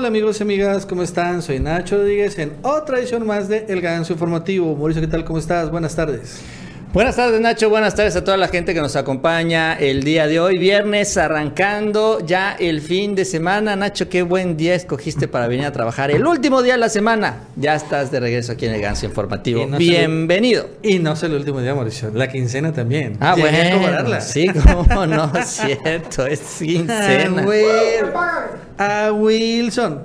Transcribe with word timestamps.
Hola 0.00 0.08
amigos 0.08 0.40
y 0.40 0.44
amigas, 0.44 0.86
¿cómo 0.86 1.02
están? 1.02 1.42
Soy 1.42 1.60
Nacho 1.60 1.98
Rodríguez 1.98 2.38
en 2.38 2.54
otra 2.62 2.98
edición 2.98 3.26
más 3.26 3.50
de 3.50 3.66
El 3.68 3.82
Ganso 3.82 4.14
Informativo. 4.14 4.74
Mauricio, 4.74 5.02
¿qué 5.02 5.08
tal? 5.08 5.26
¿Cómo 5.26 5.38
estás? 5.38 5.70
Buenas 5.70 5.94
tardes. 5.94 6.40
Buenas 6.92 7.14
tardes 7.14 7.40
Nacho, 7.40 7.70
buenas 7.70 7.94
tardes 7.94 8.16
a 8.16 8.24
toda 8.24 8.36
la 8.36 8.48
gente 8.48 8.74
que 8.74 8.80
nos 8.80 8.96
acompaña 8.96 9.74
el 9.74 10.02
día 10.02 10.26
de 10.26 10.40
hoy, 10.40 10.58
viernes 10.58 11.16
arrancando 11.16 12.18
ya 12.18 12.56
el 12.58 12.80
fin 12.80 13.14
de 13.14 13.24
semana. 13.24 13.76
Nacho, 13.76 14.08
qué 14.08 14.22
buen 14.22 14.56
día 14.56 14.74
escogiste 14.74 15.28
para 15.28 15.46
venir 15.46 15.66
a 15.66 15.70
trabajar. 15.70 16.10
El 16.10 16.26
último 16.26 16.62
día 16.62 16.72
de 16.72 16.80
la 16.80 16.88
semana, 16.88 17.44
ya 17.54 17.76
estás 17.76 18.10
de 18.10 18.18
regreso 18.18 18.50
aquí 18.50 18.66
en 18.66 18.74
el 18.74 18.80
Ganso 18.80 19.06
Informativo. 19.06 19.68
Bienvenido. 19.78 20.68
y 20.82 20.98
no 20.98 21.12
es 21.12 21.22
el 21.22 21.34
último 21.34 21.60
día, 21.60 21.76
Mauricio, 21.76 22.10
la 22.12 22.26
quincena 22.26 22.72
también. 22.72 23.18
Ah, 23.20 23.36
bueno, 23.38 23.56
a 23.56 23.78
cobrarla. 23.78 24.20
sí, 24.20 24.48
cómo 24.88 25.06
no, 25.06 25.30
cierto, 25.44 26.26
es 26.26 26.40
quincena. 26.58 27.46
Ah, 28.78 29.06
a 29.06 29.12
Wilson, 29.12 30.04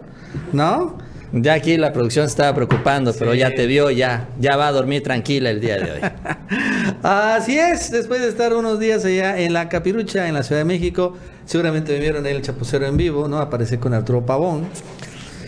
¿no? 0.53 1.04
Ya 1.31 1.53
aquí 1.53 1.77
la 1.77 1.91
producción 1.91 2.25
estaba 2.25 2.53
preocupando, 2.53 3.13
pero 3.17 3.33
ya 3.33 3.53
te 3.53 3.65
vio, 3.65 3.91
ya, 3.91 4.29
ya 4.39 4.55
va 4.55 4.67
a 4.67 4.71
dormir 4.71 5.03
tranquila 5.03 5.49
el 5.49 5.59
día 5.59 5.77
de 5.77 5.91
hoy. 5.91 5.99
Así 7.03 7.57
es, 7.57 7.91
después 7.91 8.21
de 8.21 8.29
estar 8.29 8.53
unos 8.53 8.79
días 8.79 9.03
allá 9.05 9.39
en 9.39 9.53
la 9.53 9.67
Capirucha, 9.67 10.27
en 10.27 10.33
la 10.33 10.43
Ciudad 10.43 10.61
de 10.61 10.65
México, 10.65 11.15
seguramente 11.45 11.93
me 11.93 11.99
vieron 11.99 12.25
el 12.25 12.41
chapucero 12.41 12.85
en 12.85 12.97
vivo, 12.97 13.27
¿no? 13.27 13.39
Aparece 13.39 13.79
con 13.79 13.93
Arturo 13.93 14.25
Pavón. 14.25 14.65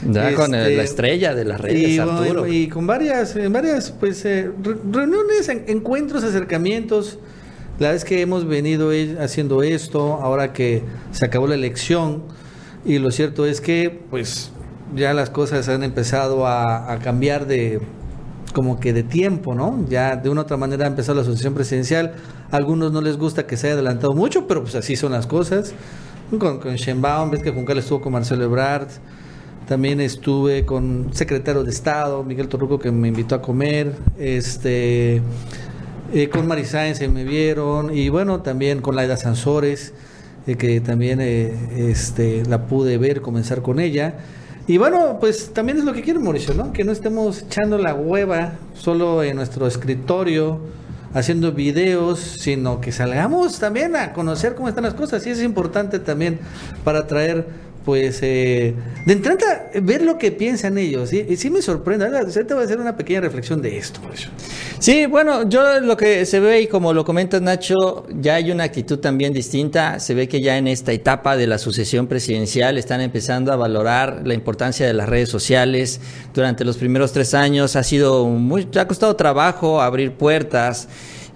Ya 0.05 0.33
con 0.35 0.51
la 0.51 0.67
este, 0.67 0.83
estrella 0.83 1.33
de 1.33 1.45
las 1.45 1.59
redes, 1.59 1.89
y, 1.89 1.97
Arturo. 1.97 2.47
Y, 2.47 2.67
con 2.67 2.85
varias, 2.85 3.35
varias 3.51 3.91
pues, 3.91 4.23
eh, 4.25 4.51
reuniones, 4.91 5.49
encuentros, 5.49 6.23
acercamientos. 6.23 7.17
La 7.79 7.91
vez 7.91 8.03
que 8.03 8.21
hemos 8.21 8.47
venido 8.47 8.91
haciendo 9.19 9.63
esto, 9.63 10.15
ahora 10.21 10.53
que 10.53 10.83
se 11.11 11.25
acabó 11.25 11.47
la 11.47 11.55
elección, 11.55 12.23
y 12.85 12.99
lo 12.99 13.11
cierto 13.11 13.45
es 13.45 13.61
que, 13.61 13.99
pues, 14.09 14.51
ya 14.95 15.13
las 15.13 15.29
cosas 15.29 15.67
han 15.69 15.83
empezado 15.83 16.47
a, 16.47 16.97
cambiar 17.03 17.47
de 17.47 17.81
como 18.53 18.79
que 18.79 18.93
de 18.93 19.03
tiempo, 19.03 19.53
¿no? 19.53 19.85
Ya 19.87 20.15
de 20.15 20.29
una 20.29 20.41
u 20.41 20.43
otra 20.43 20.57
manera 20.57 20.85
ha 20.85 20.87
empezado 20.87 21.15
la 21.15 21.21
asociación 21.21 21.53
presidencial. 21.53 22.15
A 22.51 22.57
algunos 22.57 22.91
no 22.91 23.01
les 23.01 23.17
gusta 23.17 23.45
que 23.45 23.57
se 23.57 23.67
haya 23.67 23.73
adelantado 23.75 24.13
mucho, 24.13 24.47
pero 24.47 24.63
pues 24.63 24.75
así 24.75 24.95
son 24.95 25.11
las 25.11 25.27
cosas. 25.27 25.73
Con, 26.39 26.59
con 26.59 26.75
Shenbaum, 26.75 27.29
ves 27.29 27.41
que 27.43 27.51
Juncal 27.51 27.77
estuvo 27.77 28.01
con 28.01 28.13
Marcelo 28.13 28.43
Ebrard. 28.45 28.89
También 29.67 29.99
estuve 29.99 30.65
con 30.65 31.09
secretario 31.11 31.63
de 31.65 31.71
Estado, 31.71 32.23
Miguel 32.23 32.47
Torruco, 32.47 32.79
que 32.79 32.89
me 32.89 33.09
invitó 33.09 33.35
a 33.35 33.41
comer. 33.41 33.93
Este, 34.17 35.21
eh, 36.13 36.29
con 36.29 36.47
Mari 36.47 36.63
se 36.63 37.07
me 37.09 37.25
vieron. 37.25 37.93
Y 37.95 38.07
bueno, 38.07 38.41
también 38.41 38.79
con 38.81 38.95
Laida 38.95 39.17
Sansores, 39.17 39.93
eh, 40.47 40.55
que 40.55 40.79
también 40.79 41.19
eh, 41.19 41.53
este, 41.89 42.45
la 42.45 42.65
pude 42.65 42.97
ver, 42.97 43.21
comenzar 43.21 43.61
con 43.61 43.81
ella. 43.81 44.15
Y 44.69 44.77
bueno, 44.77 45.17
pues 45.21 45.53
también 45.53 45.77
es 45.77 45.85
lo 45.85 45.93
que 45.93 46.01
quiero, 46.01 46.19
Mauricio, 46.19 46.53
¿no? 46.53 46.73
Que 46.73 46.83
no 46.83 46.91
estemos 46.91 47.43
echando 47.43 47.77
la 47.77 47.93
hueva 47.93 48.55
solo 48.73 49.23
en 49.23 49.37
nuestro 49.37 49.65
escritorio, 49.65 50.59
haciendo 51.13 51.53
videos, 51.53 52.19
sino 52.19 52.81
que 52.81 52.91
salgamos 52.91 53.59
también 53.59 53.95
a 53.95 54.11
conocer 54.11 54.55
cómo 54.55 54.67
están 54.67 54.83
las 54.83 54.93
cosas. 54.93 55.25
Y 55.25 55.29
es 55.29 55.41
importante 55.41 55.99
también 55.99 56.39
para 56.83 57.07
traer 57.07 57.47
pues 57.87 58.19
eh, 58.21 58.73
de 59.05 59.13
entrada 59.13 59.71
ver 59.81 60.01
lo 60.01 60.17
que 60.17 60.33
piensan 60.33 60.77
ellos. 60.77 61.13
Y 61.13 61.37
sí 61.37 61.49
me 61.49 61.61
sorprende. 61.61 62.05
Ahorita 62.05 62.53
voy 62.53 62.63
a 62.63 62.65
hacer 62.65 62.81
una 62.81 62.97
pequeña 62.97 63.21
reflexión 63.21 63.61
de 63.61 63.77
esto. 63.77 64.01
Sí, 64.77 65.05
bueno, 65.05 65.47
yo 65.47 65.79
lo 65.79 65.95
que 65.95 66.25
se 66.25 66.41
ve 66.41 66.63
y 66.63 66.67
como 66.67 66.91
lo 66.91 67.05
comenta 67.05 67.39
Nacho, 67.39 68.05
ya 68.09 68.35
hay 68.35 68.51
una 68.51 68.65
actitud 68.65 68.99
también 68.99 69.31
distinta. 69.31 70.01
Se 70.01 70.13
ve 70.13 70.27
que 70.27 70.41
ya 70.41 70.57
en 70.57 70.67
esta 70.67 70.91
etapa 70.91 71.37
de 71.37 71.47
la 71.47 71.57
sucesión 71.57 72.07
presidencial 72.07 72.77
están 72.77 72.99
empezando 72.99 73.53
a 73.53 73.55
valorar 73.55 74.23
la 74.25 74.33
importancia 74.33 74.85
de 74.85 74.91
las 74.91 75.07
redes 75.07 75.29
sociales. 75.29 76.01
Durante 76.33 76.65
los 76.65 76.75
primeros 76.75 77.13
tres 77.13 77.33
años 77.33 77.77
ha 77.77 77.83
sido 77.83 78.25
muy, 78.25 78.67
ha 78.77 78.85
costado 78.85 79.15
trabajo 79.15 79.81
abrir 79.81 80.11
puertas. 80.11 80.89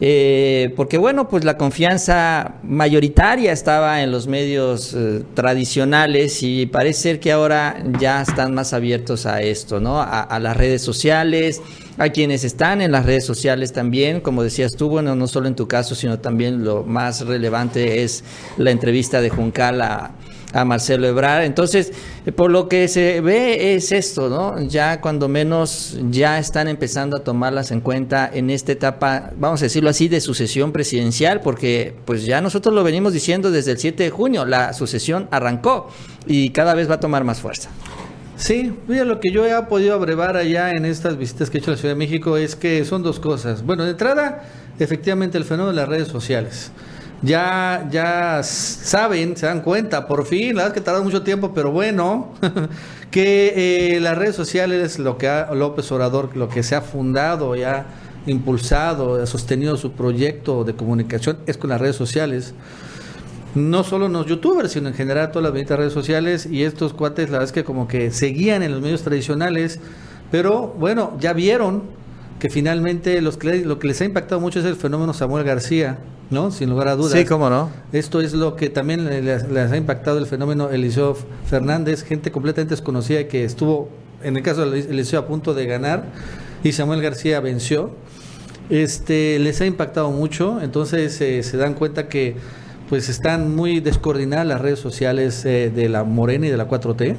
Eh, 0.03 0.73
porque 0.76 0.98
bueno, 0.98 1.30
pues 1.30 1.43
la 1.43 1.58
confianza 1.58 2.55
mayoritaria 2.64 3.52
estaba 3.52 4.02
en 4.02 4.11
los 4.11 4.26
medios 4.26 4.95
eh, 4.95 5.23
tradicionales 5.36 6.42
y 6.42 6.65
parece 6.65 7.02
ser 7.02 7.20
que 7.20 7.31
ahora 7.31 7.83
ya 7.99 8.23
están 8.23 8.55
más 8.55 8.73
abiertos 8.73 9.27
a 9.27 9.43
esto, 9.43 9.80
¿no? 9.80 10.02
A, 10.02 10.39
las 10.39 10.58
redes 10.58 10.81
sociales, 10.81 11.61
a 11.99 12.09
quienes 12.09 12.43
están 12.43 12.81
en 12.81 12.92
las 12.92 13.05
redes 13.05 13.26
sociales 13.26 13.73
también, 13.73 14.21
como 14.21 14.42
decías 14.42 14.71
tú, 14.76 14.89
bueno, 14.89 15.15
no 15.15 15.27
solo 15.27 15.48
en 15.48 15.55
tu 15.55 15.67
caso, 15.67 15.93
sino 15.93 16.17
también 16.17 16.64
lo 16.64 16.81
más 16.81 17.21
relevante 17.27 18.02
es 18.02 18.23
la 18.58 18.71
entrevista 18.71 19.21
de 19.21 19.30
Juncal 19.30 19.81
a 19.83 20.11
a 20.54 20.66
Marcelo 20.66 21.08
Ebrard. 21.08 21.44
Entonces, 21.44 21.92
eh, 22.26 22.32
por 22.32 22.52
lo 22.52 22.67
que 22.67 22.88
se 22.88 23.22
ve 23.22 23.76
es 23.76 23.92
esto, 23.92 24.30
¿no? 24.30 24.62
Ya 24.62 25.02
cuando 25.02 25.28
menos 25.28 26.00
ya 26.10 26.39
están 26.39 26.67
empezando 26.67 27.17
a 27.17 27.23
tomarlas 27.23 27.72
en 27.72 27.82
cuenta 27.82 28.30
en 28.32 28.50
esta 28.50 28.72
etapa, 28.72 29.32
vamos 29.38 29.62
a 29.62 29.66
decirlo 29.66 29.89
así, 29.89 30.08
de 30.08 30.22
sucesión 30.22 30.72
presidencial, 30.72 31.42
porque 31.42 31.95
pues 32.06 32.26
ya 32.26 32.42
nosotros 32.42 32.73
lo 32.73 32.84
venimos 32.84 33.14
diciendo 33.14 33.52
desde 33.52 33.72
el 33.72 33.78
7 33.78 34.04
de 34.04 34.10
junio, 34.10 34.45
la 34.45 34.73
sucesión 34.73 35.28
arrancó 35.32 35.89
y 36.26 36.50
cada 36.50 36.73
vez 36.73 36.89
va 36.89 36.95
a 36.95 37.00
tomar 37.00 37.23
más 37.23 37.42
fuerza. 37.42 37.70
Sí, 38.36 38.73
mira, 38.88 39.04
lo 39.04 39.20
que 39.20 39.32
yo 39.32 39.45
he 39.45 39.62
podido 39.64 39.94
abrevar 39.94 40.36
allá 40.36 40.72
en 40.72 40.86
estas 40.86 41.16
visitas 41.16 41.52
que 41.52 41.58
he 41.58 41.62
hecho 41.62 41.70
a 41.70 41.76
la 41.76 41.80
Ciudad 41.80 41.94
de 41.94 42.00
México 42.00 42.38
es 42.38 42.56
que 42.56 42.83
son 42.86 43.04
dos 43.04 43.20
cosas. 43.20 43.64
Bueno, 43.64 43.83
de 43.83 43.92
entrada, 43.92 44.44
efectivamente, 44.80 45.38
el 45.38 45.45
fenómeno 45.45 45.70
de 45.70 45.76
las 45.76 45.88
redes 45.88 46.08
sociales 46.08 46.72
ya, 47.21 47.87
ya 47.92 48.42
saben, 48.43 49.37
se 49.37 49.45
dan 49.45 49.61
cuenta, 49.61 50.08
por 50.08 50.26
fin, 50.26 50.55
la 50.55 50.64
verdad 50.64 50.67
es 50.70 50.73
que 50.73 50.82
tarda 50.82 51.02
mucho 51.02 51.21
tiempo, 51.21 51.54
pero 51.54 51.71
bueno, 51.71 52.33
que 53.11 53.95
eh, 53.95 53.99
las 53.99 54.17
redes 54.17 54.36
sociales, 54.36 54.98
lo 54.98 55.17
que 55.17 55.27
ha 55.27 55.54
López 55.54 55.92
Obrador, 55.92 56.36
lo 56.36 56.49
que 56.49 56.64
se 56.64 56.76
ha 56.76 56.82
fundado, 56.82 57.55
ya 57.55 57.86
impulsado, 58.26 59.21
ha 59.21 59.26
sostenido 59.26 59.77
su 59.77 59.92
proyecto 59.92 60.64
de 60.64 60.76
comunicación, 60.76 61.37
es 61.45 61.58
con 61.58 61.70
las 61.70 61.82
redes 61.82 61.95
sociales. 61.95 62.54
No 63.53 63.83
solo 63.83 64.08
los 64.08 64.26
youtubers, 64.27 64.71
sino 64.71 64.88
en 64.88 64.93
general 64.93 65.30
todas 65.30 65.43
las 65.43 65.53
benditas 65.53 65.77
redes 65.77 65.93
sociales 65.93 66.45
y 66.45 66.64
estos 66.64 66.93
cuates, 66.93 67.30
la 67.30 67.39
verdad 67.39 67.49
es 67.49 67.52
que 67.52 67.64
como 67.64 67.88
que 67.88 68.09
seguían 68.11 68.64
en 68.64 68.71
los 68.71 68.82
medios 68.82 69.02
tradicionales, 69.02 69.80
pero 70.32 70.67
bueno, 70.80 71.17
ya 71.20 71.33
vieron 71.33 71.83
que 72.41 72.49
finalmente 72.49 73.21
los 73.21 73.37
lo 73.43 73.77
que 73.77 73.87
les 73.87 74.02
ha 74.02 74.05
impactado 74.05 74.41
mucho 74.41 74.59
es 74.59 74.65
el 74.65 74.75
fenómeno 74.75 75.13
Samuel 75.13 75.43
García, 75.43 75.99
¿no? 76.31 76.49
Sin 76.49 76.71
lugar 76.71 76.87
a 76.87 76.95
dudas. 76.95 77.11
Sí, 77.11 77.23
cómo 77.23 77.52
no. 77.52 77.69
Esto 77.93 78.19
es 78.19 78.33
lo 78.33 78.55
que 78.55 78.71
también 78.71 79.05
les, 79.05 79.43
ha 79.43 79.77
impactado 79.77 80.17
el 80.17 80.25
fenómeno 80.25 80.71
Eliseo 80.71 81.15
Fernández, 81.45 82.03
gente 82.03 82.31
completamente 82.31 82.73
desconocida 82.73 83.27
que 83.27 83.45
estuvo, 83.45 83.89
en 84.23 84.37
el 84.37 84.41
caso 84.41 84.67
de 84.67 84.79
Eliseo, 84.79 85.19
a 85.19 85.27
punto 85.27 85.53
de 85.53 85.67
ganar 85.67 86.05
y 86.63 86.71
Samuel 86.71 87.03
García 87.03 87.39
venció. 87.41 87.91
Este, 88.71 89.37
les 89.37 89.61
ha 89.61 89.67
impactado 89.67 90.09
mucho, 90.09 90.61
entonces 90.61 91.21
eh, 91.21 91.43
se 91.43 91.58
dan 91.58 91.75
cuenta 91.75 92.08
que 92.08 92.37
pues 92.89 93.08
están 93.08 93.55
muy 93.55 93.81
descoordinadas 93.81 94.47
las 94.47 94.61
redes 94.61 94.79
sociales 94.79 95.45
eh, 95.45 95.71
de 95.73 95.89
la 95.89 96.03
Morena 96.05 96.47
y 96.47 96.49
de 96.49 96.58
la 96.58 96.67
4T. 96.67 97.17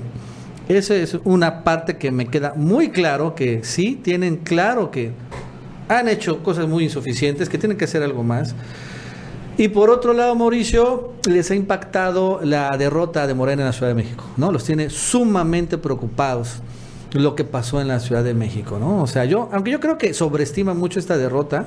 Esa 0.76 0.94
es 0.94 1.18
una 1.24 1.64
parte 1.64 1.98
que 1.98 2.10
me 2.10 2.28
queda 2.28 2.54
muy 2.56 2.88
claro 2.88 3.34
que 3.34 3.62
sí 3.62 4.00
tienen 4.02 4.36
claro 4.36 4.90
que 4.90 5.12
han 5.88 6.08
hecho 6.08 6.42
cosas 6.42 6.66
muy 6.66 6.84
insuficientes, 6.84 7.50
que 7.50 7.58
tienen 7.58 7.76
que 7.76 7.84
hacer 7.84 8.02
algo 8.02 8.22
más. 8.22 8.54
Y 9.58 9.68
por 9.68 9.90
otro 9.90 10.14
lado, 10.14 10.34
Mauricio, 10.34 11.12
les 11.28 11.50
ha 11.50 11.54
impactado 11.54 12.40
la 12.42 12.74
derrota 12.78 13.26
de 13.26 13.34
Morena 13.34 13.62
en 13.62 13.66
la 13.66 13.72
Ciudad 13.74 13.88
de 13.88 13.94
México, 13.94 14.24
¿no? 14.38 14.50
Los 14.50 14.64
tiene 14.64 14.88
sumamente 14.88 15.76
preocupados 15.76 16.62
lo 17.12 17.34
que 17.34 17.44
pasó 17.44 17.82
en 17.82 17.88
la 17.88 18.00
Ciudad 18.00 18.24
de 18.24 18.32
México, 18.32 18.78
¿no? 18.78 19.02
O 19.02 19.06
sea, 19.06 19.26
yo, 19.26 19.50
aunque 19.52 19.72
yo 19.72 19.78
creo 19.78 19.98
que 19.98 20.14
sobreestima 20.14 20.72
mucho 20.72 20.98
esta 20.98 21.18
derrota, 21.18 21.66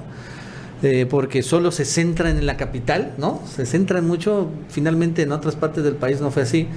eh, 0.82 1.06
porque 1.08 1.44
solo 1.44 1.70
se 1.70 1.86
centran 1.86 2.38
en 2.38 2.48
la 2.48 2.58
capital, 2.58 3.14
¿no? 3.20 3.40
Se 3.56 3.68
centran 3.68 4.08
mucho, 4.08 4.50
finalmente 4.70 5.22
en 5.22 5.32
otras 5.32 5.56
partes 5.56 5.84
del 5.84 5.96
país 5.96 6.22
no 6.22 6.32
fue 6.32 6.42
así. 6.42 6.68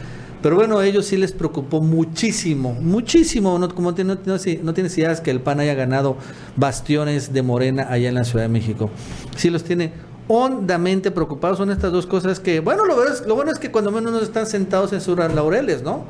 Pero 0.43 0.57
bueno, 0.57 0.79
a 0.79 0.87
ellos 0.87 1.07
sí 1.07 1.17
les 1.17 1.33
preocupó 1.33 1.81
muchísimo, 1.81 2.73
muchísimo. 2.73 3.59
No, 3.59 3.75
como 3.75 3.93
no, 3.93 4.19
no, 4.25 4.75
tienes 4.75 4.99
ideas 4.99 5.21
que 5.21 5.31
el 5.31 5.41
PAN 5.41 5.61
haya 5.61 5.75
ganado 5.75 6.17
bastiones 6.57 7.33
de 7.33 7.43
Morena 7.43 7.87
allá 7.91 8.09
en 8.09 8.15
la 8.15 8.25
Ciudad 8.25 8.45
de 8.45 8.49
México. 8.49 8.91
Sí 9.37 9.51
los 9.51 9.65
tiene 9.65 9.93
hondamente 10.29 11.11
preocupados. 11.11 11.59
Son 11.59 11.71
estas 11.71 11.91
dos 11.91 12.07
cosas 12.07 12.39
que, 12.39 12.61
bueno, 12.61 12.85
lo, 12.85 12.97
lo 13.27 13.35
bueno 13.35 13.51
es 13.51 13.59
que 13.59 13.71
cuando 13.73 13.91
menos 13.91 14.13
no 14.13 14.21
están 14.21 14.47
sentados 14.47 14.93
en 14.93 15.01
sus 15.01 15.19
laureles, 15.19 15.83
¿no? 15.83 16.05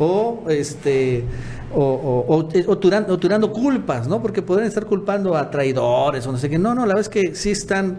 O 0.00 0.44
este 0.48 1.24
o, 1.74 2.24
o, 2.28 3.18
tirando, 3.18 3.52
culpas, 3.52 4.08
¿no? 4.08 4.22
Porque 4.22 4.42
podrían 4.42 4.68
estar 4.68 4.86
culpando 4.86 5.36
a 5.36 5.50
traidores 5.50 6.26
o 6.26 6.32
no 6.32 6.38
sé 6.38 6.48
qué. 6.48 6.58
No, 6.58 6.74
no, 6.74 6.82
la 6.82 6.94
verdad 6.94 7.00
es 7.00 7.08
que 7.08 7.34
sí 7.34 7.50
están 7.50 7.98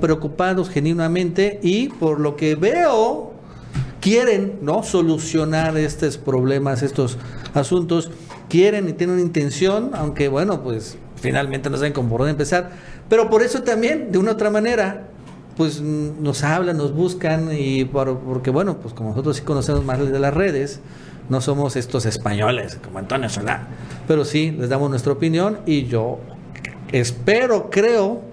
preocupados 0.00 0.68
genuinamente 0.68 1.58
y 1.62 1.88
por 1.88 2.20
lo 2.20 2.36
que 2.36 2.54
veo 2.56 3.31
quieren 4.02 4.58
no 4.60 4.82
solucionar 4.82 5.78
estos 5.78 6.18
problemas, 6.18 6.82
estos 6.82 7.16
asuntos, 7.54 8.10
quieren 8.48 8.88
y 8.88 8.92
tienen 8.92 9.20
intención, 9.20 9.92
aunque 9.94 10.28
bueno, 10.28 10.62
pues 10.62 10.98
finalmente 11.16 11.70
no 11.70 11.76
saben 11.76 11.92
cómo 11.92 12.10
por 12.10 12.18
dónde 12.18 12.32
empezar, 12.32 12.70
pero 13.08 13.30
por 13.30 13.42
eso 13.42 13.62
también, 13.62 14.10
de 14.10 14.18
una 14.18 14.32
otra 14.32 14.50
manera, 14.50 15.08
pues 15.56 15.80
nos 15.80 16.42
hablan, 16.42 16.76
nos 16.78 16.92
buscan 16.92 17.50
y 17.56 17.84
porque 17.84 18.50
bueno, 18.50 18.78
pues 18.78 18.92
como 18.92 19.10
nosotros 19.10 19.36
sí 19.36 19.42
conocemos 19.42 19.84
más 19.84 20.00
de 20.00 20.18
las 20.18 20.34
redes, 20.34 20.80
no 21.28 21.40
somos 21.40 21.76
estos 21.76 22.04
españoles 22.04 22.78
como 22.82 22.98
Antonio 22.98 23.28
Solá, 23.28 23.68
pero 24.08 24.24
sí 24.24 24.50
les 24.50 24.68
damos 24.68 24.90
nuestra 24.90 25.12
opinión 25.12 25.58
y 25.64 25.84
yo 25.84 26.18
espero, 26.90 27.70
creo 27.70 28.31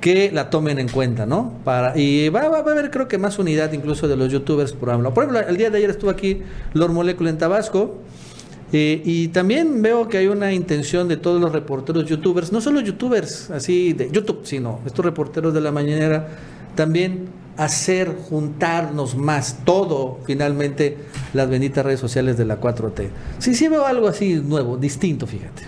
que 0.00 0.30
la 0.32 0.50
tomen 0.50 0.78
en 0.78 0.88
cuenta, 0.88 1.26
¿no? 1.26 1.54
Para, 1.64 1.98
y 1.98 2.28
va, 2.28 2.42
a 2.42 2.58
haber, 2.58 2.90
creo 2.90 3.08
que 3.08 3.18
más 3.18 3.38
unidad 3.38 3.72
incluso 3.72 4.08
de 4.08 4.16
los 4.16 4.30
youtubers, 4.30 4.72
por 4.72 4.88
ejemplo. 4.88 5.12
Por 5.12 5.24
ejemplo, 5.24 5.48
el 5.48 5.56
día 5.56 5.70
de 5.70 5.78
ayer 5.78 5.90
estuvo 5.90 6.10
aquí 6.10 6.42
Lord 6.74 6.92
Molecula 6.92 7.30
en 7.30 7.38
Tabasco. 7.38 7.98
Eh, 8.72 9.00
y 9.04 9.28
también 9.28 9.80
veo 9.80 10.08
que 10.08 10.18
hay 10.18 10.26
una 10.26 10.52
intención 10.52 11.06
de 11.06 11.16
todos 11.16 11.40
los 11.40 11.52
reporteros 11.52 12.04
youtubers, 12.06 12.50
no 12.50 12.60
solo 12.60 12.80
youtubers 12.80 13.48
así 13.50 13.92
de 13.92 14.10
YouTube, 14.10 14.40
sino 14.42 14.80
estos 14.84 15.04
reporteros 15.04 15.54
de 15.54 15.60
la 15.60 15.70
mañanera, 15.70 16.26
también 16.74 17.28
hacer 17.56 18.16
juntarnos 18.28 19.16
más 19.16 19.58
todo 19.64 20.18
finalmente 20.26 20.96
las 21.32 21.48
benditas 21.48 21.84
redes 21.84 22.00
sociales 22.00 22.36
de 22.36 22.44
la 22.44 22.60
4T. 22.60 23.08
Sí, 23.38 23.54
sí 23.54 23.68
veo 23.68 23.86
algo 23.86 24.08
así 24.08 24.34
nuevo, 24.34 24.76
distinto, 24.76 25.28
fíjate. 25.28 25.62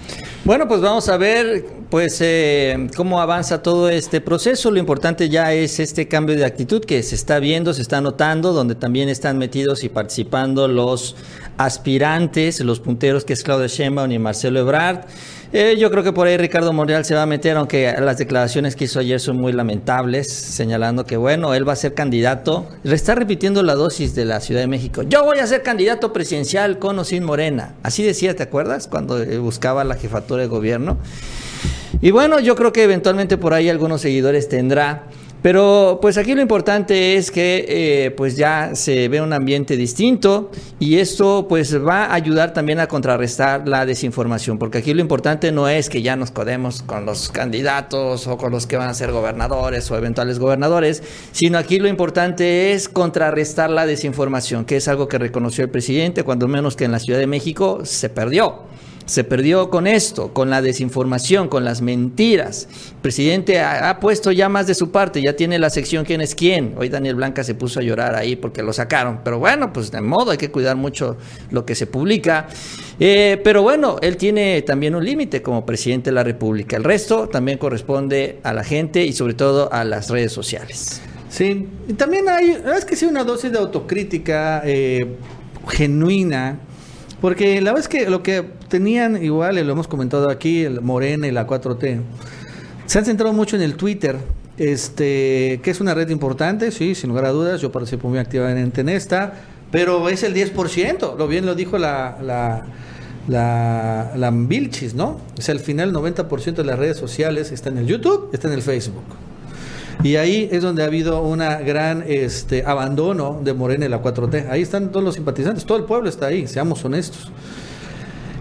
Bueno, 0.45 0.67
pues 0.69 0.81
vamos 0.81 1.09
a 1.09 1.17
ver 1.17 1.67
pues 1.91 2.21
eh, 2.21 2.89
cómo 2.97 3.21
avanza 3.21 3.63
todo 3.63 3.91
este 3.91 4.21
proceso. 4.21 4.71
Lo 4.71 4.79
importante 4.79 5.29
ya 5.29 5.53
es 5.53 5.81
este 5.81 6.07
cambio 6.09 6.37
de 6.37 6.45
actitud 6.45 6.85
que 6.85 7.03
se 7.03 7.17
está 7.17 7.39
viendo, 7.39 7.75
se 7.75 7.83
está 7.83 8.01
notando, 8.01 8.53
donde 8.53 8.75
también 8.75 9.09
están 9.09 9.37
metidos 9.37 9.85
y 9.85 9.89
participando 9.89 10.69
los 10.69 11.17
aspirantes, 11.57 12.61
los 12.61 12.81
punteros 12.81 13.25
que 13.25 13.33
es 13.33 13.43
Claudia 13.43 13.67
Sheinbaum 13.67 14.13
y 14.13 14.19
Marcelo 14.19 14.61
Ebrard. 14.61 15.07
Eh, 15.51 15.77
yo 15.79 15.91
creo 15.91 16.05
que 16.05 16.13
por 16.13 16.27
ahí 16.27 16.37
Ricardo 16.37 16.75
Monreal 16.75 17.07
se 17.07 17.15
va 17.15 17.23
a 17.23 17.27
meter, 17.27 17.57
aunque 17.57 17.95
las 18.01 18.19
declaraciones 18.19 18.77
que 18.77 18.85
hizo 18.85 19.01
ayer 19.01 19.19
son 19.19 19.39
muy 19.39 19.53
lamentables, 19.53 20.31
señalando 20.31 21.07
que 21.07 21.17
bueno, 21.17 21.55
él 21.55 21.67
va 21.67 21.73
a 21.73 21.77
ser 21.77 21.95
candidato. 21.95 22.69
Le 22.83 22.95
está 22.95 23.15
repitiendo 23.15 23.63
la 23.63 23.75
dosis 23.75 24.15
de 24.15 24.27
la 24.27 24.41
Ciudad 24.41 24.61
de 24.61 24.67
México. 24.67 25.03
Yo 25.03 25.25
voy 25.25 25.39
a 25.39 25.47
ser 25.47 25.63
candidato 25.63 26.13
presidencial 26.13 26.79
con 26.79 26.99
o 26.99 27.05
sin 27.05 27.25
Morena. 27.25 27.75
Así 27.83 28.03
decía, 28.03 28.37
¿te 28.37 28.43
acuerdas? 28.43 28.89
Cuando 28.89 29.23
eh, 29.23 29.39
buscaba 29.39 29.85
la 29.85 29.95
jefatura 29.95 30.43
de 30.43 30.49
gobierno. 30.49 30.99
Y 32.03 32.11
bueno, 32.11 32.41
yo 32.41 32.55
creo 32.55 32.73
que 32.73 32.83
eventualmente 32.83 33.39
por 33.39 33.55
ahí 33.55 33.71
algunos 33.71 34.03
seguidores 34.03 34.51
tendrá. 34.51 35.05
Pero 35.43 35.99
pues 36.03 36.19
aquí 36.19 36.35
lo 36.35 36.43
importante 36.43 37.15
es 37.17 37.31
que 37.31 37.65
eh, 37.69 38.11
pues 38.11 38.37
ya 38.37 38.75
se 38.75 39.09
ve 39.09 39.21
un 39.21 39.33
ambiente 39.33 39.77
distinto 39.77 40.51
y 40.81 40.97
esto 40.97 41.47
pues 41.49 41.79
va 41.85 42.07
a 42.07 42.15
ayudar 42.15 42.53
también 42.53 42.81
a 42.81 42.89
contrarrestar 42.89 43.69
la 43.69 43.87
desinformación, 43.87 44.59
porque 44.59 44.79
aquí 44.79 44.95
lo 44.95 45.01
importante 45.01 45.53
no 45.53 45.69
es 45.69 45.89
que 45.89 46.03
ya 46.03 46.17
nos 46.17 46.33
codemos 46.33 46.83
con 46.83 47.07
los 47.07 47.29
candidatos 47.29 48.27
o 48.27 48.37
con 48.37 48.51
los 48.51 48.67
que 48.67 48.77
van 48.77 48.89
a 48.89 48.95
ser 48.95 49.13
gobernadores 49.13 49.89
o 49.91 49.97
eventuales 49.97 50.41
gobernadores, 50.41 51.05
sino 51.31 51.57
aquí 51.57 51.79
lo 51.79 51.89
importante 51.89 52.73
es 52.73 52.89
contrarrestar 52.89 53.71
la 53.71 53.87
desinformación, 53.87 54.65
que 54.65 54.77
es 54.77 54.89
algo 54.89 55.07
que 55.07 55.19
reconoció 55.19 55.63
el 55.63 55.71
presidente, 55.71 56.25
cuando 56.25 56.49
menos 56.49 56.75
que 56.75 56.85
en 56.85 56.93
la 56.93 56.99
Ciudad 56.99 57.21
de 57.21 57.29
México 57.29 57.85
se 57.85 58.09
perdió 58.09 58.68
se 59.09 59.25
perdió 59.25 59.71
con 59.71 59.87
esto, 59.87 60.35
con 60.35 60.51
la 60.51 60.61
desinformación, 60.61 61.49
con 61.49 61.65
las 61.65 61.81
mentiras. 61.81 62.69
El 62.91 63.01
presidente 63.01 63.59
ha, 63.59 63.99
puesto 64.01 64.31
ya 64.33 64.51
más 64.51 64.67
de 64.67 64.75
su 64.75 64.91
parte, 64.91 65.23
ya 65.23 65.35
tiene 65.35 65.59
la 65.59 65.71
sección 65.71 66.05
quién 66.05 66.21
es 66.21 66.35
quién. 66.35 66.75
Hoy 66.77 66.91
Daniel 66.91 67.15
Blanca 67.15 67.43
se 67.43 67.55
puso 67.55 67.81
a 67.81 67.83
llorar 67.83 68.15
ahí 68.15 68.37
porque 68.37 68.63
lo 68.63 68.75
sacaron. 68.75 69.21
Pero 69.25 69.39
bueno, 69.39 69.73
pues 69.73 69.91
de 69.91 70.03
modo 70.03 70.31
hay 70.31 70.37
que 70.37 70.51
cuidar 70.51 70.77
mucho 70.77 71.17
lo 71.51 71.65
que 71.65 71.75
se 71.75 71.87
publica. 71.87 72.49
Eh, 73.01 73.41
pero 73.43 73.63
bueno, 73.63 73.97
él 74.03 74.19
tiene 74.19 74.61
también 74.61 74.95
un 74.95 75.05
límite 75.05 75.41
como 75.41 75.65
presidente 75.65 76.11
de 76.11 76.15
la 76.15 76.23
República. 76.23 76.77
El 76.77 76.85
resto 76.85 77.29
también 77.29 77.57
corresponde 77.57 78.41
a 78.43 78.53
la 78.53 78.63
gente 78.63 79.07
y 79.07 79.15
sobre 79.15 79.33
todo 79.33 79.73
a 79.73 79.85
las 79.85 80.11
redes 80.11 80.33
sociales. 80.33 81.01
Sí, 81.31 81.67
y 81.89 81.95
también 81.95 82.29
hay, 82.29 82.59
es 82.77 82.85
que 82.85 82.95
sí, 82.95 83.07
una 83.07 83.25
dosis 83.25 83.53
de 83.53 83.59
autocrítica 83.59 84.61
eh, 84.67 85.17
genuina 85.67 86.61
porque 87.21 87.61
la 87.61 87.73
es 87.73 87.89
que 87.89 88.09
lo 88.09 88.23
que 88.23 88.45
tenían 88.69 89.23
igual, 89.23 89.59
y 89.59 89.65
lo 89.65 89.73
hemos 89.73 89.89
comentado 89.89 90.31
aquí, 90.31 90.65
el 90.65 90.81
Morena 90.81 91.27
y 91.27 91.33
la 91.33 91.47
4T, 91.47 92.01
se 92.87 92.99
han 92.99 93.05
centrado 93.05 93.33
mucho 93.33 93.57
en 93.57 93.63
el 93.63 93.75
Twitter, 93.75 94.17
este, 94.57 95.61
que 95.63 95.71
es 95.71 95.81
una 95.81 95.95
red 95.95 96.09
importante, 96.11 96.71
sí, 96.71 96.95
sin 96.95 97.11
lugar 97.11 97.27
a 97.27 97.31
dudas, 97.31 97.61
yo 97.61 97.73
participo 97.73 98.09
muy 98.09 98.19
activamente 98.19 98.81
en 98.81 98.89
esta, 98.89 99.35
pero 99.71 100.09
es 100.09 100.23
el 100.23 100.35
10%, 100.35 101.17
lo 101.17 101.29
bien 101.29 101.45
lo 101.45 101.55
dijo 101.55 101.77
la, 101.79 102.19
la, 102.23 102.65
la, 103.29 104.13
la 104.17 104.31
Vilchis, 104.31 104.95
¿no? 104.95 105.21
Es 105.37 105.49
el 105.49 105.61
final 105.61 105.93
90% 105.93 106.55
de 106.55 106.65
las 106.65 106.79
redes 106.79 106.97
sociales 106.97 107.53
está 107.53 107.69
en 107.69 107.79
el 107.79 107.87
YouTube, 107.87 108.31
está 108.33 108.49
en 108.49 108.55
el 108.55 108.63
Facebook. 108.63 109.05
Y 110.03 110.17
ahí 110.17 110.49
es 110.53 110.63
donde 110.63 110.83
ha 110.83 110.87
habido 110.87 111.23
una 111.23 111.59
gran 111.59 112.05
este, 112.07 112.65
abandono 112.65 113.41
de 113.43 113.53
Morena 113.53 113.87
y 113.87 113.89
la 113.89 114.01
4T. 114.01 114.49
Ahí 114.49 114.63
están 114.63 114.93
todos 114.93 115.05
los 115.05 115.15
simpatizantes, 115.15 115.65
todo 115.65 115.79
el 115.79 115.85
pueblo 115.85 116.09
está 116.09 116.27
ahí, 116.27 116.47
seamos 116.47 116.85
honestos. 116.85 117.33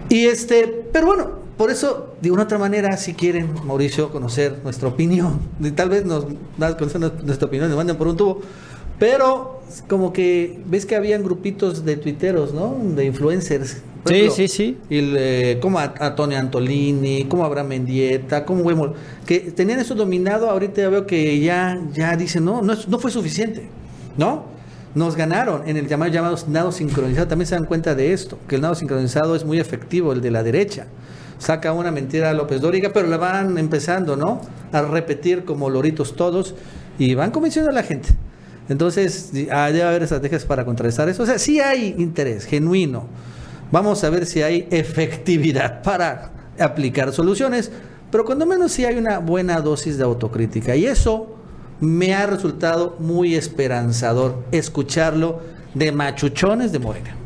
Y 0.08 0.26
este, 0.26 0.86
pero 0.92 1.06
bueno, 1.06 1.30
por 1.56 1.72
eso, 1.72 2.14
de 2.22 2.30
una 2.30 2.44
otra 2.44 2.58
manera, 2.58 2.96
si 2.96 3.14
quieren, 3.14 3.52
Mauricio, 3.64 4.10
conocer 4.10 4.60
nuestra 4.62 4.88
opinión, 4.88 5.40
tal 5.74 5.88
vez 5.88 6.04
nos 6.04 6.26
conocer 6.76 7.00
nuestra 7.00 7.48
opinión, 7.48 7.68
nos 7.68 7.76
manden 7.76 7.96
por 7.96 8.06
un 8.06 8.16
tubo, 8.16 8.40
pero 9.00 9.60
como 9.88 10.12
que 10.12 10.60
ves 10.66 10.86
que 10.86 10.94
habían 10.94 11.24
grupitos 11.24 11.84
de 11.84 11.96
tuiteros, 11.96 12.54
¿no? 12.54 12.76
De 12.94 13.04
influencers. 13.04 13.78
Sí, 14.04 14.28
sí, 14.30 14.48
sí. 14.48 14.78
Y 14.88 15.56
como 15.56 15.78
a, 15.78 16.14
Tony 16.14 16.34
Antolini, 16.34 17.24
como 17.24 17.44
Abraham 17.44 17.68
Mendieta, 17.68 18.44
como 18.44 18.62
Wemol, 18.62 18.94
que 19.26 19.40
tenían 19.40 19.80
eso 19.80 19.94
dominado, 19.94 20.50
ahorita 20.50 20.82
ya 20.82 20.88
veo 20.88 21.06
que 21.06 21.40
ya, 21.40 21.80
ya 21.92 22.16
dicen, 22.16 22.44
no, 22.44 22.62
no, 22.62 22.74
no 22.86 22.98
fue 22.98 23.10
suficiente, 23.10 23.68
¿no? 24.16 24.44
Nos 24.94 25.16
ganaron 25.16 25.68
en 25.68 25.76
el 25.76 25.86
llamado, 25.86 26.10
llamado 26.10 26.36
nado 26.48 26.72
sincronizado. 26.72 27.28
También 27.28 27.46
se 27.46 27.54
dan 27.54 27.64
cuenta 27.64 27.94
de 27.94 28.12
esto, 28.12 28.38
que 28.48 28.56
el 28.56 28.62
nado 28.62 28.74
sincronizado 28.74 29.36
es 29.36 29.44
muy 29.44 29.58
efectivo, 29.58 30.12
el 30.12 30.20
de 30.20 30.30
la 30.30 30.42
derecha. 30.42 30.86
Saca 31.38 31.72
una 31.72 31.90
mentira 31.90 32.30
a 32.30 32.32
López 32.32 32.60
Dóriga, 32.60 32.90
pero 32.92 33.06
la 33.06 33.16
van 33.16 33.58
empezando, 33.58 34.16
¿no? 34.16 34.40
A 34.72 34.82
repetir 34.82 35.44
como 35.44 35.70
loritos 35.70 36.16
todos 36.16 36.54
y 36.98 37.14
van 37.14 37.30
convenciendo 37.30 37.70
a 37.70 37.74
la 37.74 37.82
gente. 37.82 38.08
Entonces, 38.68 39.30
ah, 39.50 39.70
debe 39.70 39.84
haber 39.84 40.02
estrategias 40.02 40.44
para 40.44 40.64
contrarrestar 40.64 41.08
eso. 41.08 41.22
O 41.22 41.26
sea, 41.26 41.38
sí 41.38 41.60
hay 41.60 41.94
interés 41.98 42.44
genuino. 42.44 43.06
Vamos 43.70 44.02
a 44.04 44.10
ver 44.10 44.24
si 44.26 44.42
hay 44.42 44.66
efectividad 44.70 45.82
para 45.82 46.30
aplicar 46.58 47.12
soluciones, 47.12 47.70
pero 48.10 48.24
cuando 48.24 48.46
menos 48.46 48.72
sí 48.72 48.84
hay 48.84 48.96
una 48.96 49.18
buena 49.18 49.60
dosis 49.60 49.98
de 49.98 50.04
autocrítica. 50.04 50.74
Y 50.74 50.86
eso 50.86 51.36
me 51.80 52.14
ha 52.14 52.26
resultado 52.26 52.96
muy 52.98 53.34
esperanzador 53.34 54.44
escucharlo 54.50 55.40
de 55.74 55.92
machuchones 55.92 56.72
de 56.72 56.78
Morena. 56.78 57.17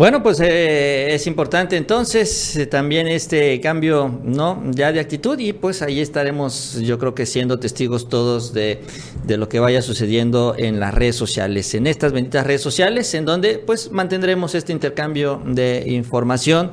Bueno, 0.00 0.22
pues 0.22 0.40
eh, 0.40 1.12
es 1.14 1.26
importante 1.26 1.76
entonces 1.76 2.56
eh, 2.56 2.64
también 2.64 3.06
este 3.06 3.60
cambio, 3.60 4.18
¿no? 4.24 4.62
Ya 4.70 4.92
de 4.92 4.98
actitud 4.98 5.38
y 5.38 5.52
pues 5.52 5.82
ahí 5.82 6.00
estaremos, 6.00 6.78
yo 6.80 6.98
creo 6.98 7.14
que 7.14 7.26
siendo 7.26 7.58
testigos 7.58 8.08
todos 8.08 8.54
de, 8.54 8.80
de, 9.26 9.36
lo 9.36 9.50
que 9.50 9.60
vaya 9.60 9.82
sucediendo 9.82 10.54
en 10.56 10.80
las 10.80 10.94
redes 10.94 11.16
sociales, 11.16 11.74
en 11.74 11.86
estas 11.86 12.12
benditas 12.12 12.46
redes 12.46 12.62
sociales, 12.62 13.12
en 13.12 13.26
donde 13.26 13.58
pues 13.58 13.92
mantendremos 13.92 14.54
este 14.54 14.72
intercambio 14.72 15.42
de 15.44 15.84
información. 15.88 16.70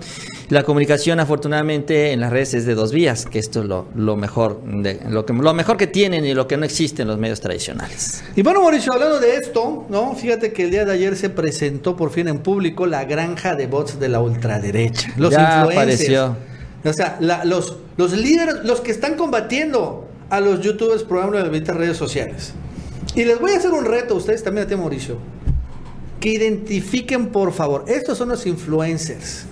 La 0.49 0.63
comunicación, 0.63 1.19
afortunadamente, 1.19 2.13
en 2.13 2.21
las 2.21 2.31
redes 2.31 2.53
es 2.53 2.65
de 2.65 2.73
dos 2.73 2.93
vías, 2.93 3.25
que 3.25 3.37
esto 3.37 3.59
es 3.59 3.65
lo, 3.65 3.89
lo 3.93 4.15
mejor, 4.15 4.63
de, 4.63 5.01
lo, 5.09 5.25
que, 5.25 5.33
lo 5.33 5.53
mejor 5.53 5.75
que 5.75 5.87
tienen 5.87 6.25
y 6.25 6.33
lo 6.33 6.47
que 6.47 6.55
no 6.55 6.63
existe 6.63 7.01
en 7.01 7.09
los 7.09 7.17
medios 7.17 7.41
tradicionales. 7.41 8.23
Y 8.37 8.43
bueno, 8.43 8.61
Mauricio, 8.61 8.93
hablando 8.93 9.19
de 9.19 9.35
esto, 9.35 9.85
¿no? 9.89 10.15
Fíjate 10.15 10.53
que 10.53 10.63
el 10.63 10.71
día 10.71 10.85
de 10.85 10.93
ayer 10.93 11.17
se 11.17 11.29
presentó 11.29 11.97
por 11.97 12.11
fin 12.11 12.29
en 12.29 12.39
público 12.39 12.85
la 12.85 13.03
granja 13.17 13.55
de 13.55 13.67
bots 13.67 13.99
de 13.99 14.09
la 14.09 14.21
ultraderecha. 14.21 15.13
Los 15.17 15.31
ya 15.31 15.63
Apareció. 15.63 16.35
O 16.83 16.93
sea, 16.93 17.17
los, 17.19 17.77
los 17.97 18.13
líderes, 18.13 18.63
los 18.63 18.81
que 18.81 18.91
están 18.91 19.15
combatiendo 19.15 20.07
a 20.29 20.39
los 20.39 20.61
youtubers, 20.61 21.03
por 21.03 21.17
ejemplo, 21.17 21.43
de 21.43 21.59
las 21.59 21.75
redes 21.75 21.97
sociales. 21.97 22.53
Y 23.15 23.25
les 23.25 23.39
voy 23.39 23.51
a 23.51 23.57
hacer 23.57 23.71
un 23.71 23.85
reto 23.85 24.13
a 24.13 24.17
ustedes 24.17 24.43
también 24.43 24.67
a 24.67 24.69
ti, 24.69 24.75
Mauricio. 24.75 25.17
Que 26.19 26.29
identifiquen, 26.29 27.27
por 27.27 27.51
favor, 27.51 27.85
estos 27.87 28.17
son 28.17 28.29
los 28.29 28.45
influencers 28.45 29.45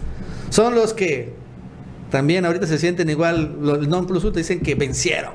son 0.55 0.73
los 0.73 0.93
que 0.93 1.33
también 2.11 2.45
ahorita 2.45 2.65
se 2.65 2.77
sienten 2.77 3.09
igual, 3.09 3.57
los 3.59 3.87
non 3.89 4.07
plus 4.07 4.23
ultra 4.23 4.39
dicen 4.39 4.61
que 4.61 4.73
vencieron. 4.75 5.33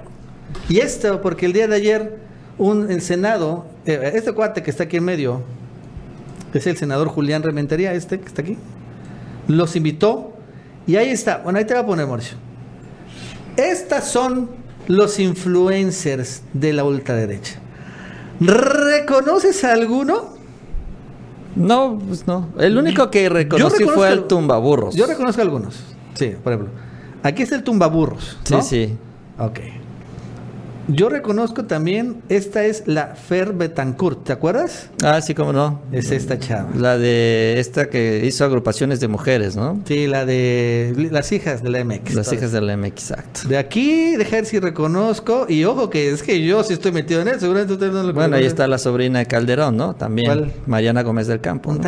Y 0.69 0.79
esto, 0.79 1.21
porque 1.21 1.45
el 1.45 1.53
día 1.53 1.69
de 1.69 1.77
ayer, 1.77 2.17
un 2.57 2.91
el 2.91 3.03
Senado, 3.03 3.67
eh, 3.85 4.13
este 4.15 4.33
cuate 4.33 4.63
que 4.63 4.71
está 4.71 4.85
aquí 4.85 4.97
en 4.97 5.05
medio, 5.05 5.43
que 6.53 6.59
es 6.59 6.67
el 6.67 6.77
senador 6.77 7.09
Julián 7.09 7.43
Rementería, 7.43 7.93
este 7.95 8.21
que 8.21 8.27
está 8.27 8.43
aquí, 8.43 8.59
los 9.49 9.77
invitó 9.77 10.33
y 10.87 10.97
ahí 10.97 11.11
está. 11.11 11.39
Bueno, 11.39 11.59
ahí 11.59 11.65
te 11.65 11.75
va 11.75 11.81
a 11.81 11.87
poner, 11.87 12.07
Mauricio. 12.07 12.37
Estas 13.57 14.09
son 14.09 14.51
los 14.87 15.19
influencers 15.19 16.43
de 16.53 16.73
la 16.73 16.85
ultraderecha. 16.85 17.61
¿Reconoces 18.41 19.65
a 19.65 19.73
alguno? 19.73 20.35
No, 21.57 21.99
pues 22.07 22.27
no. 22.27 22.49
El 22.59 22.79
único 22.79 23.11
que 23.11 23.29
reconocí 23.29 23.85
fue 23.85 24.13
el 24.13 24.25
tumbaburros. 24.25 24.95
Yo 24.95 25.07
reconozco 25.07 25.43
algunos. 25.43 25.81
Sí, 26.15 26.35
por 26.43 26.53
ejemplo. 26.53 26.73
Aquí 27.23 27.43
está 27.43 27.57
el 27.57 27.65
tumbaburros. 27.65 28.39
¿no? 28.51 28.63
Sí, 28.63 28.87
sí. 28.87 28.97
Ok. 29.39 29.61
Yo 30.89 31.09
reconozco 31.09 31.65
también, 31.65 32.23
esta 32.29 32.65
es 32.65 32.85
la 32.87 33.15
Fer 33.15 33.53
Betancourt, 33.53 34.25
¿te 34.25 34.33
acuerdas? 34.33 34.91
Ah, 35.05 35.21
sí, 35.21 35.35
cómo 35.35 35.53
no. 35.53 35.81
Es 35.93 36.11
esta 36.11 36.39
chava. 36.39 36.71
La 36.77 36.99
de 36.99 37.61
esta 37.61 37.89
que 37.89 38.25
hizo 38.25 38.45
agrupaciones 38.45 39.01
de 39.01 39.09
mujeres, 39.09 39.57
¿no? 39.57 39.81
Sí, 39.85 40.07
la 40.07 40.25
de 40.25 41.09
las 41.11 41.33
hijas 41.33 41.63
de 41.63 41.71
la 41.71 41.85
MX. 41.85 42.15
Las 42.15 42.33
hijas 42.33 42.53
de 42.53 42.61
la 42.61 42.77
MX, 42.77 43.11
exacto. 43.11 43.41
De 43.49 43.59
aquí, 43.59 44.17
deja 44.17 44.37
ver 44.37 44.47
si 44.47 44.59
reconozco. 44.59 45.47
Y 45.49 45.65
ojo, 45.65 45.91
que 45.91 46.11
es 46.11 46.23
que 46.23 46.45
yo 46.45 46.63
sí 46.65 46.73
estoy 46.73 46.93
metido 46.93 47.21
en 47.21 47.29
él. 47.29 47.41
Seguramente 47.41 47.75
ustedes 47.75 47.93
no 47.93 48.03
lo 48.03 48.13
Bueno, 48.13 48.37
ahí 48.37 48.45
está 48.45 48.67
la 48.67 48.79
sobrina 48.79 49.21
de 49.21 49.27
Calderón, 49.27 49.77
¿no? 49.77 49.95
También. 49.95 50.27
¿Cuál? 50.27 50.53
Mariana 50.67 51.03
Gómez 51.03 51.27
del 51.27 51.41
Campo. 51.41 51.73
¿no? 51.73 51.81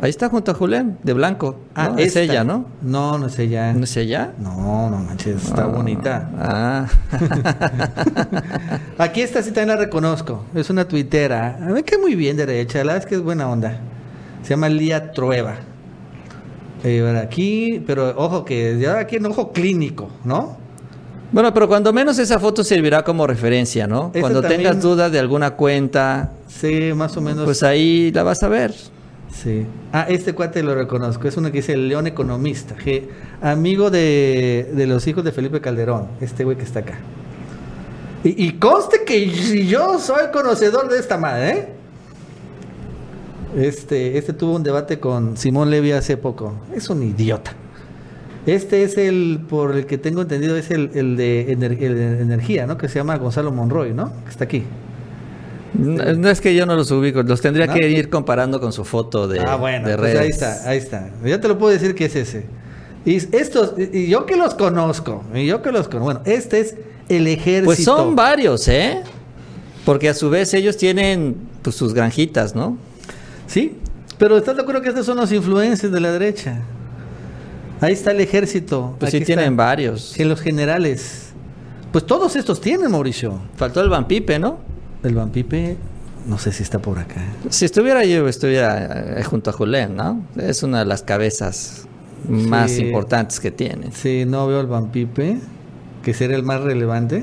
Ahí 0.00 0.10
está 0.10 0.28
junto 0.28 0.50
a 0.50 0.54
Julián, 0.54 0.98
de 1.02 1.12
blanco. 1.12 1.56
¿no? 1.76 1.96
es 1.98 2.14
ella, 2.16 2.44
¿no? 2.44 2.66
No, 2.82 3.16
no 3.16 3.26
es 3.26 3.38
ella. 3.38 3.72
¿No 3.72 3.84
es 3.84 3.96
ella? 3.96 4.32
No, 4.38 4.90
no 4.90 4.98
manches, 4.98 5.44
está 5.46 5.62
Ah, 5.64 5.66
bonita. 5.66 6.30
Ah. 6.38 6.86
Aquí 8.98 9.22
esta 9.22 9.42
sí 9.42 9.50
también 9.50 9.68
la 9.68 9.76
reconozco. 9.76 10.44
Es 10.54 10.68
una 10.70 10.86
tuitera. 10.86 11.56
A 11.60 11.66
mí 11.70 11.82
cae 11.82 11.98
muy 11.98 12.14
bien 12.14 12.36
derecha. 12.36 12.78
La 12.78 12.92
verdad 12.94 12.98
es 12.98 13.06
que 13.06 13.14
es 13.14 13.22
buena 13.22 13.48
onda. 13.48 13.78
Se 14.42 14.50
llama 14.50 14.68
Lía 14.68 15.12
Trueba. 15.12 15.54
Eh, 16.82 17.20
aquí, 17.22 17.82
pero 17.86 18.14
ojo 18.16 18.44
que 18.44 18.78
ya 18.78 18.98
aquí 18.98 19.16
en 19.16 19.26
ojo 19.26 19.52
clínico, 19.52 20.10
¿no? 20.24 20.58
bueno, 21.32 21.52
pero 21.54 21.66
cuando 21.66 21.92
menos 21.92 22.18
esa 22.18 22.38
foto 22.38 22.62
servirá 22.62 23.02
como 23.02 23.26
referencia, 23.26 23.86
¿no? 23.88 24.12
Cuando 24.20 24.40
también- 24.42 24.60
tengas 24.62 24.80
dudas 24.82 25.10
de 25.10 25.18
alguna 25.18 25.52
cuenta, 25.52 26.30
Sí, 26.46 26.92
más 26.94 27.16
o 27.16 27.20
menos. 27.22 27.44
pues 27.44 27.62
ahí 27.64 28.12
la 28.12 28.22
vas 28.22 28.42
a 28.44 28.48
ver. 28.48 28.72
Sí. 29.42 29.66
Ah, 29.92 30.06
este 30.08 30.32
cuate 30.32 30.62
lo 30.62 30.74
reconozco. 30.74 31.26
Es 31.28 31.36
uno 31.36 31.50
que 31.50 31.58
dice 31.58 31.76
León 31.76 32.06
Economista. 32.06 32.74
que- 32.76 33.08
amigo 33.42 33.90
de, 33.90 34.70
de 34.74 34.86
los 34.86 35.06
hijos 35.06 35.24
de 35.24 35.32
Felipe 35.32 35.60
Calderón. 35.60 36.06
Este 36.20 36.44
güey 36.44 36.56
que 36.56 36.62
está 36.62 36.80
acá. 36.80 36.98
Y, 38.26 38.52
conste 38.52 39.04
que 39.04 39.28
yo 39.66 39.98
soy 39.98 40.30
conocedor 40.32 40.88
de 40.88 40.98
esta 40.98 41.18
madre, 41.18 41.50
¿eh? 41.50 41.68
Este, 43.58 44.16
este 44.16 44.32
tuvo 44.32 44.56
un 44.56 44.62
debate 44.62 44.98
con 44.98 45.36
Simón 45.36 45.70
Levy 45.70 45.92
hace 45.92 46.16
poco. 46.16 46.54
Es 46.74 46.88
un 46.88 47.02
idiota. 47.02 47.52
Este 48.46 48.82
es 48.82 48.96
el, 48.96 49.40
por 49.46 49.76
el 49.76 49.84
que 49.84 49.98
tengo 49.98 50.22
entendido, 50.22 50.56
es 50.56 50.70
el 50.70 51.16
de 51.18 51.52
energía, 51.52 52.66
¿no? 52.66 52.78
Que 52.78 52.88
se 52.88 52.94
llama 52.94 53.16
Gonzalo 53.18 53.52
Monroy, 53.52 53.92
¿no? 53.92 54.10
Que 54.24 54.30
está 54.30 54.44
aquí. 54.44 54.64
No, 55.74 56.12
no 56.14 56.30
es 56.30 56.40
que 56.40 56.54
yo 56.54 56.66
no 56.66 56.76
los 56.76 56.90
ubico, 56.90 57.22
los 57.22 57.40
tendría 57.40 57.66
¿No? 57.66 57.74
que 57.74 57.88
ir 57.90 58.08
comparando 58.08 58.60
con 58.60 58.72
su 58.72 58.84
foto 58.84 59.26
de, 59.26 59.40
ah, 59.40 59.56
bueno, 59.56 59.88
de 59.88 59.96
pues 59.96 60.16
ahí 60.16 60.28
está, 60.28 60.68
ahí 60.68 60.78
está. 60.78 61.10
Ya 61.24 61.40
te 61.40 61.48
lo 61.48 61.58
puedo 61.58 61.72
decir 61.72 61.94
que 61.94 62.04
es 62.04 62.16
ese. 62.16 62.46
Y 63.04 63.16
estos, 63.16 63.74
y 63.78 64.06
yo 64.06 64.24
que 64.24 64.36
los 64.36 64.54
conozco, 64.54 65.24
y 65.34 65.46
yo 65.46 65.62
que 65.62 65.72
los 65.72 65.88
conozco. 65.88 66.04
Bueno, 66.04 66.20
este 66.24 66.60
es 66.60 66.74
el 67.08 67.26
ejército. 67.26 67.66
Pues 67.66 67.84
son 67.84 68.16
varios, 68.16 68.66
¿eh? 68.68 69.02
Porque 69.84 70.08
a 70.08 70.14
su 70.14 70.30
vez 70.30 70.54
ellos 70.54 70.76
tienen 70.76 71.36
pues, 71.62 71.76
sus 71.76 71.92
granjitas, 71.92 72.54
¿no? 72.54 72.78
Sí, 73.46 73.76
pero 74.16 74.38
¿estás 74.38 74.56
de 74.56 74.62
acuerdo 74.62 74.80
que 74.80 74.88
estos 74.88 75.04
son 75.04 75.18
los 75.18 75.30
influencers 75.32 75.92
de 75.92 76.00
la 76.00 76.12
derecha? 76.12 76.62
Ahí 77.80 77.92
está 77.92 78.12
el 78.12 78.20
ejército. 78.20 78.96
Pues 78.98 79.10
aquí 79.10 79.18
sí 79.18 79.24
tienen 79.26 79.56
varios. 79.56 80.12
Sí, 80.12 80.24
los 80.24 80.40
generales. 80.40 81.32
Pues 81.92 82.06
todos 82.06 82.36
estos 82.36 82.60
tienen, 82.60 82.90
Mauricio. 82.90 83.40
Faltó 83.56 83.80
el 83.80 83.88
Vampipe, 83.88 84.38
¿no? 84.38 84.58
El 85.04 85.14
Vampipe, 85.14 85.76
no 86.26 86.38
sé 86.38 86.52
si 86.52 86.62
está 86.62 86.78
por 86.78 86.98
acá. 86.98 87.22
Si 87.50 87.64
estuviera 87.64 88.04
yo, 88.04 88.26
estuviera 88.28 89.18
eh, 89.20 89.24
junto 89.24 89.50
a 89.50 89.52
Julián, 89.52 89.94
¿no? 89.96 90.24
Es 90.36 90.62
una 90.62 90.80
de 90.80 90.84
las 90.86 91.02
cabezas 91.02 91.86
más 92.28 92.70
Sí. 92.72 92.82
importantes 92.86 93.38
que 93.40 93.50
tiene. 93.50 93.90
Sí, 93.92 94.24
no 94.26 94.46
veo 94.46 94.60
el 94.60 94.66
Vampipe, 94.66 95.38
que 96.02 96.14
sería 96.14 96.36
el 96.36 96.42
más 96.42 96.60
relevante. 96.62 97.22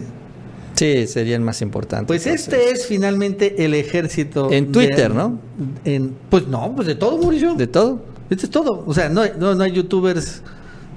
Sí, 0.75 1.05
sería 1.07 1.35
el 1.35 1.41
más 1.41 1.61
importante. 1.61 2.05
Pues 2.07 2.25
entonces. 2.25 2.47
este 2.53 2.71
es 2.71 2.85
finalmente 2.88 3.65
el 3.65 3.73
ejército. 3.73 4.51
En 4.51 4.71
Twitter, 4.71 5.13
¿no? 5.13 5.39
En, 5.85 6.13
pues 6.29 6.47
no, 6.47 6.73
pues 6.75 6.88
de 6.88 6.95
todo, 6.95 7.17
Mauricio. 7.19 7.55
¿De 7.55 7.67
todo? 7.67 8.03
Este 8.29 8.45
es 8.45 8.50
todo. 8.51 8.83
O 8.88 8.93
sea, 8.93 9.09
no 9.09 9.21
no, 9.39 9.53
no 9.55 9.63
hay 9.63 9.71
youtubers 9.73 10.41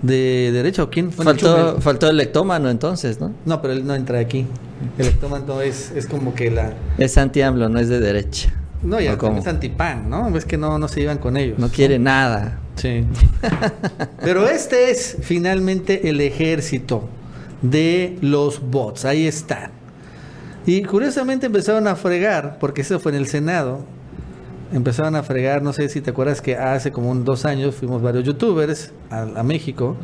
de 0.04 0.50
derecha 0.52 0.82
o 0.82 0.90
quién. 0.90 1.10
Bueno, 1.10 1.32
Faltó, 1.32 1.80
faltó 1.80 2.10
el 2.10 2.16
lectómano 2.16 2.68
entonces, 2.68 3.20
¿no? 3.20 3.32
No, 3.44 3.60
pero 3.62 3.72
él 3.74 3.86
no 3.86 3.94
entra 3.94 4.18
aquí. 4.18 4.46
El 4.98 5.06
ectómato 5.06 5.62
es, 5.62 5.90
es 5.92 6.06
como 6.06 6.34
que 6.34 6.50
la. 6.50 6.74
Es 6.98 7.16
anti-AMLO, 7.16 7.68
no 7.68 7.78
es 7.78 7.88
de 7.88 8.00
derecha. 8.00 8.52
No, 8.82 9.00
ya 9.00 9.14
¿O 9.14 9.18
cómo? 9.18 9.38
es 9.38 9.46
antipan, 9.46 10.10
¿no? 10.10 10.36
Es 10.36 10.44
que 10.44 10.58
no, 10.58 10.78
no 10.78 10.88
se 10.88 11.00
llevan 11.00 11.16
con 11.18 11.38
ellos. 11.38 11.58
No 11.58 11.68
quiere 11.68 11.98
nada. 11.98 12.58
Sí. 12.76 13.04
Pero 14.22 14.46
este 14.46 14.90
es 14.90 15.16
finalmente 15.22 16.10
el 16.10 16.20
ejército 16.20 17.08
de 17.62 18.18
los 18.20 18.60
bots. 18.60 19.06
Ahí 19.06 19.26
están. 19.26 19.70
Y 20.66 20.82
curiosamente 20.82 21.46
empezaron 21.46 21.86
a 21.88 21.96
fregar, 21.96 22.58
porque 22.58 22.82
eso 22.82 23.00
fue 23.00 23.12
en 23.12 23.18
el 23.18 23.26
Senado. 23.26 23.80
Empezaron 24.72 25.14
a 25.14 25.22
fregar, 25.22 25.62
no 25.62 25.72
sé 25.72 25.88
si 25.88 26.00
te 26.00 26.10
acuerdas 26.10 26.40
que 26.40 26.56
hace 26.56 26.90
como 26.90 27.10
un 27.10 27.24
dos 27.24 27.44
años 27.44 27.74
fuimos 27.74 28.02
varios 28.02 28.24
youtubers 28.24 28.92
a, 29.10 29.22
a 29.22 29.42
México. 29.42 29.96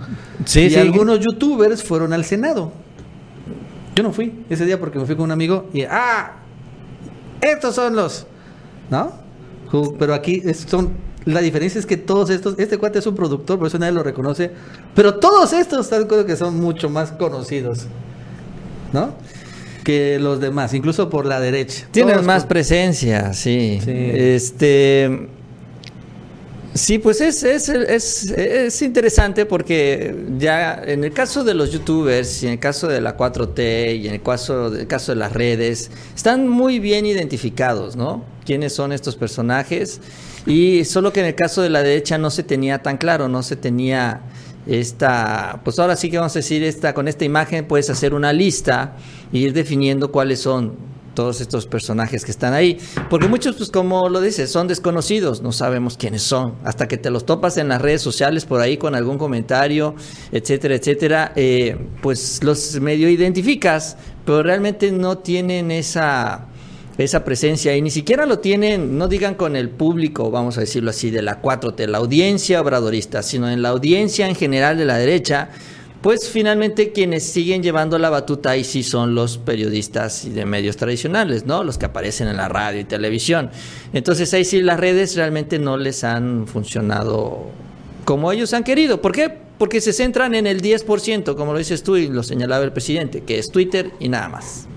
Sí, 0.44 0.62
y 0.62 0.70
sí. 0.70 0.76
algunos 0.76 1.20
youtubers 1.20 1.82
fueron 1.82 2.12
al 2.12 2.24
Senado. 2.24 2.72
Yo 3.96 4.02
no 4.02 4.12
fui 4.12 4.44
ese 4.48 4.64
día 4.64 4.78
porque 4.78 4.98
me 4.98 5.06
fui 5.06 5.16
con 5.16 5.24
un 5.24 5.32
amigo 5.32 5.68
y 5.72 5.82
¡ah! 5.82 6.36
Estos 7.40 7.74
son 7.74 7.96
los. 7.96 8.26
¿No? 8.90 9.12
Pero 9.98 10.14
aquí 10.14 10.42
son. 10.54 11.10
La 11.24 11.40
diferencia 11.40 11.78
es 11.78 11.86
que 11.86 11.96
todos 11.96 12.30
estos. 12.30 12.58
Este 12.58 12.78
cuate 12.78 12.98
es 12.98 13.06
un 13.06 13.14
productor, 13.14 13.58
por 13.58 13.68
eso 13.68 13.78
nadie 13.78 13.92
lo 13.92 14.02
reconoce. 14.02 14.50
Pero 14.94 15.16
todos 15.16 15.52
estos, 15.52 15.90
están 15.90 16.06
que 16.26 16.36
son 16.36 16.58
mucho 16.60 16.88
más 16.88 17.12
conocidos. 17.12 17.86
¿No? 18.92 19.14
Que 19.84 20.18
los 20.18 20.40
demás, 20.40 20.74
incluso 20.74 21.08
por 21.08 21.26
la 21.26 21.40
derecha. 21.40 21.86
Tienen 21.90 22.14
Todos 22.14 22.26
más 22.26 22.44
presencia, 22.44 23.32
sí. 23.32 23.80
Sí. 23.84 23.90
Este. 23.94 25.28
Sí, 26.72 26.98
pues 26.98 27.20
es, 27.20 27.42
es, 27.42 27.68
es, 27.68 28.30
es 28.30 28.82
interesante 28.82 29.44
porque 29.44 30.14
ya 30.38 30.80
en 30.86 31.02
el 31.02 31.12
caso 31.12 31.42
de 31.42 31.52
los 31.52 31.72
youtubers 31.72 32.44
y 32.44 32.46
en 32.46 32.52
el 32.52 32.58
caso 32.60 32.86
de 32.86 33.00
la 33.00 33.16
4T 33.16 33.98
y 33.98 34.06
en 34.06 34.14
el 34.14 34.22
caso, 34.22 34.68
el 34.68 34.86
caso 34.86 35.10
de 35.10 35.16
las 35.16 35.32
redes, 35.32 35.90
están 36.14 36.46
muy 36.46 36.78
bien 36.78 37.06
identificados, 37.06 37.96
¿no? 37.96 38.24
¿Quiénes 38.44 38.72
son 38.72 38.92
estos 38.92 39.16
personajes? 39.16 40.00
Y 40.46 40.84
solo 40.84 41.12
que 41.12 41.20
en 41.20 41.26
el 41.26 41.34
caso 41.34 41.60
de 41.60 41.70
la 41.70 41.82
derecha 41.82 42.18
no 42.18 42.30
se 42.30 42.44
tenía 42.44 42.78
tan 42.82 42.98
claro, 42.98 43.28
no 43.28 43.42
se 43.42 43.56
tenía 43.56 44.20
esta, 44.70 45.60
pues 45.64 45.80
ahora 45.80 45.96
sí 45.96 46.10
que 46.10 46.18
vamos 46.18 46.36
a 46.36 46.38
decir, 46.38 46.62
esta, 46.62 46.94
con 46.94 47.08
esta 47.08 47.24
imagen 47.24 47.66
puedes 47.66 47.90
hacer 47.90 48.14
una 48.14 48.32
lista 48.32 48.96
e 49.32 49.38
ir 49.38 49.52
definiendo 49.52 50.12
cuáles 50.12 50.40
son 50.40 50.76
todos 51.14 51.40
estos 51.40 51.66
personajes 51.66 52.24
que 52.24 52.30
están 52.30 52.54
ahí. 52.54 52.78
Porque 53.08 53.26
muchos, 53.26 53.56
pues 53.56 53.70
como 53.70 54.08
lo 54.08 54.20
dices, 54.20 54.48
son 54.48 54.68
desconocidos, 54.68 55.42
no 55.42 55.50
sabemos 55.50 55.96
quiénes 55.96 56.22
son. 56.22 56.54
Hasta 56.62 56.86
que 56.86 56.98
te 56.98 57.10
los 57.10 57.26
topas 57.26 57.56
en 57.56 57.68
las 57.68 57.82
redes 57.82 58.00
sociales 58.00 58.44
por 58.44 58.60
ahí 58.60 58.76
con 58.76 58.94
algún 58.94 59.18
comentario, 59.18 59.96
etcétera, 60.30 60.76
etcétera, 60.76 61.32
eh, 61.34 61.76
pues 62.00 62.44
los 62.44 62.80
medio 62.80 63.08
identificas, 63.08 63.96
pero 64.24 64.44
realmente 64.44 64.92
no 64.92 65.18
tienen 65.18 65.72
esa 65.72 66.46
esa 67.04 67.24
presencia 67.24 67.76
y 67.76 67.82
ni 67.82 67.90
siquiera 67.90 68.26
lo 68.26 68.38
tienen, 68.38 68.98
no 68.98 69.08
digan 69.08 69.34
con 69.34 69.56
el 69.56 69.70
público, 69.70 70.30
vamos 70.30 70.56
a 70.58 70.60
decirlo 70.60 70.90
así, 70.90 71.10
de 71.10 71.22
la 71.22 71.40
4T, 71.40 71.86
la 71.86 71.98
audiencia 71.98 72.60
obradorista, 72.60 73.22
sino 73.22 73.50
en 73.50 73.62
la 73.62 73.70
audiencia 73.70 74.28
en 74.28 74.34
general 74.34 74.76
de 74.76 74.84
la 74.84 74.98
derecha, 74.98 75.50
pues 76.02 76.30
finalmente 76.30 76.92
quienes 76.92 77.24
siguen 77.24 77.62
llevando 77.62 77.98
la 77.98 78.08
batuta 78.08 78.50
ahí 78.50 78.64
sí 78.64 78.82
son 78.82 79.14
los 79.14 79.36
periodistas 79.36 80.24
y 80.24 80.30
de 80.30 80.46
medios 80.46 80.76
tradicionales, 80.76 81.44
¿no? 81.44 81.62
Los 81.62 81.76
que 81.76 81.86
aparecen 81.86 82.28
en 82.28 82.38
la 82.38 82.48
radio 82.48 82.80
y 82.80 82.84
televisión. 82.84 83.50
Entonces 83.92 84.32
ahí 84.32 84.44
sí 84.44 84.62
las 84.62 84.80
redes 84.80 85.14
realmente 85.16 85.58
no 85.58 85.76
les 85.76 86.02
han 86.04 86.46
funcionado 86.46 87.50
como 88.06 88.32
ellos 88.32 88.54
han 88.54 88.64
querido. 88.64 89.02
¿Por 89.02 89.12
qué? 89.12 89.30
Porque 89.58 89.82
se 89.82 89.92
centran 89.92 90.34
en 90.34 90.46
el 90.46 90.62
10%, 90.62 91.36
como 91.36 91.52
lo 91.52 91.58
dices 91.58 91.82
tú 91.82 91.96
y 91.96 92.08
lo 92.08 92.22
señalaba 92.22 92.64
el 92.64 92.72
presidente, 92.72 93.22
que 93.22 93.38
es 93.38 93.50
Twitter 93.50 93.90
y 94.00 94.08
nada 94.08 94.30
más. 94.30 94.69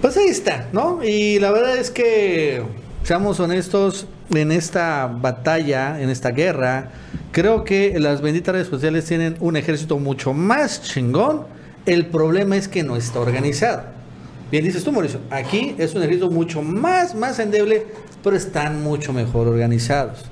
Pues 0.00 0.16
ahí 0.16 0.28
está, 0.28 0.68
¿no? 0.72 1.02
Y 1.02 1.40
la 1.40 1.50
verdad 1.50 1.76
es 1.76 1.90
que, 1.90 2.62
seamos 3.02 3.40
honestos, 3.40 4.06
en 4.30 4.52
esta 4.52 5.06
batalla, 5.08 6.00
en 6.00 6.08
esta 6.08 6.30
guerra, 6.30 6.90
creo 7.32 7.64
que 7.64 7.98
las 7.98 8.20
benditas 8.20 8.54
redes 8.54 8.68
sociales 8.68 9.06
tienen 9.06 9.36
un 9.40 9.56
ejército 9.56 9.98
mucho 9.98 10.32
más 10.32 10.82
chingón. 10.82 11.46
El 11.84 12.06
problema 12.06 12.56
es 12.56 12.68
que 12.68 12.84
no 12.84 12.94
está 12.94 13.18
organizado. 13.18 13.82
Bien 14.52 14.64
dices 14.64 14.84
tú, 14.84 14.92
Mauricio, 14.92 15.20
aquí 15.30 15.74
es 15.78 15.94
un 15.96 16.02
ejército 16.02 16.30
mucho 16.30 16.62
más, 16.62 17.16
más 17.16 17.40
endeble, 17.40 17.86
pero 18.22 18.36
están 18.36 18.82
mucho 18.82 19.12
mejor 19.12 19.48
organizados. 19.48 20.26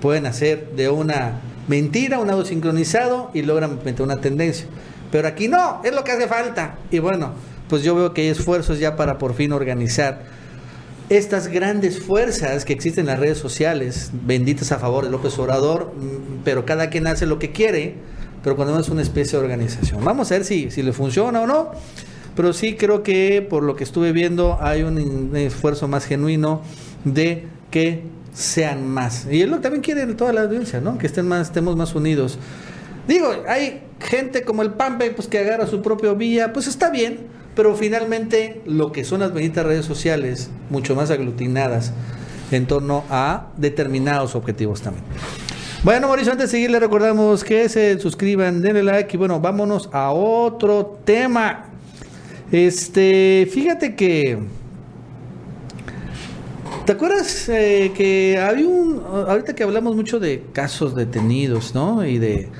Pueden 0.00 0.26
hacer 0.26 0.70
de 0.76 0.90
una 0.90 1.40
mentira 1.66 2.20
un 2.20 2.28
lado 2.28 2.44
sincronizado 2.44 3.32
y 3.34 3.42
logran 3.42 3.80
meter 3.84 4.02
una 4.02 4.20
tendencia. 4.20 4.66
Pero 5.10 5.26
aquí 5.26 5.48
no, 5.48 5.80
es 5.82 5.92
lo 5.92 6.04
que 6.04 6.12
hace 6.12 6.28
falta. 6.28 6.76
Y 6.90 7.00
bueno, 7.00 7.32
pues 7.68 7.82
yo 7.82 7.94
veo 7.94 8.14
que 8.14 8.22
hay 8.22 8.28
esfuerzos 8.28 8.78
ya 8.78 8.96
para 8.96 9.18
por 9.18 9.34
fin 9.34 9.52
organizar 9.52 10.22
estas 11.08 11.48
grandes 11.48 12.00
fuerzas 12.00 12.64
que 12.64 12.72
existen 12.72 13.02
en 13.02 13.06
las 13.12 13.20
redes 13.20 13.38
sociales, 13.38 14.10
benditas 14.12 14.72
a 14.72 14.78
favor 14.78 15.04
de 15.04 15.10
López 15.10 15.38
Obrador, 15.38 15.92
mm, 15.96 16.42
pero 16.44 16.66
cada 16.66 16.90
quien 16.90 17.06
hace 17.06 17.26
lo 17.26 17.38
que 17.38 17.50
quiere, 17.50 17.94
pero 18.42 18.56
cuando 18.56 18.74
no 18.74 18.80
es 18.80 18.88
una 18.88 19.02
especie 19.02 19.38
de 19.38 19.44
organización. 19.44 20.04
Vamos 20.04 20.30
a 20.30 20.34
ver 20.34 20.44
si, 20.44 20.70
si 20.70 20.82
le 20.82 20.92
funciona 20.92 21.40
o 21.40 21.46
no. 21.46 21.72
pero 22.36 22.52
sí 22.52 22.76
creo 22.76 23.02
que 23.02 23.44
por 23.48 23.64
lo 23.64 23.74
que 23.74 23.82
estuve 23.82 24.12
viendo 24.12 24.58
hay 24.60 24.82
un 24.84 25.34
esfuerzo 25.34 25.88
más 25.88 26.04
genuino 26.04 26.62
de 27.04 27.48
que 27.72 28.04
sean 28.32 28.86
más. 28.88 29.26
Y 29.28 29.40
que 29.40 29.46
también 29.56 29.82
quiere 29.82 30.06
toda 30.14 30.32
la 30.32 30.42
audiencia, 30.42 30.80
¿no? 30.80 30.98
Que 30.98 31.08
estén 31.08 31.26
más, 31.26 31.48
estemos 31.48 31.74
más 31.74 31.96
unidos. 31.96 32.38
Digo, 33.08 33.32
hay 33.48 33.82
gente 33.98 34.42
como 34.42 34.62
el 34.62 34.70
Pampe, 34.74 35.10
pues 35.10 35.26
que 35.26 35.38
agarra 35.38 35.66
su 35.66 35.82
propio 35.82 36.14
vía, 36.14 36.52
pues 36.52 36.68
está 36.68 36.90
bien, 36.90 37.26
pero 37.58 37.74
finalmente 37.74 38.62
lo 38.66 38.92
que 38.92 39.04
son 39.04 39.18
las 39.18 39.34
benditas 39.34 39.66
redes 39.66 39.84
sociales, 39.84 40.48
mucho 40.70 40.94
más 40.94 41.10
aglutinadas 41.10 41.92
en 42.52 42.66
torno 42.68 43.02
a 43.10 43.48
determinados 43.56 44.36
objetivos 44.36 44.80
también. 44.80 45.04
Bueno, 45.82 46.06
Mauricio, 46.06 46.30
antes 46.30 46.52
de 46.52 46.56
seguir, 46.56 46.70
le 46.70 46.78
recordamos 46.78 47.42
que 47.42 47.68
se 47.68 47.98
suscriban, 47.98 48.62
denle 48.62 48.84
like 48.84 49.12
y 49.12 49.18
bueno, 49.18 49.40
vámonos 49.40 49.88
a 49.92 50.12
otro 50.12 51.00
tema. 51.04 51.64
Este, 52.52 53.48
fíjate 53.52 53.96
que. 53.96 54.38
¿Te 56.86 56.92
acuerdas 56.92 57.48
eh, 57.48 57.90
que 57.92 58.38
había 58.38 58.68
un. 58.68 59.02
Ahorita 59.04 59.56
que 59.56 59.64
hablamos 59.64 59.96
mucho 59.96 60.20
de 60.20 60.44
casos 60.52 60.94
detenidos, 60.94 61.74
¿no? 61.74 62.06
Y 62.06 62.18
de 62.18 62.50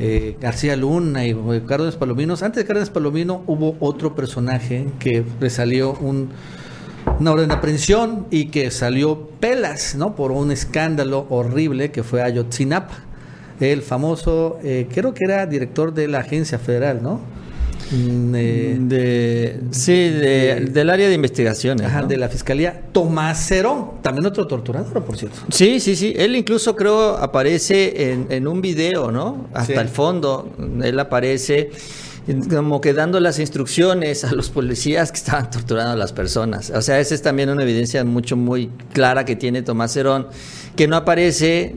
eh, 0.00 0.36
García 0.40 0.76
Luna 0.76 1.26
y 1.26 1.34
Cárdenas 1.66 1.96
Palominos. 1.96 2.42
Antes 2.42 2.64
de 2.64 2.66
Cárdenas 2.66 2.90
Palomino 2.90 3.42
hubo 3.46 3.76
otro 3.80 4.14
personaje 4.14 4.86
que 4.98 5.24
le 5.40 5.50
salió 5.50 5.92
un 5.92 6.30
una 7.18 7.32
orden 7.32 7.48
de 7.48 7.54
aprehensión 7.54 8.26
y 8.30 8.46
que 8.46 8.70
salió 8.70 9.28
pelas, 9.40 9.94
¿no? 9.94 10.14
Por 10.14 10.32
un 10.32 10.50
escándalo 10.50 11.26
horrible 11.30 11.90
que 11.90 12.02
fue 12.02 12.22
Ayotzinapa. 12.22 12.94
El 13.58 13.82
famoso, 13.82 14.58
eh, 14.62 14.88
creo 14.92 15.12
que 15.12 15.24
era 15.24 15.46
director 15.46 15.92
de 15.92 16.08
la 16.08 16.20
agencia 16.20 16.58
federal, 16.58 17.02
¿no? 17.02 17.20
Mm, 17.90 18.34
eh, 18.36 18.76
de, 18.80 19.60
sí, 19.72 19.92
del 19.92 20.90
área 20.90 21.08
de 21.08 21.14
investigaciones. 21.14 21.86
Ajá, 21.86 22.02
de 22.02 22.16
la 22.16 22.28
fiscalía. 22.28 22.82
Tomás 22.92 23.46
Cerón, 23.46 24.02
también 24.02 24.26
otro 24.26 24.46
torturador, 24.46 25.04
por 25.04 25.16
cierto. 25.16 25.38
Sí, 25.50 25.80
sí, 25.80 25.96
sí. 25.96 26.14
Él 26.16 26.36
incluso 26.36 26.76
creo 26.76 27.16
aparece 27.16 28.12
en, 28.30 28.46
un 28.46 28.60
video, 28.60 29.10
¿no? 29.10 29.48
Hasta 29.52 29.80
el 29.80 29.88
fondo. 29.88 30.52
Él 30.82 30.98
aparece 30.98 31.70
como 32.48 32.80
que 32.80 32.92
dando 32.92 33.18
las 33.18 33.38
instrucciones 33.38 34.24
a 34.24 34.32
los 34.32 34.50
policías 34.50 35.10
que 35.10 35.18
estaban 35.18 35.50
torturando 35.50 35.92
a 35.92 35.96
las 35.96 36.12
personas. 36.12 36.70
O 36.70 36.82
sea, 36.82 37.00
esa 37.00 37.14
es 37.14 37.22
también 37.22 37.50
una 37.50 37.62
evidencia 37.62 38.04
mucho, 38.04 38.36
muy 38.36 38.70
clara 38.92 39.24
que 39.24 39.36
tiene 39.36 39.62
Tomás 39.62 39.96
Herón, 39.96 40.28
que 40.76 40.86
no 40.86 40.96
aparece 40.96 41.76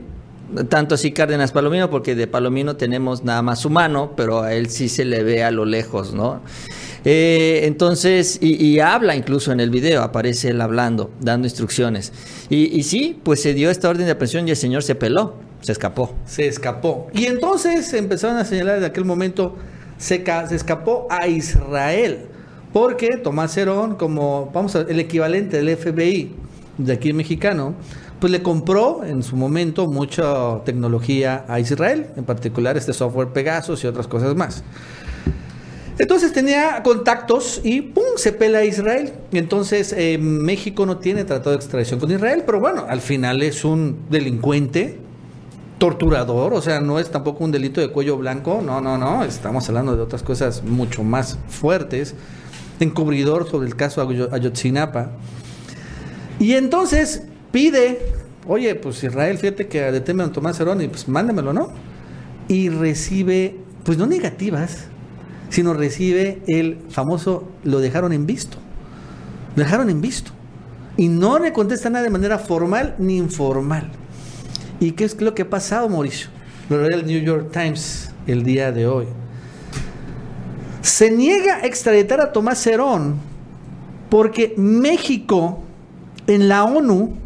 tanto 0.68 0.94
así 0.94 1.12
Cárdenas 1.12 1.52
Palomino, 1.52 1.90
porque 1.90 2.14
de 2.14 2.26
Palomino 2.26 2.76
tenemos 2.76 3.24
nada 3.24 3.42
más 3.42 3.64
humano, 3.64 4.12
pero 4.16 4.42
a 4.42 4.54
él 4.54 4.70
sí 4.70 4.88
se 4.88 5.04
le 5.04 5.22
ve 5.22 5.42
a 5.42 5.50
lo 5.50 5.64
lejos, 5.64 6.14
¿no? 6.14 6.40
Eh, 7.04 7.60
entonces, 7.64 8.38
y, 8.40 8.78
habla 8.80 9.14
incluso 9.14 9.52
en 9.52 9.60
el 9.60 9.70
video, 9.70 10.02
aparece 10.02 10.50
él 10.50 10.60
hablando, 10.60 11.10
dando 11.20 11.46
instrucciones. 11.46 12.12
Y, 12.48 12.82
sí, 12.84 13.20
pues 13.22 13.42
se 13.42 13.52
dio 13.52 13.70
esta 13.70 13.88
orden 13.88 14.06
de 14.06 14.12
aprehensión 14.12 14.48
y 14.48 14.52
el 14.52 14.56
señor 14.56 14.82
se 14.82 14.94
peló, 14.94 15.34
se 15.60 15.72
escapó. 15.72 16.14
Se 16.24 16.46
escapó. 16.46 17.08
Y 17.12 17.26
entonces 17.26 17.92
empezaron 17.92 18.38
a 18.38 18.44
señalar 18.44 18.76
desde 18.76 18.86
aquel 18.86 19.04
momento 19.04 19.56
se, 19.98 20.24
escapó 20.50 21.06
a 21.10 21.26
Israel. 21.28 22.26
Porque 22.72 23.16
Tomás 23.18 23.56
Herón, 23.56 23.96
como 23.96 24.50
vamos 24.52 24.74
a, 24.74 24.80
el 24.80 24.98
equivalente 24.98 25.62
del 25.62 25.76
FBI 25.76 26.34
de 26.78 26.92
aquí 26.92 27.12
mexicano, 27.12 27.74
pues 28.24 28.32
le 28.32 28.42
compró 28.42 29.04
en 29.04 29.22
su 29.22 29.36
momento 29.36 29.86
mucha 29.86 30.64
tecnología 30.64 31.44
a 31.46 31.60
Israel, 31.60 32.06
en 32.16 32.24
particular 32.24 32.74
este 32.74 32.94
software 32.94 33.34
Pegasus 33.34 33.84
y 33.84 33.86
otras 33.86 34.06
cosas 34.06 34.34
más. 34.34 34.64
Entonces 35.98 36.32
tenía 36.32 36.82
contactos 36.82 37.60
y 37.62 37.82
¡pum! 37.82 38.02
se 38.16 38.32
pela 38.32 38.60
a 38.60 38.64
Israel. 38.64 39.12
Entonces 39.32 39.92
eh, 39.92 40.16
México 40.16 40.86
no 40.86 40.96
tiene 40.96 41.24
tratado 41.24 41.50
de 41.50 41.56
extradición 41.56 42.00
con 42.00 42.10
Israel, 42.10 42.44
pero 42.46 42.60
bueno, 42.60 42.86
al 42.88 43.02
final 43.02 43.42
es 43.42 43.62
un 43.62 44.06
delincuente 44.08 44.98
torturador, 45.76 46.54
o 46.54 46.62
sea, 46.62 46.80
no 46.80 46.98
es 46.98 47.10
tampoco 47.10 47.44
un 47.44 47.52
delito 47.52 47.82
de 47.82 47.90
cuello 47.90 48.16
blanco, 48.16 48.62
no, 48.64 48.80
no, 48.80 48.96
no, 48.96 49.22
estamos 49.22 49.68
hablando 49.68 49.96
de 49.96 50.02
otras 50.02 50.22
cosas 50.22 50.64
mucho 50.64 51.02
más 51.02 51.38
fuertes, 51.48 52.14
encubridor 52.80 53.50
sobre 53.50 53.66
el 53.66 53.76
caso 53.76 54.00
Ayotzinapa. 54.00 55.10
Y 56.40 56.54
entonces 56.54 57.24
pide, 57.54 58.00
oye, 58.48 58.74
pues 58.74 59.04
Israel, 59.04 59.38
fíjate 59.38 59.68
que 59.68 59.80
detenme 59.92 60.24
a 60.24 60.32
Tomás 60.32 60.58
Herón 60.58 60.82
y 60.82 60.88
pues 60.88 61.06
mándamelo, 61.06 61.52
¿no? 61.52 61.68
Y 62.48 62.68
recibe, 62.68 63.54
pues 63.84 63.96
no 63.96 64.08
negativas, 64.08 64.86
sino 65.50 65.72
recibe 65.72 66.42
el 66.48 66.78
famoso, 66.90 67.48
lo 67.62 67.78
dejaron 67.78 68.12
en 68.12 68.26
visto, 68.26 68.58
lo 69.54 69.62
dejaron 69.62 69.88
en 69.88 70.00
visto. 70.00 70.32
Y 70.96 71.06
no 71.06 71.38
le 71.38 71.52
contesta 71.52 71.88
nada 71.88 72.02
de 72.02 72.10
manera 72.10 72.40
formal 72.40 72.96
ni 72.98 73.18
informal. 73.18 73.88
¿Y 74.80 74.90
qué 74.92 75.04
es 75.04 75.20
lo 75.20 75.32
que 75.32 75.42
ha 75.42 75.48
pasado, 75.48 75.88
Mauricio? 75.88 76.30
Lo 76.68 76.82
lee 76.82 76.94
el 76.94 77.06
New 77.06 77.20
York 77.20 77.52
Times 77.52 78.10
el 78.26 78.42
día 78.42 78.72
de 78.72 78.88
hoy. 78.88 79.06
Se 80.80 81.08
niega 81.08 81.58
a 81.58 81.66
extraditar 81.66 82.20
a 82.20 82.32
Tomás 82.32 82.66
Herón 82.66 83.14
porque 84.10 84.54
México 84.56 85.62
en 86.26 86.48
la 86.48 86.64
ONU 86.64 87.22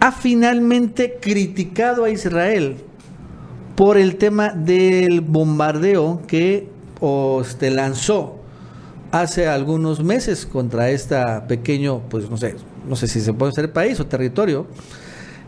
ha 0.00 0.12
finalmente 0.12 1.18
criticado 1.20 2.04
a 2.04 2.10
Israel 2.10 2.76
por 3.76 3.98
el 3.98 4.16
tema 4.16 4.50
del 4.50 5.20
bombardeo 5.20 6.22
que 6.26 6.68
lanzó 7.70 8.36
hace 9.10 9.46
algunos 9.46 10.02
meses 10.02 10.46
contra 10.46 10.90
este 10.90 11.16
pequeño, 11.48 12.02
pues 12.08 12.30
no 12.30 12.36
sé, 12.36 12.56
no 12.88 12.96
sé 12.96 13.08
si 13.08 13.20
se 13.20 13.32
puede 13.32 13.52
ser 13.52 13.72
país 13.72 13.98
o 14.00 14.06
territorio, 14.06 14.66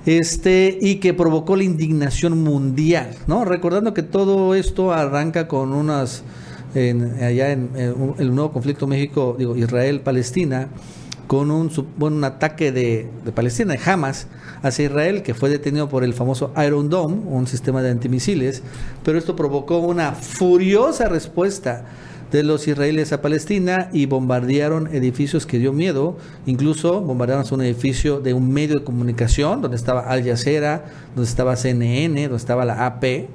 este, 0.04 0.78
y 0.80 0.96
que 0.96 1.14
provocó 1.14 1.56
la 1.56 1.64
indignación 1.64 2.42
mundial, 2.42 3.10
¿no? 3.26 3.44
Recordando 3.44 3.94
que 3.94 4.02
todo 4.02 4.54
esto 4.54 4.92
arranca 4.92 5.46
con 5.46 5.72
unas, 5.72 6.24
allá 6.74 7.52
en, 7.52 7.70
el 8.18 8.34
nuevo 8.34 8.52
conflicto 8.52 8.86
México, 8.86 9.36
digo, 9.38 9.56
Israel-Palestina, 9.56 10.68
con 11.32 11.50
un, 11.50 11.70
un 11.98 12.24
ataque 12.24 12.72
de, 12.72 13.08
de, 13.24 13.32
Palestina, 13.32 13.72
de 13.72 13.80
Hamas, 13.90 14.26
hacia 14.62 14.84
Israel, 14.84 15.22
que 15.22 15.32
fue 15.32 15.48
detenido 15.48 15.88
por 15.88 16.04
el 16.04 16.12
famoso 16.12 16.52
Iron 16.62 16.90
Dome, 16.90 17.22
un 17.24 17.46
sistema 17.46 17.80
de 17.80 17.88
antimisiles, 17.88 18.62
pero 19.02 19.16
esto 19.16 19.34
provocó 19.34 19.78
una 19.78 20.12
furiosa 20.12 21.08
respuesta 21.08 21.86
de 22.30 22.42
los 22.42 22.68
israelíes 22.68 23.14
a 23.14 23.22
Palestina 23.22 23.88
y 23.94 24.04
bombardearon 24.04 24.94
edificios 24.94 25.46
que 25.46 25.58
dio 25.58 25.72
miedo. 25.72 26.18
Incluso 26.44 27.00
bombardearon 27.00 27.46
un 27.50 27.62
edificio 27.62 28.20
de 28.20 28.34
un 28.34 28.52
medio 28.52 28.80
de 28.80 28.84
comunicación 28.84 29.62
donde 29.62 29.78
estaba 29.78 30.00
Al 30.02 30.22
Jazeera, 30.22 30.84
donde 31.16 31.30
estaba 31.30 31.56
CNN, 31.56 32.24
donde 32.24 32.36
estaba 32.36 32.66
la 32.66 32.84
AP. 32.84 33.30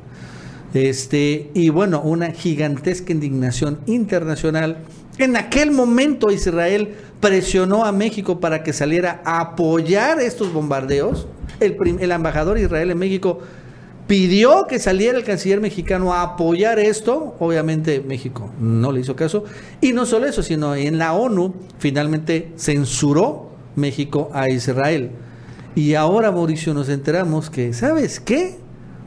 Este, 0.76 1.50
y 1.56 1.70
bueno, 1.70 2.02
una 2.02 2.28
gigantesca 2.28 3.12
indignación 3.12 3.80
internacional. 3.88 4.84
En 5.18 5.36
aquel 5.36 5.72
momento 5.72 6.32
Israel 6.32 6.96
presionó 7.20 7.86
a 7.86 7.92
México 7.92 8.40
para 8.40 8.64
que 8.64 8.74
saliera 8.74 9.22
a 9.26 9.42
apoyar 9.42 10.20
estos 10.20 10.54
bombardeos. 10.54 11.28
El, 11.60 11.76
el 12.00 12.12
embajador 12.12 12.60
Israel 12.60 12.92
en 12.92 13.00
México 13.00 13.40
pidió 14.08 14.68
que 14.68 14.80
saliera 14.80 15.18
el 15.18 15.24
canciller 15.24 15.60
mexicano 15.60 16.14
a 16.14 16.22
apoyar 16.22 16.80
esto. 16.80 17.36
Obviamente 17.40 18.00
México 18.00 18.52
no 18.60 18.92
le 18.92 19.02
hizo 19.02 19.16
caso. 19.16 19.44
Y 19.82 19.92
no 19.92 20.06
solo 20.06 20.28
eso, 20.28 20.44
sino 20.44 20.76
en 20.76 20.98
la 20.98 21.14
ONU 21.14 21.54
finalmente 21.80 22.52
censuró 22.58 23.52
México 23.76 24.30
a 24.34 24.50
Israel. 24.50 25.12
Y 25.76 25.94
ahora, 25.94 26.32
Mauricio, 26.32 26.74
nos 26.74 26.90
enteramos 26.90 27.50
que, 27.50 27.74
¿sabes 27.74 28.20
qué? 28.20 28.58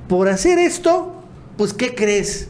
Por 0.08 0.28
hacer 0.28 0.58
esto, 0.58 1.14
pues, 1.56 1.72
¿qué 1.72 1.94
crees? 1.94 2.48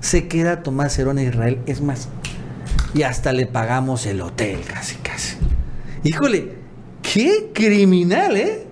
Se 0.00 0.26
queda 0.26 0.62
Tomás 0.62 0.98
Herón 0.98 1.18
a 1.18 1.22
Israel. 1.22 1.58
Es 1.66 1.82
más, 1.82 2.08
y 2.94 3.02
hasta 3.02 3.32
le 3.32 3.46
pagamos 3.46 4.06
el 4.06 4.20
hotel, 4.20 4.60
casi, 4.66 4.96
casi. 4.96 5.36
Híjole, 6.04 6.54
qué 7.02 7.50
criminal, 7.52 8.36
¿eh? 8.36 8.66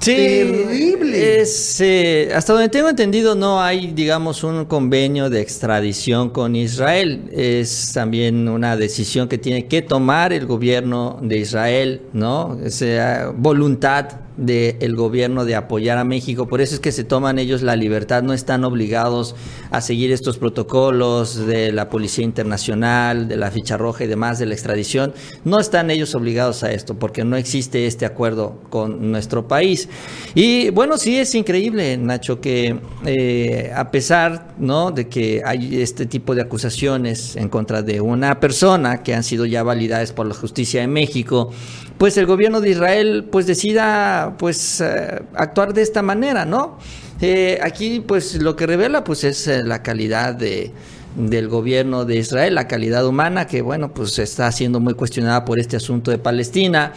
Sí, 0.00 0.14
terrible. 0.14 1.42
Eh, 1.42 2.32
hasta 2.34 2.54
donde 2.54 2.70
tengo 2.70 2.88
entendido, 2.88 3.34
no 3.34 3.60
hay, 3.60 3.88
digamos, 3.88 4.42
un 4.42 4.64
convenio 4.64 5.28
de 5.28 5.42
extradición 5.42 6.30
con 6.30 6.56
Israel. 6.56 7.28
Es 7.32 7.92
también 7.92 8.48
una 8.48 8.78
decisión 8.78 9.28
que 9.28 9.36
tiene 9.36 9.66
que 9.66 9.82
tomar 9.82 10.32
el 10.32 10.46
gobierno 10.46 11.18
de 11.20 11.38
Israel, 11.38 12.00
¿no? 12.14 12.58
Esa 12.64 13.30
voluntad 13.36 14.08
del 14.40 14.96
gobierno 14.96 15.44
de 15.44 15.54
apoyar 15.54 15.98
a 15.98 16.04
México. 16.04 16.48
Por 16.48 16.62
eso 16.62 16.74
es 16.74 16.80
que 16.80 16.92
se 16.92 17.04
toman 17.04 17.38
ellos 17.38 17.60
la 17.60 17.76
libertad, 17.76 18.22
no 18.22 18.32
están 18.32 18.64
obligados 18.64 19.36
a 19.70 19.82
seguir 19.82 20.12
estos 20.12 20.38
protocolos 20.38 21.46
de 21.46 21.72
la 21.72 21.90
Policía 21.90 22.24
Internacional, 22.24 23.28
de 23.28 23.36
la 23.36 23.50
ficha 23.50 23.76
roja 23.76 24.04
y 24.04 24.06
demás, 24.06 24.38
de 24.38 24.46
la 24.46 24.54
extradición. 24.54 25.12
No 25.44 25.60
están 25.60 25.90
ellos 25.90 26.14
obligados 26.14 26.62
a 26.64 26.72
esto 26.72 26.98
porque 26.98 27.22
no 27.22 27.36
existe 27.36 27.86
este 27.86 28.06
acuerdo 28.06 28.60
con 28.70 29.12
nuestro 29.12 29.46
país. 29.46 29.88
Y 30.34 30.70
bueno, 30.70 30.96
sí 30.96 31.18
es 31.18 31.34
increíble, 31.34 31.98
Nacho, 31.98 32.40
que 32.40 32.80
eh, 33.04 33.70
a 33.74 33.90
pesar 33.90 34.54
¿no? 34.58 34.90
de 34.90 35.08
que 35.08 35.42
hay 35.44 35.82
este 35.82 36.06
tipo 36.06 36.34
de 36.34 36.42
acusaciones 36.42 37.36
en 37.36 37.50
contra 37.50 37.82
de 37.82 38.00
una 38.00 38.40
persona 38.40 39.02
que 39.02 39.14
han 39.14 39.22
sido 39.22 39.44
ya 39.44 39.62
validadas 39.62 40.12
por 40.12 40.26
la 40.26 40.34
justicia 40.34 40.80
de 40.80 40.86
México, 40.86 41.50
pues 41.98 42.16
el 42.16 42.24
gobierno 42.24 42.62
de 42.62 42.70
Israel 42.70 43.28
pues 43.30 43.46
decida 43.46 44.29
pues 44.36 44.80
eh, 44.80 45.22
actuar 45.34 45.74
de 45.74 45.82
esta 45.82 46.02
manera, 46.02 46.44
¿no? 46.44 46.78
Eh, 47.20 47.58
aquí 47.62 48.00
pues 48.00 48.36
lo 48.36 48.56
que 48.56 48.66
revela 48.66 49.04
pues 49.04 49.24
es 49.24 49.46
eh, 49.46 49.62
la 49.62 49.82
calidad 49.82 50.34
de, 50.34 50.72
del 51.16 51.48
gobierno 51.48 52.04
de 52.04 52.16
Israel, 52.16 52.54
la 52.54 52.66
calidad 52.66 53.06
humana 53.06 53.46
que 53.46 53.62
bueno 53.62 53.92
pues 53.92 54.18
está 54.18 54.50
siendo 54.52 54.80
muy 54.80 54.94
cuestionada 54.94 55.44
por 55.44 55.58
este 55.58 55.76
asunto 55.76 56.10
de 56.10 56.18
Palestina 56.18 56.92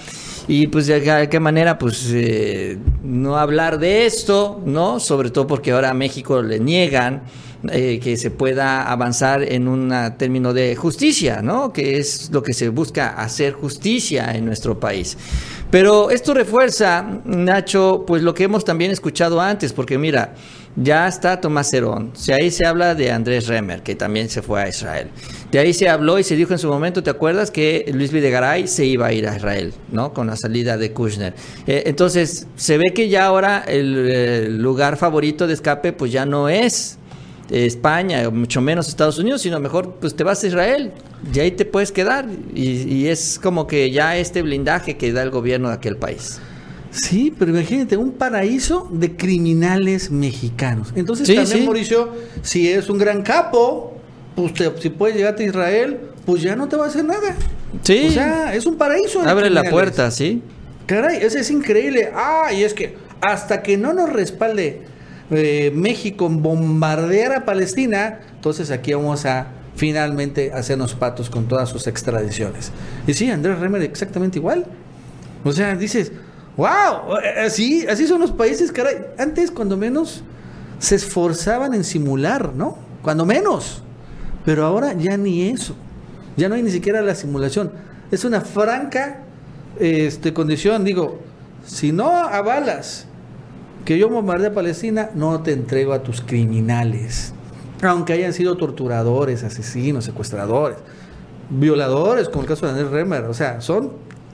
y 0.48 0.68
pues 0.68 0.88
de 0.88 1.28
qué 1.30 1.40
manera 1.40 1.78
pues 1.78 2.14
no 3.04 3.38
hablar 3.38 3.80
de 3.80 4.06
esto, 4.06 4.62
¿no? 4.66 5.00
Sobre 5.00 5.30
todo 5.30 5.48
porque 5.48 5.72
ahora 5.72 5.90
a 5.90 5.94
México 5.94 6.42
le 6.42 6.60
niegan 6.60 7.24
que 7.72 8.18
se 8.18 8.30
pueda 8.30 8.92
avanzar 8.92 9.42
en 9.42 9.70
un 9.70 9.94
término 10.18 10.52
de 10.52 10.76
justicia, 10.76 11.42
¿no? 11.42 11.72
Que 11.72 11.98
es 11.98 12.30
lo 12.30 12.44
que 12.44 12.54
se 12.54 12.68
busca 12.68 13.12
hacer 13.12 13.54
justicia 13.54 14.36
en 14.36 14.46
nuestro 14.46 14.78
país. 14.78 15.18
Pero 15.74 16.12
esto 16.12 16.36
refuerza, 16.36 17.04
Nacho, 17.26 18.04
pues 18.06 18.22
lo 18.22 18.36
que 18.36 18.44
hemos 18.44 18.64
también 18.64 18.92
escuchado 18.92 19.42
antes, 19.42 19.74
porque 19.74 19.98
mira, 19.98 20.36
ya 20.76 21.08
está 21.08 21.42
Tomás 21.42 21.74
Herón, 21.74 22.12
si 22.14 22.32
ahí 22.32 22.52
se 22.52 22.68
habla 22.68 22.94
de 22.94 23.10
Andrés 23.10 23.48
Remer, 23.48 23.82
que 23.82 23.96
también 23.96 24.30
se 24.30 24.44
fue 24.44 24.62
a 24.62 24.70
Israel. 24.70 25.08
De 25.52 25.58
ahí 25.58 25.74
se 25.74 25.90
habló 25.90 26.20
y 26.20 26.24
se 26.24 26.36
dijo 26.36 26.54
en 26.54 26.60
su 26.60 26.68
momento, 26.68 27.02
¿te 27.02 27.10
acuerdas 27.10 27.50
que 27.50 27.92
Luis 27.92 28.12
Videgaray 28.12 28.68
se 28.68 28.86
iba 28.86 29.08
a 29.08 29.14
ir 29.14 29.28
a 29.28 29.36
Israel, 29.36 29.74
¿no? 29.92 30.14
Con 30.14 30.28
la 30.28 30.38
salida 30.38 30.78
de 30.78 30.92
Kushner. 30.92 31.34
Eh, 31.66 31.82
entonces, 31.88 32.46
se 32.56 32.78
ve 32.78 32.94
que 32.94 33.10
ya 33.10 33.26
ahora 33.26 33.64
el 33.68 34.60
lugar 34.60 34.96
favorito 34.98 35.48
de 35.48 35.56
escape, 35.56 35.92
pues 35.92 36.12
ya 36.12 36.28
no 36.28 36.50
es 36.50 37.00
España, 37.50 38.28
o 38.28 38.32
mucho 38.32 38.62
menos 38.62 38.88
Estados 38.88 39.20
Unidos, 39.20 39.42
sino 39.42 39.60
mejor 39.60 39.96
pues 40.00 40.16
te 40.16 40.24
vas 40.24 40.44
a 40.44 40.48
Israel 40.48 40.92
y 41.34 41.40
ahí 41.40 41.52
te 41.52 41.66
puedes 41.66 41.92
quedar. 41.92 42.28
Y, 42.54 43.08
es 43.08 43.40
como 43.42 43.68
que 43.68 43.92
ya 43.92 44.18
este 44.18 44.42
blindaje 44.42 44.98
que 44.98 45.12
da 45.12 45.24
el 45.24 45.30
gobierno 45.30 45.70
de 45.70 45.76
aquel 45.76 45.98
país. 45.98 46.40
Sí, 46.92 47.34
pero 47.38 47.52
imagínate, 47.52 47.98
un 47.98 48.12
paraíso 48.12 48.88
de 48.92 49.16
criminales 49.16 50.12
mexicanos. 50.12 50.94
Entonces 50.96 51.34
también, 51.34 51.66
Mauricio, 51.66 52.14
si 52.44 52.70
es 52.70 52.90
un 52.90 53.00
gran 53.00 53.24
capo, 53.24 53.98
pues 54.36 54.54
si 54.80 54.90
puedes 54.90 55.16
llegar 55.16 55.36
a 55.38 55.44
Israel, 55.44 56.00
pues 56.26 56.42
ya 56.42 56.56
no 56.56 56.68
te 56.68 56.76
va 56.76 56.86
a 56.86 56.88
hacer 56.88 57.04
nada. 57.04 57.36
Sí. 57.82 58.08
O 58.10 58.12
sea, 58.12 58.54
es 58.54 58.66
un 58.66 58.78
paraíso. 58.78 59.22
Abre 59.22 59.50
la 59.50 59.64
puerta, 59.64 60.12
sí. 60.12 60.42
Caray, 60.86 61.24
eso 61.24 61.40
es 61.40 61.50
increíble. 61.50 62.12
Ah, 62.14 62.52
y 62.54 62.64
es 62.64 62.74
que 62.74 62.96
hasta 63.22 63.64
que 63.64 63.78
no 63.78 63.94
nos 63.94 64.12
respalde 64.12 64.82
México 65.30 66.30
bombardear 66.30 67.34
a 67.34 67.46
Palestina, 67.46 68.20
entonces 68.36 68.72
aquí 68.72 68.94
vamos 68.94 69.26
a 69.26 69.48
finalmente 69.76 70.52
hacernos 70.54 70.94
patos 70.94 71.30
con 71.30 71.48
todas 71.48 71.70
sus 71.70 71.88
extradiciones. 71.88 72.72
Y 73.08 73.14
sí, 73.14 73.30
Andrés 73.30 73.60
Remer 73.60 73.82
exactamente 73.82 74.40
igual. 74.40 74.66
O 75.44 75.52
sea, 75.52 75.76
dices, 75.76 76.12
wow, 76.58 77.16
así, 77.44 77.86
así 77.88 78.08
son 78.08 78.22
los 78.22 78.32
países, 78.32 78.72
caray. 78.72 78.98
Antes, 79.18 79.52
cuando 79.52 79.78
menos, 79.78 80.24
se 80.80 80.96
esforzaban 80.96 81.74
en 81.74 81.84
simular, 81.84 82.54
¿no? 82.54 82.78
Cuando 83.02 83.26
menos. 83.26 83.82
Pero 84.46 84.66
ahora 84.66 84.94
ya 84.94 85.18
ni 85.18 85.50
eso. 85.50 85.76
Ya 86.38 86.50
no 86.50 86.56
hay 86.56 86.64
ni 86.64 86.72
siquiera 86.72 87.02
la 87.02 87.16
simulación. 87.16 87.72
Es 88.12 88.26
una 88.26 88.42
franca 88.42 89.22
este, 89.80 90.34
condición. 90.34 90.84
Digo, 90.84 91.20
si 91.66 91.92
no 91.92 92.10
avalas 92.10 93.08
que 93.86 93.98
yo 93.98 94.10
bombardee 94.10 94.48
a 94.48 94.54
Palestina, 94.54 95.10
no 95.14 95.42
te 95.42 95.52
entrego 95.52 95.94
a 95.94 96.04
tus 96.04 96.22
criminales. 96.22 97.34
Aunque 97.82 98.14
hayan 98.14 98.34
sido 98.34 98.56
torturadores, 98.56 99.44
asesinos, 99.44 100.06
secuestradores, 100.06 100.78
violadores, 101.50 102.30
como 102.30 102.44
el 102.44 102.48
caso 102.48 102.66
de 102.66 102.74
Daniel 102.74 102.92
Remer. 102.92 103.26
O 103.26 103.34
sea, 103.34 103.60
son 103.60 103.92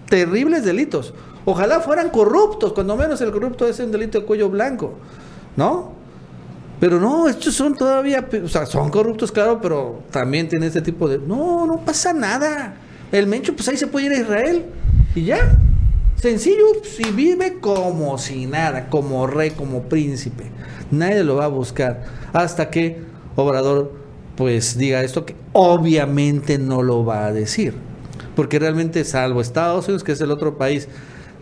terribles 0.07 0.63
delitos. 0.63 1.13
Ojalá 1.45 1.79
fueran 1.79 2.09
corruptos, 2.09 2.73
cuando 2.73 2.95
menos 2.95 3.21
el 3.21 3.31
corrupto 3.31 3.67
es 3.67 3.79
un 3.79 3.91
delito 3.91 4.19
de 4.19 4.25
cuello 4.25 4.49
blanco, 4.49 4.93
¿no? 5.55 5.93
Pero 6.79 6.99
no, 6.99 7.27
estos 7.27 7.55
son 7.55 7.75
todavía, 7.75 8.27
o 8.43 8.47
sea, 8.47 8.65
son 8.65 8.89
corruptos, 8.89 9.31
claro, 9.31 9.59
pero 9.61 10.03
también 10.11 10.47
tienen 10.47 10.67
este 10.67 10.81
tipo 10.81 11.09
de... 11.09 11.17
No, 11.17 11.65
no 11.65 11.79
pasa 11.79 12.13
nada. 12.13 12.75
El 13.11 13.27
Mencho, 13.27 13.55
pues 13.55 13.67
ahí 13.67 13.77
se 13.77 13.87
puede 13.87 14.05
ir 14.05 14.11
a 14.13 14.19
Israel 14.19 14.65
y 15.15 15.23
ya. 15.25 15.57
Sencillo, 16.21 16.65
si 16.83 17.11
vive 17.11 17.59
como 17.61 18.17
si 18.17 18.45
nada, 18.45 18.89
como 18.89 19.25
rey, 19.25 19.51
como 19.51 19.83
príncipe. 19.83 20.45
Nadie 20.91 21.23
lo 21.23 21.37
va 21.37 21.45
a 21.45 21.49
buscar 21.49 22.03
hasta 22.33 22.69
que 22.69 22.97
Obrador 23.37 23.93
pues 24.35 24.77
diga 24.77 25.01
esto 25.01 25.25
que 25.25 25.35
obviamente 25.53 26.57
no 26.57 26.83
lo 26.83 27.05
va 27.05 27.25
a 27.25 27.31
decir. 27.31 27.73
Porque 28.35 28.59
realmente 28.59 29.05
salvo 29.05 29.39
Estados 29.39 29.85
Unidos, 29.85 30.03
que 30.03 30.11
es 30.11 30.21
el 30.21 30.31
otro 30.31 30.57
país 30.57 30.89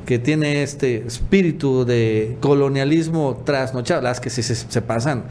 que 0.05 0.19
tiene 0.19 0.63
este 0.63 1.05
espíritu 1.07 1.83
de 1.83 2.37
colonialismo 2.39 3.41
trasnochado, 3.45 4.01
las 4.01 4.19
que 4.19 4.29
se, 4.29 4.41
se, 4.43 4.81
pasan, 4.81 5.25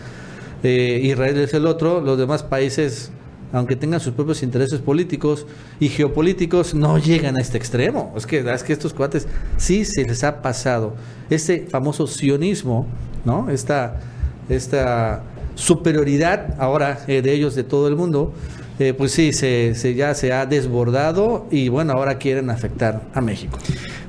eh, 0.63 1.01
Israel 1.03 1.39
es 1.39 1.55
el 1.55 1.67
otro, 1.67 2.01
los 2.01 2.19
demás 2.19 2.43
países 2.43 3.11
aunque 3.53 3.77
tengan 3.77 4.01
sus 4.01 4.13
propios 4.13 4.43
intereses 4.43 4.81
políticos 4.81 5.47
y 5.81 5.89
geopolíticos, 5.89 6.75
no 6.75 6.99
llegan 6.99 7.37
a 7.37 7.41
este 7.41 7.59
extremo. 7.59 8.13
Es 8.17 8.27
que, 8.27 8.39
es 8.39 8.63
que 8.63 8.73
estos 8.73 8.93
cuates 8.93 9.27
sí 9.57 9.85
se 9.85 10.05
les 10.05 10.25
ha 10.25 10.43
pasado. 10.43 10.95
Este 11.31 11.67
famoso 11.69 12.07
sionismo, 12.07 12.87
¿no? 13.25 13.51
Esta, 13.51 14.01
esta 14.49 15.23
superioridad 15.55 16.55
ahora 16.59 17.01
eh, 17.07 17.23
de 17.23 17.33
ellos 17.33 17.55
de 17.55 17.65
todo 17.65 17.89
el 17.89 17.97
mundo, 17.97 18.33
eh, 18.79 18.93
pues 18.93 19.13
sí, 19.13 19.33
se, 19.33 19.75
se, 19.75 19.95
ya 19.95 20.15
se 20.15 20.33
ha 20.33 20.45
desbordado 20.45 21.47
y 21.51 21.69
bueno, 21.69 21.95
ahora 21.95 22.19
quieren 22.19 22.51
afectar 22.51 23.03
a 23.15 23.21
México. 23.21 23.59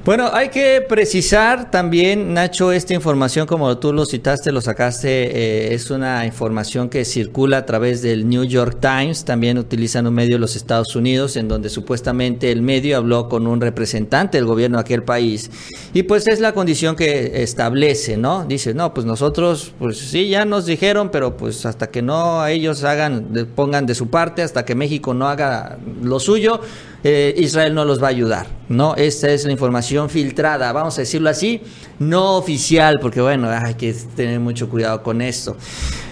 Bueno, 0.08 0.30
hay 0.32 0.48
que 0.48 0.80
precisar 0.88 1.70
también, 1.70 2.34
Nacho, 2.34 2.72
esta 2.72 2.94
información, 2.94 3.46
como 3.46 3.78
tú 3.78 3.92
lo 3.92 4.06
citaste, 4.06 4.54
lo 4.54 4.62
sacaste, 4.62 5.10
eh, 5.10 5.74
es 5.74 5.92
una 5.92 6.26
información 6.26 6.88
que 6.88 7.04
circula 7.04 7.58
a 7.58 7.66
través 7.66 8.02
del 8.02 8.30
New 8.30 8.46
York 8.46 8.78
Times, 8.80 9.26
también 9.26 9.58
utilizan 9.58 10.08
un 10.08 10.14
medio 10.14 10.36
de 10.36 10.40
los 10.40 10.56
Estados 10.56 10.96
Unidos, 10.96 11.36
en 11.36 11.50
donde 11.50 11.68
supuestamente 11.68 12.54
el 12.54 12.62
medio 12.62 12.96
habló 12.96 13.28
con 13.28 13.48
un 13.48 13.60
representante 13.60 14.38
del 14.38 14.46
gobierno 14.46 14.78
de 14.78 14.84
aquel 14.84 15.04
país, 15.04 15.52
y 15.94 16.04
pues 16.04 16.26
es 16.30 16.40
la 16.40 16.54
condición 16.54 16.96
que 16.96 17.44
establece, 17.44 18.16
¿no? 18.16 18.46
Dice, 18.46 18.74
no, 18.74 18.94
pues 18.94 19.06
nosotros, 19.06 19.74
pues 19.78 19.98
sí, 19.98 20.30
ya 20.30 20.46
nos 20.46 20.66
dijeron, 20.66 21.10
pero 21.12 21.36
pues 21.36 21.66
hasta 21.66 21.88
que 21.88 22.02
no 22.02 22.48
ellos 22.48 22.86
hagan, 22.86 23.50
pongan 23.58 23.86
de 23.86 23.94
su 23.94 24.10
parte, 24.10 24.42
hasta 24.42 24.64
que 24.64 24.74
México 24.74 25.14
no 25.14 25.28
haga 25.28 25.78
lo 26.02 26.22
suyo, 26.22 26.62
eh, 27.04 27.34
Israel 27.38 27.74
no 27.74 27.86
los 27.86 28.02
va 28.02 28.08
a 28.08 28.10
ayudar. 28.10 28.48
No, 28.70 28.96
esta 28.96 29.30
es 29.30 29.46
la 29.46 29.52
información 29.52 30.10
filtrada, 30.10 30.72
vamos 30.74 30.98
a 30.98 31.02
decirlo 31.02 31.30
así, 31.30 31.62
no 32.00 32.36
oficial, 32.38 32.98
porque 33.02 33.22
bueno, 33.22 33.50
hay 33.50 33.76
que 33.76 33.94
tener 34.16 34.40
mucho 34.40 34.70
cuidado 34.70 35.04
con 35.04 35.22
esto. 35.22 35.56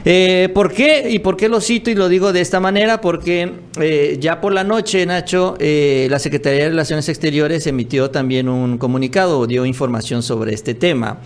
Eh, 0.05 0.49
¿Por 0.53 0.71
qué? 0.71 1.09
¿Y 1.09 1.19
por 1.19 1.35
qué 1.35 1.49
lo 1.49 1.59
cito 1.59 1.89
y 1.89 1.95
lo 1.95 2.07
digo 2.07 2.31
de 2.31 2.41
esta 2.41 2.59
manera? 2.59 3.01
Porque 3.01 3.51
eh, 3.81 4.17
ya 4.21 4.39
por 4.39 4.53
la 4.53 4.63
noche, 4.63 5.05
Nacho, 5.05 5.57
la 5.59 6.19
Secretaría 6.19 6.63
de 6.63 6.69
Relaciones 6.69 7.09
Exteriores 7.09 7.67
emitió 7.67 8.11
también 8.11 8.47
un 8.47 8.77
comunicado, 8.77 9.45
dio 9.47 9.65
información 9.65 10.23
sobre 10.23 10.53
este 10.53 10.75
tema 10.75 11.19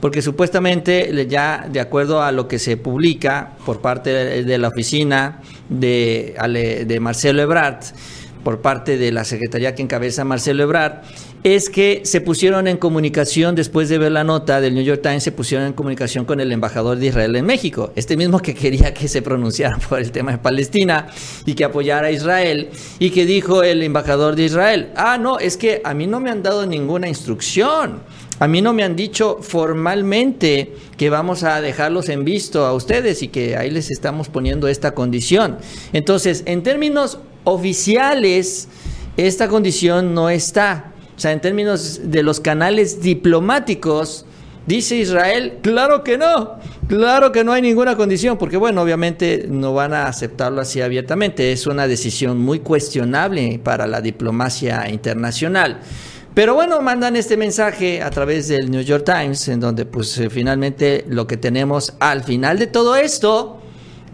porque 0.00 0.20
supuestamente 0.20 1.26
ya 1.28 1.66
de 1.72 1.80
acuerdo 1.80 2.22
a 2.22 2.30
lo 2.30 2.46
que 2.46 2.58
se 2.58 2.76
publica 2.76 3.52
por 3.64 3.80
parte 3.80 4.44
de 4.44 4.58
la 4.58 4.68
oficina 4.68 5.40
de, 5.70 6.34
de 6.86 7.00
Marcelo 7.00 7.40
Ebrard, 7.40 7.82
por 8.46 8.60
parte 8.60 8.96
de 8.96 9.10
la 9.10 9.24
Secretaría 9.24 9.74
que 9.74 9.82
encabeza 9.82 10.24
Marcelo 10.24 10.62
Ebrard, 10.62 11.02
es 11.42 11.68
que 11.68 12.02
se 12.04 12.20
pusieron 12.20 12.68
en 12.68 12.76
comunicación, 12.76 13.56
después 13.56 13.88
de 13.88 13.98
ver 13.98 14.12
la 14.12 14.22
nota 14.22 14.60
del 14.60 14.72
New 14.72 14.84
York 14.84 15.00
Times, 15.02 15.24
se 15.24 15.32
pusieron 15.32 15.66
en 15.66 15.72
comunicación 15.72 16.24
con 16.24 16.38
el 16.38 16.52
embajador 16.52 16.96
de 16.96 17.06
Israel 17.06 17.34
en 17.34 17.44
México, 17.44 17.90
este 17.96 18.16
mismo 18.16 18.38
que 18.38 18.54
quería 18.62 18.94
que 18.94 19.08
se 19.08 19.20
pronunciara 19.20 19.78
por 19.78 19.98
el 19.98 20.12
tema 20.12 20.30
de 20.30 20.38
Palestina 20.38 21.08
y 21.44 21.54
que 21.54 21.64
apoyara 21.64 22.06
a 22.06 22.12
Israel, 22.12 22.68
y 23.00 23.10
que 23.10 23.26
dijo 23.26 23.64
el 23.64 23.82
embajador 23.82 24.36
de 24.36 24.44
Israel, 24.44 24.90
ah, 24.94 25.18
no, 25.18 25.40
es 25.40 25.56
que 25.56 25.80
a 25.82 25.92
mí 25.92 26.06
no 26.06 26.20
me 26.20 26.30
han 26.30 26.44
dado 26.44 26.68
ninguna 26.68 27.08
instrucción. 27.08 28.02
A 28.38 28.46
mí 28.46 28.60
no 28.60 28.74
me 28.74 28.84
han 28.84 28.94
dicho 28.94 29.38
formalmente 29.40 30.74
que 30.96 31.10
vamos 31.10 31.42
a 31.42 31.60
dejarlos 31.62 32.10
en 32.10 32.24
visto 32.24 32.64
a 32.66 32.74
ustedes 32.74 33.22
y 33.22 33.28
que 33.28 33.56
ahí 33.56 33.70
les 33.70 33.90
estamos 33.90 34.28
poniendo 34.28 34.68
esta 34.68 34.92
condición. 34.92 35.56
Entonces, 35.94 36.42
en 36.44 36.62
términos 36.62 37.18
oficiales, 37.46 38.68
esta 39.16 39.48
condición 39.48 40.12
no 40.12 40.28
está. 40.28 40.92
O 41.16 41.18
sea, 41.18 41.32
en 41.32 41.40
términos 41.40 42.00
de 42.04 42.22
los 42.22 42.40
canales 42.40 43.00
diplomáticos, 43.00 44.26
Dice 44.66 44.96
Israel, 44.96 45.58
claro 45.62 46.02
que 46.02 46.18
no, 46.18 46.58
claro 46.88 47.30
que 47.30 47.44
no 47.44 47.52
hay 47.52 47.62
ninguna 47.62 47.96
condición, 47.96 48.36
porque 48.36 48.56
bueno, 48.56 48.82
obviamente 48.82 49.46
no 49.48 49.74
van 49.74 49.94
a 49.94 50.08
aceptarlo 50.08 50.60
así 50.60 50.80
abiertamente, 50.80 51.52
es 51.52 51.68
una 51.68 51.86
decisión 51.86 52.38
muy 52.38 52.58
cuestionable 52.58 53.60
para 53.62 53.86
la 53.86 54.00
diplomacia 54.00 54.88
internacional. 54.88 55.78
Pero 56.34 56.54
bueno, 56.54 56.82
mandan 56.82 57.14
este 57.14 57.36
mensaje 57.36 58.02
a 58.02 58.10
través 58.10 58.48
del 58.48 58.68
New 58.68 58.82
York 58.82 59.04
Times, 59.04 59.46
en 59.46 59.60
donde 59.60 59.86
pues 59.86 60.18
eh, 60.18 60.30
finalmente 60.30 61.04
lo 61.08 61.28
que 61.28 61.36
tenemos 61.36 61.94
al 62.00 62.24
final 62.24 62.58
de 62.58 62.66
todo 62.66 62.96
esto 62.96 63.60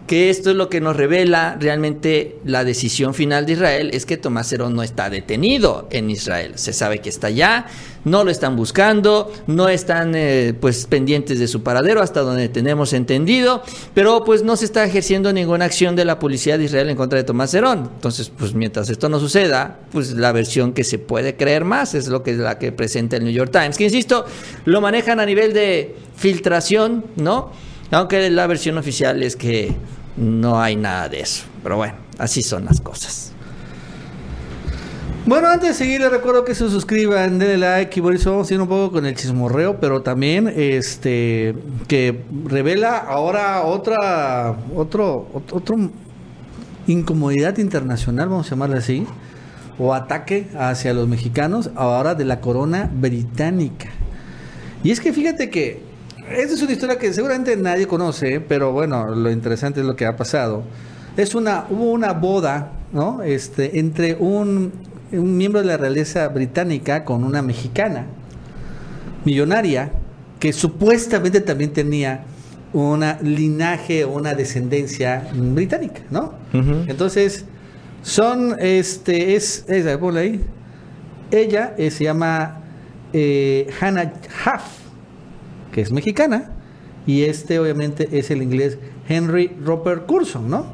que 0.07 0.29
esto 0.29 0.51
es 0.51 0.55
lo 0.55 0.69
que 0.69 0.81
nos 0.81 0.95
revela 0.95 1.57
realmente 1.59 2.37
la 2.43 2.63
decisión 2.63 3.13
final 3.13 3.45
de 3.45 3.53
Israel, 3.53 3.91
es 3.93 4.05
que 4.05 4.17
Tomás 4.17 4.51
Herón 4.51 4.75
no 4.75 4.83
está 4.83 5.09
detenido 5.09 5.87
en 5.91 6.09
Israel. 6.09 6.53
Se 6.55 6.73
sabe 6.73 6.99
que 6.99 7.09
está 7.09 7.27
allá, 7.27 7.67
no 8.03 8.23
lo 8.23 8.31
están 8.31 8.55
buscando, 8.55 9.31
no 9.47 9.69
están 9.69 10.13
eh, 10.15 10.53
pues 10.59 10.87
pendientes 10.87 11.39
de 11.39 11.47
su 11.47 11.63
paradero 11.63 12.01
hasta 12.01 12.21
donde 12.21 12.49
tenemos 12.49 12.91
entendido, 12.91 13.63
pero 13.93 14.23
pues 14.25 14.43
no 14.43 14.57
se 14.57 14.65
está 14.65 14.83
ejerciendo 14.83 15.31
ninguna 15.31 15.65
acción 15.65 15.95
de 15.95 16.03
la 16.03 16.19
policía 16.19 16.57
de 16.57 16.65
Israel 16.65 16.89
en 16.89 16.97
contra 16.97 17.17
de 17.17 17.23
Tomás 17.23 17.53
Herón. 17.53 17.89
Entonces, 17.95 18.29
pues 18.29 18.53
mientras 18.53 18.89
esto 18.89 19.07
no 19.07 19.19
suceda, 19.19 19.79
pues 19.91 20.11
la 20.11 20.31
versión 20.33 20.73
que 20.73 20.83
se 20.83 20.99
puede 20.99 21.37
creer 21.37 21.63
más 21.63 21.95
es 21.95 22.07
lo 22.07 22.23
que 22.23 22.31
es 22.31 22.37
la 22.37 22.59
que 22.59 22.71
presenta 22.71 23.15
el 23.15 23.23
New 23.23 23.33
York 23.33 23.51
Times, 23.51 23.77
que 23.77 23.85
insisto, 23.85 24.25
lo 24.65 24.81
manejan 24.81 25.19
a 25.19 25.25
nivel 25.25 25.53
de 25.53 25.95
filtración, 26.15 27.05
¿no? 27.15 27.51
Aunque 27.91 28.29
la 28.29 28.47
versión 28.47 28.77
oficial 28.77 29.21
es 29.23 29.35
que 29.35 29.75
no 30.17 30.61
hay 30.61 30.75
nada 30.75 31.09
de 31.09 31.21
eso. 31.21 31.45
Pero 31.61 31.77
bueno, 31.77 31.95
así 32.17 32.41
son 32.41 32.65
las 32.65 32.81
cosas. 32.81 33.33
Bueno, 35.25 35.47
antes 35.47 35.69
de 35.69 35.73
seguir, 35.73 36.01
les 36.01 36.11
recuerdo 36.11 36.43
que 36.43 36.53
se 36.53 36.69
suscriban, 36.69 37.39
denle 37.39 37.57
like 37.57 37.97
y 37.97 38.03
por 38.03 38.13
eso 38.13 38.31
vamos 38.31 38.51
a 38.51 38.53
ir 38.53 38.59
un 38.59 38.67
poco 38.67 38.91
con 38.91 39.05
el 39.05 39.15
chismorreo, 39.15 39.79
pero 39.79 40.01
también 40.01 40.51
este 40.53 41.55
que 41.87 42.23
revela 42.45 42.97
ahora 42.97 43.63
otra 43.63 44.57
otro 44.75 45.29
otro 45.33 45.77
incomodidad 46.87 47.57
internacional, 47.57 48.27
vamos 48.27 48.47
a 48.47 48.49
llamarle 48.49 48.79
así, 48.79 49.07
o 49.79 49.93
ataque 49.93 50.47
hacia 50.59 50.93
los 50.93 51.07
mexicanos 51.07 51.69
ahora 51.77 52.15
de 52.15 52.25
la 52.25 52.41
corona 52.41 52.91
británica. 52.93 53.91
Y 54.83 54.91
es 54.91 54.99
que 54.99 55.13
fíjate 55.13 55.49
que 55.49 55.82
esta 56.29 56.53
es 56.53 56.61
una 56.61 56.71
historia 56.71 56.97
que 56.97 57.13
seguramente 57.13 57.55
nadie 57.57 57.87
conoce, 57.87 58.39
pero 58.39 58.71
bueno, 58.71 59.13
lo 59.13 59.31
interesante 59.31 59.81
es 59.81 59.85
lo 59.85 59.95
que 59.95 60.05
ha 60.05 60.15
pasado. 60.15 60.63
Es 61.17 61.35
una, 61.35 61.65
hubo 61.69 61.91
una 61.91 62.13
boda, 62.13 62.71
¿no? 62.91 63.21
Este, 63.23 63.79
entre 63.79 64.15
un, 64.15 64.71
un 65.11 65.37
miembro 65.37 65.61
de 65.61 65.67
la 65.67 65.77
realeza 65.77 66.27
británica 66.29 67.03
con 67.03 67.23
una 67.23 67.41
mexicana, 67.41 68.05
millonaria, 69.25 69.91
que 70.39 70.53
supuestamente 70.53 71.41
también 71.41 71.71
tenía 71.71 72.25
una 72.73 73.19
linaje 73.21 74.03
o 74.03 74.13
una 74.13 74.33
descendencia 74.33 75.27
británica, 75.33 76.01
¿no? 76.09 76.33
Entonces, 76.87 77.45
son, 78.01 78.55
este, 78.59 79.35
es, 79.35 79.65
esa, 79.67 79.99
ahí. 80.19 80.41
Ella 81.31 81.73
eh, 81.77 81.89
se 81.89 82.03
llama 82.03 82.61
eh, 83.13 83.67
Hannah 83.79 84.13
Huff 84.45 84.82
que 85.73 85.81
es 85.81 85.91
mexicana, 85.91 86.51
y 87.05 87.23
este 87.23 87.59
obviamente 87.59 88.07
es 88.17 88.31
el 88.31 88.41
inglés 88.41 88.77
Henry 89.09 89.57
Roper 89.65 90.03
Curson, 90.03 90.49
¿no? 90.49 90.67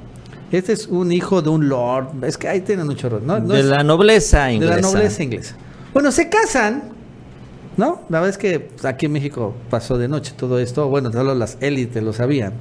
Este 0.52 0.74
es 0.74 0.88
un 0.88 1.12
hijo 1.12 1.42
de 1.42 1.50
un 1.50 1.70
lord, 1.70 2.24
es 2.24 2.38
que 2.38 2.48
ahí 2.48 2.62
tienen 2.62 2.86
mucho 2.86 3.10
¿no? 3.10 3.40
de 3.40 3.64
la 3.64 3.84
nobleza 3.84 4.52
inglesa. 4.52 4.76
De 4.76 4.82
la 4.82 4.88
nobleza 4.88 5.24
inglesa. 5.24 5.56
Bueno, 5.94 6.12
se 6.12 6.30
casan, 6.30 6.84
¿no? 7.78 8.02
La 8.10 8.20
verdad 8.20 8.30
es 8.30 8.38
que 8.38 8.60
pues, 8.60 8.86
aquí 8.86 9.08
en 9.08 9.14
México 9.14 9.56
pasó 9.70 9.98
de 9.98 10.08
noche 10.08 10.34
todo 10.38 10.60
esto, 10.60 10.88
bueno, 10.88 11.12
solo 11.12 11.34
las 11.34 11.58
élites 11.62 12.04
lo 12.04 12.14
sabían. 12.14 12.54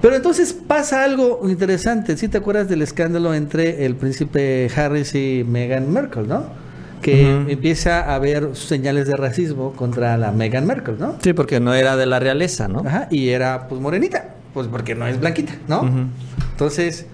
Pero 0.00 0.16
entonces 0.16 0.52
pasa 0.52 1.02
algo 1.02 1.40
interesante, 1.48 2.16
si 2.18 2.28
te 2.28 2.38
acuerdas 2.38 2.68
del 2.68 2.82
escándalo 2.82 3.32
entre 3.32 3.86
el 3.86 3.96
príncipe 3.96 4.70
Harris 4.76 5.14
y 5.14 5.44
Meghan 5.48 5.90
Merkel, 5.90 6.28
¿no? 6.28 6.63
Que 7.04 7.44
empieza 7.48 8.00
a 8.00 8.14
haber 8.14 8.56
señales 8.56 9.06
de 9.06 9.14
racismo 9.14 9.74
contra 9.74 10.16
la 10.16 10.32
Meghan 10.32 10.66
Merkel, 10.66 10.96
¿no? 10.98 11.16
Sí, 11.22 11.34
porque 11.34 11.60
no 11.60 11.74
era 11.74 11.96
de 11.96 12.06
la 12.06 12.18
realeza, 12.18 12.66
¿no? 12.66 12.80
Ajá, 12.80 13.08
y 13.10 13.28
era 13.28 13.68
pues 13.68 13.78
morenita, 13.78 14.36
pues 14.54 14.68
porque 14.68 14.94
no 14.94 15.06
es 15.06 15.20
blanquita, 15.20 15.52
¿no? 15.68 16.08
Entonces, 16.52 17.04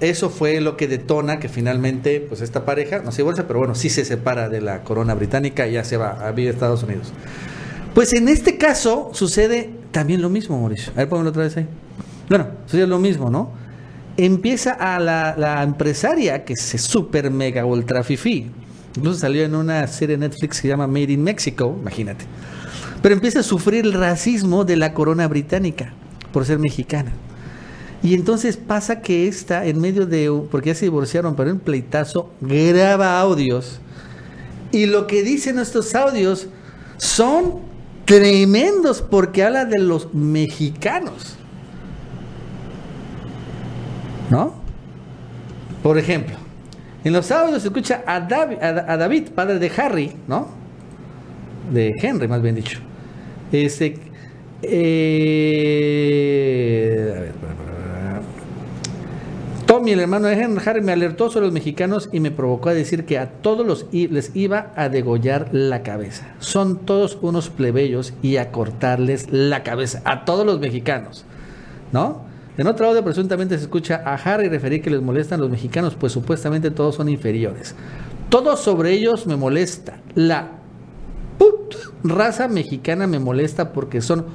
eso 0.00 0.28
fue 0.28 0.60
lo 0.60 0.76
que 0.76 0.88
detona 0.88 1.38
que 1.38 1.48
finalmente, 1.48 2.20
pues 2.20 2.42
esta 2.42 2.66
pareja, 2.66 2.98
no 2.98 3.12
se 3.12 3.22
divorcia, 3.22 3.46
pero 3.46 3.60
bueno, 3.60 3.74
sí 3.74 3.88
se 3.88 4.04
separa 4.04 4.50
de 4.50 4.60
la 4.60 4.82
corona 4.82 5.14
británica 5.14 5.66
y 5.66 5.72
ya 5.72 5.84
se 5.84 5.96
va 5.96 6.18
a 6.20 6.32
vivir 6.32 6.50
a 6.50 6.52
Estados 6.52 6.82
Unidos. 6.82 7.10
Pues 7.94 8.12
en 8.12 8.28
este 8.28 8.58
caso 8.58 9.08
sucede 9.14 9.70
también 9.90 10.20
lo 10.20 10.28
mismo, 10.28 10.60
Mauricio. 10.60 10.92
A 10.92 10.98
ver, 10.98 11.08
ponlo 11.08 11.30
otra 11.30 11.44
vez 11.44 11.56
ahí. 11.56 11.66
Bueno, 12.28 12.46
sucede 12.66 12.86
lo 12.86 12.98
mismo, 12.98 13.30
¿no? 13.30 13.52
Empieza 14.18 14.72
a 14.74 15.00
la, 15.00 15.34
la 15.38 15.62
empresaria 15.62 16.44
que 16.44 16.56
se 16.56 16.76
super 16.76 17.30
mega 17.30 17.64
ultra 17.64 18.04
fifi 18.04 18.50
Incluso 18.96 19.20
salió 19.20 19.44
en 19.44 19.54
una 19.54 19.86
serie 19.86 20.16
de 20.16 20.28
Netflix 20.28 20.56
que 20.56 20.62
se 20.62 20.68
llama 20.68 20.86
Made 20.86 21.12
in 21.12 21.22
Mexico, 21.22 21.76
imagínate. 21.80 22.24
Pero 23.02 23.14
empieza 23.14 23.40
a 23.40 23.42
sufrir 23.42 23.86
el 23.86 23.92
racismo 23.92 24.64
de 24.64 24.76
la 24.76 24.92
corona 24.92 25.26
británica 25.28 25.92
por 26.32 26.44
ser 26.44 26.58
mexicana. 26.58 27.12
Y 28.02 28.14
entonces 28.14 28.56
pasa 28.56 29.00
que 29.00 29.28
esta, 29.28 29.66
en 29.66 29.80
medio 29.80 30.06
de, 30.06 30.30
porque 30.50 30.68
ya 30.70 30.74
se 30.74 30.86
divorciaron, 30.86 31.36
pero 31.36 31.50
en 31.50 31.60
pleitazo, 31.60 32.30
graba 32.40 33.20
audios. 33.20 33.80
Y 34.72 34.86
lo 34.86 35.06
que 35.06 35.22
dicen 35.22 35.58
estos 35.58 35.94
audios 35.94 36.48
son 36.96 37.60
tremendos 38.04 39.02
porque 39.02 39.44
habla 39.44 39.64
de 39.66 39.78
los 39.78 40.12
mexicanos. 40.14 41.36
¿No? 44.30 44.54
Por 45.82 45.98
ejemplo, 45.98 46.36
en 47.04 47.12
los 47.12 47.26
sábados 47.26 47.62
se 47.62 47.68
escucha 47.68 48.02
a 48.06 48.20
David, 48.20 48.58
a, 48.62 48.96
David, 48.96 49.28
padre 49.34 49.58
de 49.58 49.70
Harry, 49.76 50.12
¿no? 50.26 50.48
De 51.72 51.94
Henry, 52.00 52.28
más 52.28 52.42
bien 52.42 52.54
dicho. 52.56 52.78
Este. 53.52 53.98
Eh, 54.62 55.14
a 57.16 57.20
ver, 57.20 57.32
Tommy, 59.70 59.92
el 59.92 60.00
hermano 60.00 60.26
de 60.26 60.34
Henry, 60.34 60.60
Harry, 60.66 60.80
me 60.80 60.90
alertó 60.90 61.30
sobre 61.30 61.46
los 61.46 61.54
mexicanos 61.54 62.08
y 62.12 62.18
me 62.18 62.32
provocó 62.32 62.70
a 62.70 62.74
decir 62.74 63.04
que 63.04 63.18
a 63.18 63.30
todos 63.30 63.64
los 63.64 63.86
les 63.92 64.34
iba 64.34 64.72
a 64.74 64.88
degollar 64.88 65.48
la 65.52 65.84
cabeza. 65.84 66.34
Son 66.40 66.80
todos 66.84 67.16
unos 67.22 67.50
plebeyos 67.50 68.12
y 68.20 68.38
a 68.38 68.50
cortarles 68.50 69.28
la 69.30 69.62
cabeza. 69.62 70.02
A 70.04 70.24
todos 70.24 70.44
los 70.44 70.58
mexicanos, 70.58 71.24
¿no? 71.92 72.29
En 72.60 72.66
otro 72.66 72.88
audio 72.88 73.02
presuntamente 73.02 73.56
se 73.56 73.62
escucha 73.62 74.02
a 74.04 74.16
Harry 74.16 74.50
referir 74.50 74.82
que 74.82 74.90
les 74.90 75.00
molestan 75.00 75.40
los 75.40 75.48
mexicanos, 75.48 75.96
pues 75.98 76.12
supuestamente 76.12 76.70
todos 76.70 76.94
son 76.96 77.08
inferiores. 77.08 77.74
Todo 78.28 78.54
sobre 78.58 78.92
ellos 78.92 79.26
me 79.26 79.34
molesta. 79.34 79.96
La 80.14 80.58
raza 82.04 82.48
mexicana 82.48 83.06
me 83.06 83.18
molesta 83.18 83.72
porque 83.72 84.02
son 84.02 84.26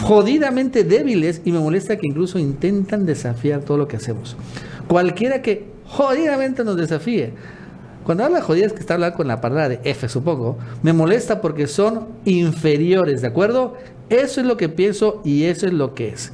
jodidamente 0.00 0.84
débiles 0.84 1.42
y 1.44 1.52
me 1.52 1.58
molesta 1.58 1.98
que 1.98 2.06
incluso 2.06 2.38
intentan 2.38 3.04
desafiar 3.04 3.60
todo 3.60 3.76
lo 3.76 3.86
que 3.88 3.96
hacemos. 3.96 4.38
Cualquiera 4.88 5.42
que 5.42 5.66
jodidamente 5.84 6.64
nos 6.64 6.78
desafíe. 6.78 7.34
Cuando 8.04 8.24
habla 8.24 8.40
jodidas 8.40 8.72
que 8.72 8.80
está 8.80 8.94
hablando 8.94 9.18
con 9.18 9.28
la 9.28 9.42
palabra 9.42 9.68
de 9.68 9.80
F, 9.84 10.08
supongo, 10.08 10.56
me 10.82 10.94
molesta 10.94 11.42
porque 11.42 11.66
son 11.66 12.06
inferiores, 12.24 13.20
¿de 13.20 13.28
acuerdo? 13.28 13.74
Eso 14.08 14.40
es 14.40 14.46
lo 14.46 14.56
que 14.56 14.70
pienso 14.70 15.20
y 15.26 15.42
eso 15.42 15.66
es 15.66 15.74
lo 15.74 15.92
que 15.92 16.08
es. 16.08 16.32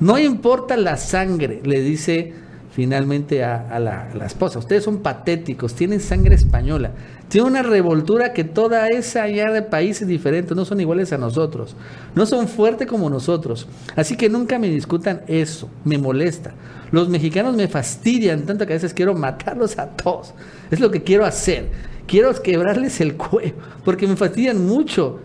No 0.00 0.18
importa 0.18 0.76
la 0.76 0.96
sangre, 0.96 1.60
le 1.64 1.80
dice 1.80 2.32
finalmente 2.74 3.44
a, 3.44 3.78
la, 3.78 4.26
esposa. 4.26 4.58
Ustedes 4.58 4.82
son 4.82 4.98
patéticos, 4.98 5.74
tienen 5.74 6.00
sangre 6.00 6.34
española. 6.34 6.90
Tienen 7.28 7.52
una 7.52 7.62
revoltura 7.62 8.32
que 8.32 8.42
toda 8.42 8.88
esa 8.88 9.22
allá 9.22 9.52
de 9.52 9.62
países 9.62 10.08
diferentes 10.08 10.56
no 10.56 10.64
son 10.64 10.80
iguales 10.80 11.12
a 11.12 11.18
nosotros. 11.18 11.76
No 12.16 12.26
son 12.26 12.48
fuertes 12.48 12.88
como 12.88 13.08
nosotros. 13.08 13.68
Así 13.94 14.16
que 14.16 14.28
nunca 14.28 14.58
me 14.58 14.68
discutan 14.68 15.22
eso. 15.28 15.70
Me 15.84 15.98
molesta. 15.98 16.52
Los 16.90 17.08
mexicanos 17.08 17.54
me 17.54 17.68
fastidian 17.68 18.42
tanto 18.42 18.66
que 18.66 18.72
a 18.72 18.76
veces 18.76 18.92
quiero 18.92 19.14
matarlos 19.14 19.78
a 19.78 19.90
todos. 19.90 20.34
Es 20.70 20.80
lo 20.80 20.90
que 20.90 21.04
quiero 21.04 21.24
hacer. 21.24 21.68
Quiero 22.08 22.34
quebrarles 22.42 23.00
el 23.00 23.14
cuello 23.14 23.54
porque 23.84 24.08
me 24.08 24.16
fastidian 24.16 24.66
mucho. 24.66 25.20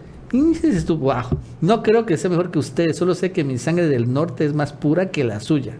No 1.61 1.83
creo 1.83 2.05
que 2.05 2.17
sea 2.17 2.29
mejor 2.29 2.51
que 2.51 2.59
ustedes, 2.59 2.97
solo 2.97 3.15
sé 3.15 3.31
que 3.31 3.43
mi 3.43 3.57
sangre 3.57 3.87
del 3.87 4.11
norte 4.13 4.45
es 4.45 4.53
más 4.53 4.73
pura 4.73 5.11
que 5.11 5.23
la 5.23 5.39
suya. 5.39 5.73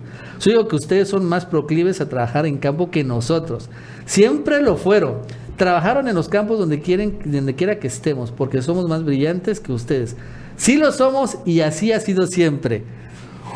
Digo 0.43 0.67
que 0.67 0.75
ustedes 0.75 1.07
son 1.07 1.25
más 1.25 1.45
proclives 1.45 2.01
a 2.01 2.09
trabajar 2.09 2.45
en 2.45 2.57
campo 2.57 2.89
que 2.89 3.03
nosotros. 3.03 3.69
Siempre 4.05 4.62
lo 4.62 4.77
fueron. 4.77 5.17
Trabajaron 5.57 6.07
en 6.07 6.15
los 6.15 6.29
campos 6.29 6.57
donde 6.57 6.81
quieren, 6.81 7.19
donde 7.25 7.55
quiera 7.55 7.79
que 7.79 7.88
estemos, 7.88 8.31
porque 8.31 8.62
somos 8.62 8.88
más 8.88 9.03
brillantes 9.03 9.59
que 9.59 9.73
ustedes. 9.73 10.15
Sí 10.55 10.77
lo 10.77 10.91
somos 10.91 11.38
y 11.45 11.62
así 11.62 11.91
ha 11.91 11.99
sido 11.99 12.25
siempre. 12.27 12.83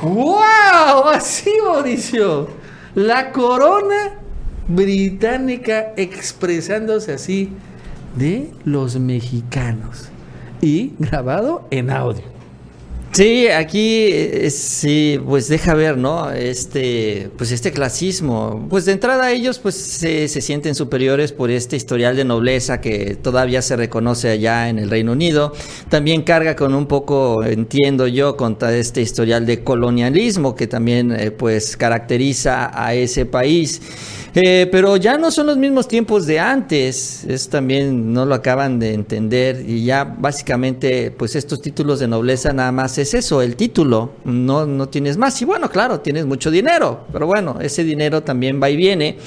¡Wow! 0.01 1.09
Así, 1.13 1.51
Mauricio. 1.65 2.47
La 2.95 3.31
corona 3.31 4.19
británica 4.67 5.93
expresándose 5.97 7.13
así 7.13 7.49
de 8.15 8.51
los 8.65 8.99
mexicanos. 8.99 10.12
Y 10.63 10.93
grabado 10.97 11.67
en 11.69 11.89
audio. 11.89 12.23
Sí, 13.11 13.47
aquí 13.47 14.07
eh, 14.11 14.49
sí, 14.49 15.19
pues 15.23 15.47
deja 15.47 15.75
ver, 15.75 15.97
¿no? 15.97 16.31
Este, 16.31 17.29
pues 17.37 17.51
este 17.51 17.71
clasismo. 17.71 18.65
Pues 18.71 18.85
de 18.85 18.93
entrada 18.93 19.31
ellos 19.31 19.59
pues 19.59 19.75
se, 19.75 20.27
se, 20.27 20.41
sienten 20.41 20.73
superiores 20.73 21.31
por 21.31 21.51
este 21.51 21.75
historial 21.75 22.15
de 22.15 22.25
nobleza 22.25 22.81
que 22.81 23.13
todavía 23.13 23.61
se 23.61 23.75
reconoce 23.75 24.29
allá 24.29 24.67
en 24.67 24.79
el 24.79 24.89
Reino 24.89 25.11
Unido. 25.11 25.53
También 25.89 26.23
carga 26.23 26.55
con 26.55 26.73
un 26.73 26.87
poco, 26.87 27.43
entiendo 27.43 28.07
yo, 28.07 28.35
contra 28.35 28.75
este 28.75 29.03
historial 29.03 29.45
de 29.45 29.63
colonialismo 29.63 30.55
que 30.55 30.65
también 30.65 31.11
eh, 31.11 31.29
pues 31.29 31.77
caracteriza 31.77 32.71
a 32.73 32.95
ese 32.95 33.27
país. 33.27 33.79
Eh, 34.35 34.67
pero 34.71 34.97
ya 34.97 35.15
no 35.19 35.29
son 35.29 35.45
los 35.45 35.57
mismos 35.57 35.87
tiempos 35.87 36.25
de 36.25 36.39
antes, 36.39 37.23
eso 37.25 37.49
también 37.51 38.13
no 38.13 38.25
lo 38.25 38.33
acaban 38.33 38.79
de 38.79 38.95
entender 38.95 39.63
y 39.67 39.85
ya 39.85 40.05
básicamente 40.05 41.11
pues 41.11 41.35
estos 41.35 41.61
títulos 41.61 41.99
de 41.99 42.07
nobleza 42.07 42.51
nada 42.51 42.71
más 42.71 42.97
es 42.97 43.13
eso, 43.13 43.43
el 43.43 43.55
título, 43.55 44.13
no, 44.25 44.65
no 44.65 44.89
tienes 44.89 45.17
más 45.17 45.39
y 45.39 45.45
bueno, 45.45 45.69
claro, 45.69 45.99
tienes 45.99 46.25
mucho 46.25 46.49
dinero, 46.49 47.05
pero 47.11 47.27
bueno, 47.27 47.59
ese 47.61 47.83
dinero 47.83 48.23
también 48.23 48.59
va 48.59 48.71
y 48.71 48.75
viene 48.75 49.17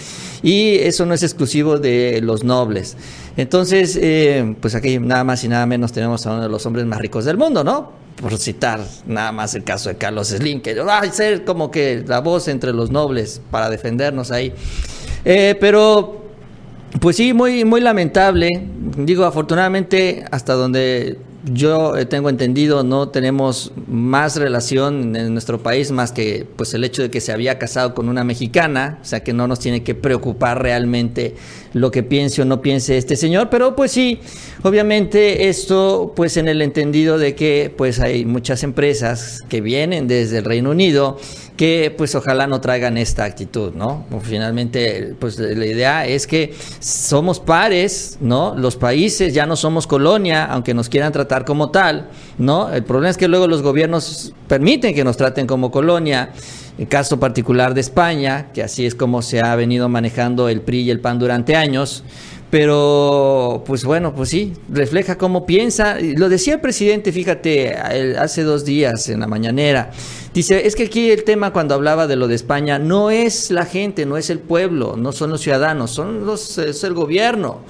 y 0.42 0.75
eso 0.79 1.07
no 1.07 1.14
es 1.14 1.23
exclusivo 1.23 1.79
de 1.79 2.21
los 2.21 2.42
nobles. 2.42 2.97
Entonces, 3.37 3.97
eh, 4.01 4.57
pues 4.61 4.75
aquí 4.75 4.99
nada 4.99 5.23
más 5.23 5.45
y 5.45 5.49
nada 5.49 5.66
menos 5.66 5.92
tenemos 5.92 6.27
a 6.27 6.33
uno 6.33 6.42
de 6.42 6.49
los 6.49 6.66
hombres 6.66 6.85
más 6.85 7.01
ricos 7.01 7.25
del 7.25 7.37
mundo, 7.37 7.62
¿no? 7.62 7.92
Por 8.21 8.38
citar 8.38 8.81
nada 9.07 9.31
más 9.31 9.55
el 9.55 9.62
caso 9.62 9.88
de 9.88 9.97
Carlos 9.97 10.29
Slim, 10.29 10.62
que 10.62 10.75
va 10.75 10.99
a 10.99 11.12
ser 11.12 11.45
como 11.45 11.71
que 11.71 12.03
la 12.07 12.21
voz 12.21 12.49
entre 12.49 12.73
los 12.73 12.90
nobles 12.90 13.40
para 13.51 13.69
defendernos 13.69 14.31
ahí. 14.31 14.53
Eh, 15.29 15.57
pero, 15.59 16.23
pues 17.01 17.17
sí, 17.17 17.33
muy, 17.33 17.65
muy 17.65 17.81
lamentable. 17.81 18.49
Digo, 18.97 19.25
afortunadamente, 19.25 20.25
hasta 20.31 20.53
donde 20.53 21.19
yo 21.53 21.97
eh, 21.97 22.07
tengo 22.07 22.29
entendido, 22.29 22.85
no 22.85 23.09
tenemos 23.09 23.73
más 23.89 24.37
relación 24.37 25.17
en 25.17 25.33
nuestro 25.33 25.61
país 25.62 25.91
más 25.91 26.12
que 26.12 26.47
pues 26.57 26.75
el 26.75 26.85
hecho 26.85 27.03
de 27.03 27.11
que 27.11 27.21
se 27.21 27.33
había 27.33 27.59
casado 27.59 27.93
con 27.93 28.09
una 28.09 28.23
mexicana, 28.23 28.99
o 29.03 29.05
sea 29.05 29.25
que 29.25 29.33
no 29.33 29.49
nos 29.49 29.59
tiene 29.59 29.83
que 29.83 29.97
preocupar 29.97 30.62
realmente 30.62 31.35
lo 31.72 31.90
que 31.90 32.02
piense 32.02 32.42
o 32.42 32.44
no 32.44 32.61
piense 32.61 32.96
este 32.96 33.16
señor, 33.16 33.48
pero 33.50 33.76
pues 33.76 33.92
sí, 33.92 34.20
obviamente 34.62 35.48
esto 35.48 36.12
pues 36.14 36.37
en 36.37 36.48
el 36.48 36.62
entendido 36.62 37.18
de 37.18 37.35
que 37.35 37.72
pues 37.76 38.00
hay 38.00 38.24
muchas 38.24 38.62
empresas 38.62 39.42
que 39.48 39.61
vienen 39.61 40.09
desde 40.09 40.38
el 40.38 40.44
Reino 40.44 40.70
Unido 40.70 41.18
que 41.57 41.92
pues 41.96 42.14
ojalá 42.14 42.46
no 42.46 42.61
traigan 42.61 42.98
esta 42.98 43.24
actitud, 43.24 43.72
¿no? 43.74 44.05
Finalmente, 44.22 45.14
pues 45.18 45.38
la 45.38 45.64
idea 45.64 46.07
es 46.07 46.26
que 46.26 46.55
somos 46.81 47.40
pares, 47.40 48.18
¿no? 48.20 48.55
Los 48.55 48.76
países 48.76 49.33
ya 49.33 49.46
no 49.46 49.57
somos 49.57 49.87
colonia, 49.87 50.44
aunque 50.44 50.74
nos 50.74 50.88
quieran 50.88 51.12
tratar 51.12 51.44
como 51.44 51.70
tal, 51.70 52.09
¿no? 52.38 52.70
El 52.70 52.85
problema 52.85 53.11
es 53.11 53.16
que 53.16 53.26
luego 53.26 53.48
los 53.48 53.62
gobiernos 53.62 54.35
permiten 54.48 54.94
que 54.94 55.02
nos 55.02 55.16
traten 55.16 55.46
como 55.46 55.70
colonia. 55.70 56.31
El 56.79 56.89
caso 56.89 57.19
particular 57.19 57.73
de 57.73 57.81
España, 57.81 58.53
que 58.53 58.62
así 58.62 58.85
es 58.85 58.95
como 58.95 59.23
se 59.23 59.41
ha 59.41 59.57
venido 59.57 59.89
manejando 59.89 60.49
el 60.49 60.61
PRI 60.61 60.83
y 60.83 60.91
el 60.91 61.01
PAN 61.01 61.19
durante 61.19 61.57
años, 61.57 62.05
pero, 62.51 63.65
pues 63.67 63.85
bueno, 63.85 64.15
pues 64.15 64.29
sí, 64.29 64.53
refleja 64.69 65.19
cómo 65.19 65.47
piensa. 65.47 65.97
Lo 66.01 66.29
decía 66.29 66.55
el 66.55 66.61
presidente, 66.61 67.11
fíjate, 67.11 67.75
hace 67.75 68.45
dos 68.45 68.65
días 68.65 69.09
en 69.09 69.21
la 69.21 69.27
mañanera. 69.27 69.91
Dice, 70.33 70.67
es 70.67 70.77
que 70.77 70.85
aquí 70.85 71.11
el 71.11 71.25
tema 71.25 71.53
cuando 71.53 71.75
hablaba 71.75 72.07
de 72.07 72.15
lo 72.15 72.29
de 72.29 72.37
España 72.37 72.79
no 72.79 73.11
es 73.11 73.51
la 73.51 73.65
gente, 73.65 74.07
no 74.07 74.17
es 74.17 74.31
el 74.31 74.39
pueblo, 74.39 74.95
no 74.97 75.11
son 75.11 75.31
los 75.31 75.41
ciudadanos, 75.41 75.91
son 75.91 76.25
los, 76.25 76.59
es 76.59 76.85
el 76.85 76.95
gobierno. 76.95 77.62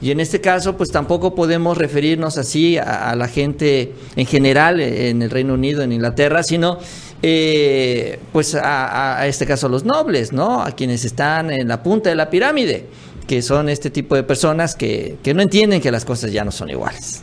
Y 0.00 0.10
en 0.10 0.20
este 0.20 0.40
caso, 0.40 0.76
pues 0.76 0.90
tampoco 0.90 1.34
podemos 1.34 1.76
referirnos 1.78 2.38
así 2.38 2.76
a, 2.76 3.16
la 3.16 3.26
gente 3.26 3.94
en 4.14 4.26
general 4.26 4.80
en 4.80 5.22
el 5.22 5.30
Reino 5.30 5.54
Unido, 5.54 5.82
en 5.82 5.90
Inglaterra, 5.90 6.42
sino 6.42 6.78
eh, 7.22 8.20
pues 8.32 8.54
a, 8.54 9.26
este 9.26 9.46
caso 9.46 9.68
los 9.68 9.84
nobles, 9.84 10.32
¿no? 10.32 10.62
A 10.62 10.72
quienes 10.72 11.04
están 11.04 11.50
en 11.50 11.68
la 11.68 11.82
punta 11.82 12.10
de 12.10 12.16
la 12.16 12.30
pirámide, 12.30 12.86
que 13.26 13.42
son 13.42 13.68
este 13.68 13.90
tipo 13.90 14.14
de 14.14 14.22
personas 14.22 14.74
que, 14.74 15.18
que 15.22 15.34
no 15.34 15.42
entienden 15.42 15.80
que 15.80 15.90
las 15.90 16.04
cosas 16.04 16.32
ya 16.32 16.44
no 16.44 16.50
son 16.50 16.70
iguales. 16.70 17.22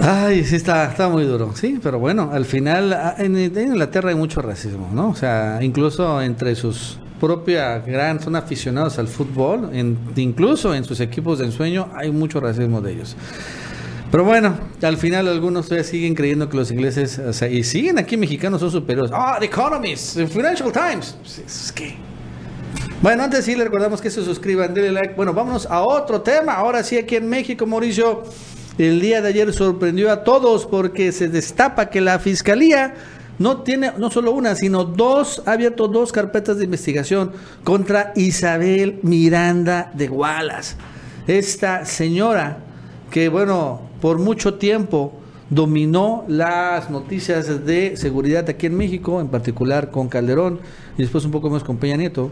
Ay, 0.00 0.44
sí, 0.44 0.54
está, 0.54 0.84
está 0.84 1.08
muy 1.08 1.24
duro, 1.24 1.52
sí, 1.56 1.80
pero 1.82 1.98
bueno, 1.98 2.30
al 2.32 2.44
final 2.44 3.14
en, 3.18 3.36
Inglaterra 3.36 4.10
hay 4.10 4.14
mucho 4.14 4.40
racismo, 4.40 4.88
¿no? 4.92 5.08
O 5.08 5.14
sea, 5.16 5.58
incluso 5.60 6.22
entre 6.22 6.54
sus 6.54 6.98
propias 7.20 7.84
gran, 7.84 8.20
son 8.20 8.36
aficionados 8.36 9.00
al 9.00 9.08
fútbol, 9.08 9.70
incluso 10.14 10.72
en 10.72 10.84
sus 10.84 11.00
equipos 11.00 11.40
de 11.40 11.46
ensueño 11.46 11.88
hay 11.96 12.12
mucho 12.12 12.38
racismo 12.38 12.80
de 12.80 12.92
ellos. 12.92 13.16
Pero 14.10 14.24
bueno, 14.24 14.56
al 14.82 14.96
final 14.96 15.28
algunos 15.28 15.66
todavía 15.66 15.84
siguen 15.84 16.14
creyendo 16.14 16.48
que 16.48 16.56
los 16.56 16.70
ingleses, 16.70 17.18
o 17.18 17.32
sea, 17.32 17.48
y 17.48 17.62
siguen 17.62 17.98
aquí 17.98 18.16
mexicanos 18.16 18.60
son 18.60 18.70
superiores. 18.70 19.10
Ah, 19.14 19.36
The 19.38 19.46
Economist, 19.46 20.18
Financial 20.28 20.72
Times. 20.72 21.16
Pues, 21.20 21.38
es 21.38 21.72
que... 21.72 21.96
Bueno, 23.02 23.22
antes 23.22 23.44
sí 23.44 23.54
le 23.54 23.64
recordamos 23.64 24.00
que 24.00 24.10
se 24.10 24.24
suscriban, 24.24 24.74
denle 24.74 24.92
like. 24.92 25.14
Bueno, 25.14 25.32
vámonos 25.32 25.66
a 25.66 25.82
otro 25.82 26.20
tema. 26.20 26.54
Ahora 26.54 26.82
sí, 26.82 26.96
aquí 26.96 27.16
en 27.16 27.28
México, 27.28 27.64
Mauricio 27.64 28.24
el 28.78 29.00
día 29.00 29.20
de 29.20 29.28
ayer 29.28 29.52
sorprendió 29.52 30.10
a 30.12 30.22
todos 30.22 30.64
porque 30.64 31.10
se 31.10 31.28
destapa 31.28 31.90
que 31.90 32.00
la 32.00 32.20
fiscalía 32.20 32.94
no 33.38 33.62
tiene 33.62 33.92
no 33.98 34.10
solo 34.10 34.32
una, 34.32 34.54
sino 34.54 34.84
dos, 34.84 35.42
ha 35.46 35.52
abierto 35.52 35.88
dos 35.88 36.12
carpetas 36.12 36.58
de 36.58 36.64
investigación 36.64 37.32
contra 37.64 38.12
Isabel 38.14 39.00
Miranda 39.02 39.90
de 39.94 40.08
Gualas. 40.08 40.76
Esta 41.26 41.84
señora 41.84 42.58
que, 43.10 43.28
bueno, 43.28 43.87
por 44.00 44.18
mucho 44.18 44.54
tiempo 44.54 45.12
dominó 45.50 46.24
las 46.28 46.90
noticias 46.90 47.64
de 47.64 47.96
seguridad 47.96 48.48
aquí 48.48 48.66
en 48.66 48.76
México, 48.76 49.20
en 49.20 49.28
particular 49.28 49.90
con 49.90 50.08
Calderón 50.08 50.60
y 50.96 51.02
después 51.02 51.24
un 51.24 51.30
poco 51.30 51.48
más 51.50 51.64
con 51.64 51.78
Peña 51.78 51.96
Nieto, 51.96 52.30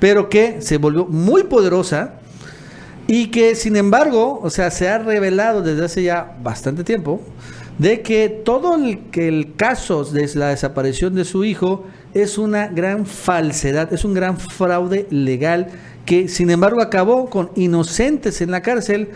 pero 0.00 0.28
que 0.28 0.60
se 0.60 0.78
volvió 0.78 1.06
muy 1.06 1.44
poderosa 1.44 2.14
y 3.06 3.28
que 3.28 3.54
sin 3.54 3.76
embargo, 3.76 4.40
o 4.42 4.50
sea, 4.50 4.70
se 4.70 4.88
ha 4.88 4.98
revelado 4.98 5.62
desde 5.62 5.84
hace 5.84 6.02
ya 6.02 6.36
bastante 6.42 6.84
tiempo 6.84 7.20
de 7.78 8.02
que 8.02 8.28
todo 8.28 8.74
el, 8.74 9.10
que 9.10 9.28
el 9.28 9.54
caso 9.56 10.04
de 10.04 10.28
la 10.34 10.48
desaparición 10.48 11.14
de 11.14 11.24
su 11.24 11.44
hijo 11.44 11.84
es 12.14 12.38
una 12.38 12.68
gran 12.68 13.06
falsedad, 13.06 13.92
es 13.92 14.04
un 14.04 14.14
gran 14.14 14.38
fraude 14.38 15.06
legal 15.10 15.68
que 16.04 16.28
sin 16.28 16.50
embargo 16.50 16.82
acabó 16.82 17.30
con 17.30 17.50
inocentes 17.54 18.40
en 18.40 18.50
la 18.50 18.62
cárcel 18.62 19.10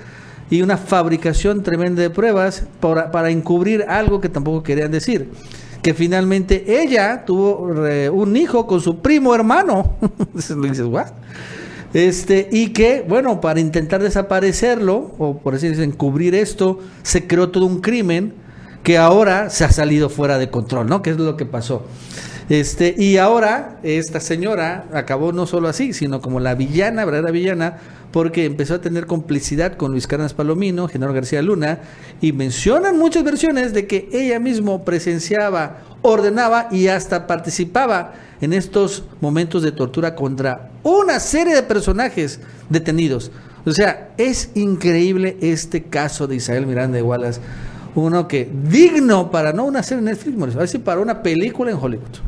y 0.50 0.62
una 0.62 0.76
fabricación 0.76 1.62
tremenda 1.62 2.02
de 2.02 2.10
pruebas 2.10 2.64
para, 2.80 3.10
para 3.10 3.30
encubrir 3.30 3.84
algo 3.88 4.20
que 4.20 4.28
tampoco 4.28 4.62
querían 4.62 4.90
decir. 4.90 5.30
Que 5.82 5.94
finalmente 5.94 6.82
ella 6.82 7.24
tuvo 7.24 7.86
eh, 7.86 8.10
un 8.10 8.36
hijo 8.36 8.66
con 8.66 8.80
su 8.80 9.00
primo 9.00 9.34
hermano. 9.34 9.96
dices. 10.34 10.86
Este, 11.94 12.48
y 12.50 12.68
que, 12.68 13.04
bueno, 13.08 13.40
para 13.40 13.60
intentar 13.60 14.02
desaparecerlo, 14.02 15.14
o 15.18 15.38
por 15.38 15.54
así 15.54 15.68
decirlo, 15.68 15.90
encubrir 15.90 16.34
esto, 16.34 16.80
se 17.02 17.26
creó 17.26 17.50
todo 17.50 17.66
un 17.66 17.80
crimen 17.80 18.34
que 18.82 18.98
ahora 18.98 19.50
se 19.50 19.64
ha 19.64 19.72
salido 19.72 20.08
fuera 20.08 20.38
de 20.38 20.50
control, 20.50 20.88
¿no? 20.88 21.02
¿Qué 21.02 21.10
es 21.10 21.16
lo 21.16 21.36
que 21.36 21.46
pasó? 21.46 21.86
Este, 22.48 22.94
y 22.96 23.16
ahora 23.16 23.78
esta 23.82 24.20
señora 24.20 24.84
acabó 24.92 25.32
no 25.32 25.46
solo 25.46 25.68
así, 25.68 25.92
sino 25.92 26.20
como 26.20 26.38
la 26.38 26.54
villana, 26.54 27.04
verdadera 27.04 27.32
villana, 27.32 27.78
porque 28.12 28.44
empezó 28.44 28.74
a 28.74 28.80
tener 28.80 29.06
complicidad 29.06 29.76
con 29.76 29.92
Luis 29.92 30.06
Carlos 30.06 30.34
Palomino, 30.34 30.88
General 30.88 31.14
García 31.14 31.42
Luna, 31.42 31.80
y 32.20 32.32
mencionan 32.32 32.98
muchas 32.98 33.24
versiones 33.24 33.72
de 33.72 33.86
que 33.86 34.08
ella 34.12 34.40
mismo 34.40 34.84
presenciaba, 34.84 35.82
ordenaba 36.02 36.68
y 36.70 36.88
hasta 36.88 37.26
participaba 37.26 38.14
en 38.40 38.52
estos 38.52 39.04
momentos 39.20 39.62
de 39.62 39.72
tortura 39.72 40.14
contra 40.14 40.70
una 40.82 41.20
serie 41.20 41.54
de 41.54 41.62
personajes 41.62 42.40
detenidos. 42.68 43.30
O 43.64 43.72
sea, 43.72 44.10
es 44.16 44.50
increíble 44.54 45.36
este 45.40 45.82
caso 45.82 46.26
de 46.26 46.36
Isabel 46.36 46.66
Miranda 46.66 46.96
de 46.96 47.02
Wallace. 47.02 47.40
Uno 47.96 48.28
que 48.28 48.48
digno 48.70 49.30
para 49.30 49.52
no 49.52 49.64
una 49.64 49.82
serie 49.82 50.00
en 50.00 50.04
Netflix, 50.04 50.76
a 50.76 50.78
para 50.84 51.00
una 51.00 51.22
película 51.22 51.70
en 51.70 51.78
Hollywood. 51.80 52.20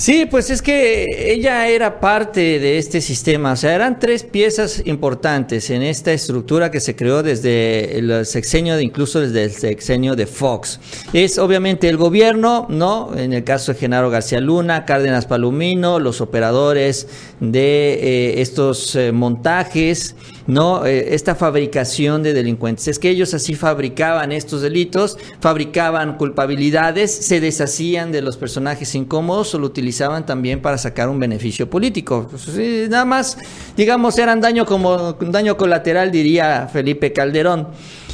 Sí, 0.00 0.24
pues 0.24 0.48
es 0.48 0.62
que 0.62 1.04
ella 1.14 1.68
era 1.68 2.00
parte 2.00 2.58
de 2.58 2.78
este 2.78 3.02
sistema, 3.02 3.52
o 3.52 3.56
sea, 3.56 3.74
eran 3.74 3.98
tres 3.98 4.24
piezas 4.24 4.80
importantes 4.86 5.68
en 5.68 5.82
esta 5.82 6.10
estructura 6.10 6.70
que 6.70 6.80
se 6.80 6.96
creó 6.96 7.22
desde 7.22 7.98
el 7.98 8.24
sexenio, 8.24 8.80
incluso 8.80 9.20
desde 9.20 9.44
el 9.44 9.50
sexenio 9.50 10.16
de 10.16 10.24
Fox. 10.24 10.80
Es 11.12 11.36
obviamente 11.36 11.86
el 11.86 11.98
gobierno, 11.98 12.66
¿no? 12.70 13.14
En 13.14 13.34
el 13.34 13.44
caso 13.44 13.74
de 13.74 13.78
Genaro 13.78 14.08
García 14.08 14.40
Luna, 14.40 14.86
Cárdenas 14.86 15.26
Palomino, 15.26 15.98
los 15.98 16.22
operadores 16.22 17.06
de 17.40 17.92
eh, 17.92 18.40
estos 18.40 18.96
eh, 18.96 19.12
montajes, 19.12 20.16
¿no? 20.46 20.86
Eh, 20.86 21.14
esta 21.14 21.34
fabricación 21.34 22.22
de 22.22 22.32
delincuentes. 22.32 22.88
Es 22.88 22.98
que 22.98 23.10
ellos 23.10 23.34
así 23.34 23.54
fabricaban 23.54 24.32
estos 24.32 24.62
delitos, 24.62 25.18
fabricaban 25.40 26.16
culpabilidades, 26.16 27.10
se 27.10 27.40
deshacían 27.40 28.12
de 28.12 28.22
los 28.22 28.36
personajes 28.36 28.94
incómodos 28.94 29.54
o 29.54 29.58
lo 29.58 29.66
utilizaban 29.66 30.26
también 30.26 30.60
para 30.60 30.78
sacar 30.78 31.08
un 31.08 31.18
beneficio 31.18 31.68
político. 31.68 32.28
Pues, 32.30 32.48
nada 32.88 33.04
más, 33.04 33.38
digamos, 33.76 34.18
eran 34.18 34.40
daño 34.40 34.66
como 34.66 35.12
daño 35.12 35.56
colateral, 35.56 36.10
diría 36.10 36.68
Felipe 36.72 37.12
Calderón. 37.12 37.68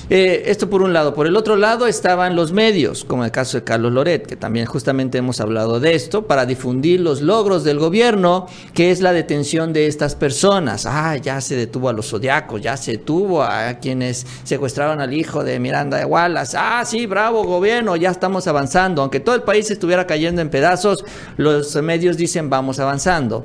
Eh, 0.09 0.44
esto 0.46 0.70
por 0.70 0.82
un 0.82 0.92
lado. 0.92 1.14
Por 1.14 1.26
el 1.26 1.34
otro 1.34 1.57
lado 1.57 1.88
estaban 1.88 2.36
los 2.36 2.52
medios, 2.52 3.04
como 3.04 3.24
el 3.24 3.32
caso 3.32 3.59
de 3.59 3.64
Carlos 3.64 3.92
Loret, 3.92 4.24
que 4.24 4.36
también 4.36 4.64
justamente 4.64 5.18
hemos 5.18 5.40
hablado 5.40 5.80
de 5.80 5.94
esto, 5.96 6.28
para 6.28 6.46
difundir 6.46 7.00
los 7.00 7.22
logros 7.22 7.64
del 7.64 7.80
gobierno, 7.80 8.46
que 8.72 8.92
es 8.92 9.00
la 9.00 9.12
detención 9.12 9.72
de 9.72 9.88
estas 9.88 10.14
personas. 10.14 10.86
Ah, 10.86 11.16
ya 11.16 11.40
se 11.40 11.57
detuvo 11.57 11.88
a 11.88 11.92
los 11.92 12.09
zodiacos, 12.09 12.62
ya 12.62 12.76
se 12.76 12.92
detuvo 12.92 13.42
a 13.42 13.74
quienes 13.80 14.24
secuestraron 14.44 15.00
al 15.00 15.12
hijo 15.12 15.42
de 15.42 15.59
Miranda 15.59 15.98
de 15.98 16.04
Wallace. 16.04 16.57
Ah, 16.57 16.84
sí, 16.86 17.07
bravo 17.07 17.42
gobierno, 17.42 17.96
ya 17.96 18.11
estamos 18.11 18.46
avanzando. 18.46 19.02
Aunque 19.02 19.18
todo 19.18 19.34
el 19.34 19.42
país 19.42 19.68
estuviera 19.72 20.07
cayendo 20.07 20.40
en 20.40 20.50
pedazos, 20.50 21.04
los 21.36 21.74
medios 21.82 22.16
dicen 22.16 22.48
vamos 22.48 22.78
avanzando. 22.78 23.44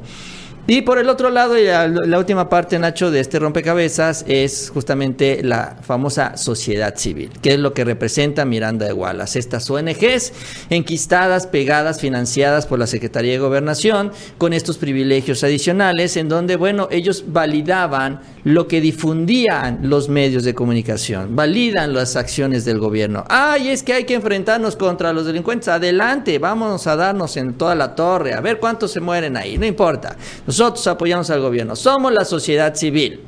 Y 0.68 0.84
por 0.84 0.99
el 0.99 1.09
otro 1.09 1.32
lado, 1.32 1.55
la, 1.57 2.18
última 2.20 2.47
parte, 2.47 2.78
Nacho, 2.78 3.09
de 3.09 3.20
este 3.20 3.39
rompecabezas 3.39 4.24
es 4.28 4.70
justamente 4.72 5.41
la 5.43 5.78
famosa 5.82 6.38
sociedad 6.38 6.95
civil, 6.95 7.32
que 7.41 7.53
es 7.53 7.59
lo 7.59 7.74
que 7.74 7.84
representa 7.84 8.45
Miranda 8.45 8.86
de 8.86 8.93
Wallace. 8.93 9.39
Estas 9.39 9.70
ONGs 9.70 10.34
enquistadas, 10.70 11.47
pegadas, 11.47 11.99
financiadas 11.99 12.68
por 12.68 12.78
la 12.78 12.86
Secretaría 12.86 13.32
de 13.32 13.39
Gobernación, 13.39 14.12
con 14.38 14.53
estos 14.53 14.78
privilegios 14.78 15.43
adicionales, 15.43 16.16
en 16.16 16.30
donde, 16.30 16.57
bueno, 16.57 16.88
ellos 16.91 17.26
validaban 17.28 18.22
lo 18.43 18.68
que 18.68 18.82
difundían 18.82 19.80
los 19.84 20.09
medios 20.09 20.43
de 20.43 20.53
comunicación, 20.53 21.36
validan 21.36 21.93
las 21.93 22.16
acciones 22.16 22.66
del 22.66 22.80
gobierno. 22.80 23.26
Ay, 23.30 23.70
es 23.70 23.82
que 23.82 23.93
hay 23.93 24.03
que 24.05 24.14
enfrentarnos 24.14 24.76
contra 24.76 25.12
los 25.12 25.26
delincuentes. 25.26 25.68
Adelante, 25.70 26.38
vamos 26.39 26.86
a 26.88 26.95
darnos 26.95 27.36
en 27.38 27.53
toda 27.55 27.74
la 27.76 27.95
torre, 27.95 28.34
a 28.34 28.41
ver 28.41 28.59
cuántos 28.59 28.91
se 28.91 28.99
mueren 28.99 29.38
ahí, 29.38 29.57
no 29.57 29.66
importa. 29.66 30.16
Nosotros 30.52 30.86
apoyamos 30.88 31.30
al 31.30 31.39
gobierno, 31.39 31.78
somos 31.78 32.12
la 32.12 32.26
sociedad 32.26 32.76
civil. 32.76 33.22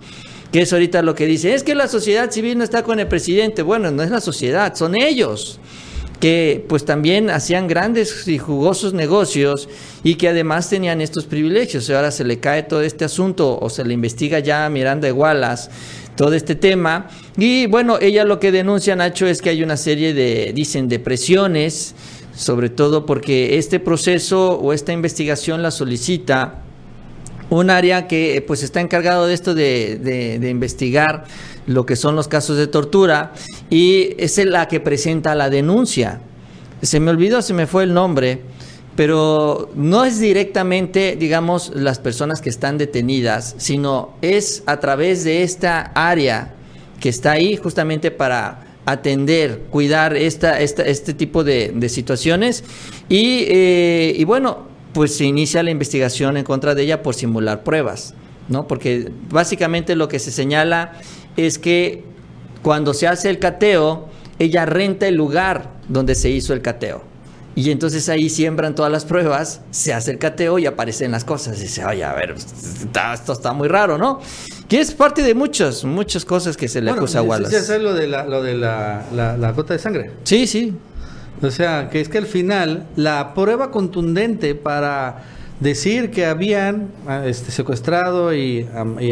Que 0.51 0.63
es 0.63 0.73
ahorita 0.73 1.01
lo 1.01 1.15
que 1.15 1.25
dice, 1.25 1.53
es 1.53 1.63
que 1.63 1.73
la 1.73 1.87
sociedad 1.87 2.29
civil 2.29 2.57
no 2.57 2.65
está 2.65 2.83
con 2.83 2.99
el 2.99 3.07
presidente. 3.07 3.61
Bueno, 3.61 3.91
no 3.91 4.03
es 4.03 4.11
la 4.11 4.19
sociedad, 4.19 4.75
son 4.75 4.93
ellos 4.93 5.57
que 6.19 6.65
pues 6.67 6.83
también 6.83 7.29
hacían 7.29 7.69
grandes 7.69 8.27
y 8.27 8.37
jugosos 8.37 8.93
negocios 8.93 9.69
y 10.03 10.15
que 10.15 10.27
además 10.27 10.69
tenían 10.69 10.99
estos 10.99 11.23
privilegios. 11.23 11.87
Y 11.87 11.93
ahora 11.93 12.11
se 12.11 12.25
le 12.25 12.41
cae 12.41 12.63
todo 12.63 12.81
este 12.81 13.05
asunto 13.05 13.57
o 13.57 13.69
se 13.69 13.85
le 13.85 13.93
investiga 13.93 14.39
ya 14.39 14.69
Miranda 14.69 15.05
de 15.05 15.13
Wallace 15.13 15.69
todo 16.17 16.33
este 16.33 16.55
tema. 16.55 17.07
Y 17.37 17.67
bueno, 17.67 17.99
ella 18.01 18.25
lo 18.25 18.37
que 18.37 18.51
denuncia, 18.51 18.97
Nacho, 18.97 19.27
es 19.27 19.41
que 19.41 19.49
hay 19.49 19.63
una 19.63 19.77
serie 19.77 20.13
de, 20.13 20.51
dicen, 20.53 20.89
depresiones, 20.89 21.95
sobre 22.35 22.69
todo 22.69 23.05
porque 23.05 23.57
este 23.57 23.79
proceso 23.79 24.59
o 24.59 24.73
esta 24.73 24.91
investigación 24.91 25.63
la 25.63 25.71
solicita 25.71 26.63
un 27.59 27.69
área 27.69 28.07
que 28.07 28.43
pues 28.45 28.63
está 28.63 28.81
encargado 28.81 29.27
de 29.27 29.33
esto 29.33 29.53
de, 29.53 30.39
investigar 30.49 31.25
lo 31.65 31.85
que 31.85 31.95
son 31.95 32.15
los 32.15 32.27
casos 32.27 32.57
de 32.57 32.67
tortura 32.67 33.33
y 33.69 34.15
es 34.17 34.37
la 34.45 34.67
que 34.67 34.79
presenta 34.79 35.35
la 35.35 35.49
denuncia. 35.49 36.21
Se 36.81 36.99
me 36.99 37.11
olvidó, 37.11 37.41
se 37.41 37.53
me 37.53 37.67
fue 37.67 37.83
el 37.83 37.93
nombre, 37.93 38.41
pero 38.95 39.71
no 39.75 40.03
es 40.03 40.19
directamente, 40.19 41.15
digamos, 41.17 41.71
las 41.73 41.99
personas 41.99 42.41
que 42.41 42.49
están 42.49 42.77
detenidas, 42.77 43.55
sino 43.57 44.15
es 44.21 44.63
a 44.65 44.79
través 44.79 45.23
de 45.23 45.43
esta 45.43 45.91
área 45.95 46.53
que 46.99 47.09
está 47.09 47.31
ahí 47.31 47.55
justamente 47.55 48.11
para 48.11 48.65
atender, 48.85 49.61
cuidar 49.69 50.15
esta, 50.15 50.59
este 50.59 51.13
tipo 51.13 51.43
de, 51.43 51.87
situaciones. 51.87 52.63
Y, 53.07 53.45
eh, 53.47 54.13
y 54.17 54.23
bueno, 54.25 54.72
pues 54.93 55.15
se 55.15 55.25
inicia 55.25 55.63
la 55.63 55.71
investigación 55.71 56.37
en 56.37 56.43
contra 56.43 56.75
de 56.75 56.83
ella 56.83 57.01
por 57.01 57.15
simular 57.15 57.63
pruebas, 57.63 58.13
¿no? 58.47 58.67
Porque 58.67 59.11
básicamente 59.29 59.95
lo 59.95 60.07
que 60.07 60.19
se 60.19 60.31
señala 60.31 60.93
es 61.35 61.57
que 61.57 62.03
cuando 62.61 62.93
se 62.93 63.07
hace 63.07 63.29
el 63.29 63.39
cateo, 63.39 64.07
ella 64.39 64.65
renta 64.65 65.07
el 65.07 65.15
lugar 65.15 65.71
donde 65.89 66.15
se 66.15 66.29
hizo 66.29 66.53
el 66.53 66.61
cateo. 66.61 67.03
Y 67.55 67.69
entonces 67.69 68.09
ahí 68.09 68.29
siembran 68.29 68.73
todas 68.73 68.91
las 68.91 69.05
pruebas, 69.05 69.61
se 69.69 69.93
hace 69.93 70.09
el 70.09 70.17
cateo 70.17 70.57
y 70.57 70.65
aparecen 70.65 71.11
las 71.11 71.23
cosas. 71.23 71.59
Y 71.59 71.63
dice, 71.63 71.85
oye, 71.85 72.03
a 72.03 72.13
ver, 72.13 72.33
esto 72.33 73.33
está 73.33 73.53
muy 73.53 73.67
raro, 73.67 73.97
¿no? 73.97 74.19
Que 74.67 74.79
es 74.79 74.91
parte 74.91 75.21
de 75.21 75.35
muchas, 75.35 75.83
muchas 75.83 76.25
cosas 76.25 76.57
que 76.57 76.67
se 76.67 76.81
le 76.81 76.89
acusa 76.89 77.19
a 77.19 77.21
Wallace. 77.21 77.77
lo 77.77 77.93
de, 77.93 78.07
la, 78.07 78.25
lo 78.25 78.41
de 78.41 78.55
la, 78.55 79.05
la 79.13 79.51
gota 79.51 79.73
de 79.73 79.79
sangre? 79.79 80.11
Sí, 80.23 80.47
sí. 80.47 80.73
O 81.43 81.51
sea, 81.51 81.89
que 81.89 81.99
es 81.99 82.07
que 82.07 82.17
al 82.17 82.25
final 82.25 82.85
la 82.95 83.33
prueba 83.33 83.69
contundente 83.69 84.55
para 84.55 85.23
decir 85.59 86.09
que 86.09 86.25
habían 86.25 86.89
ah, 87.07 87.25
este, 87.25 87.51
secuestrado 87.51 88.33
y, 88.33 88.67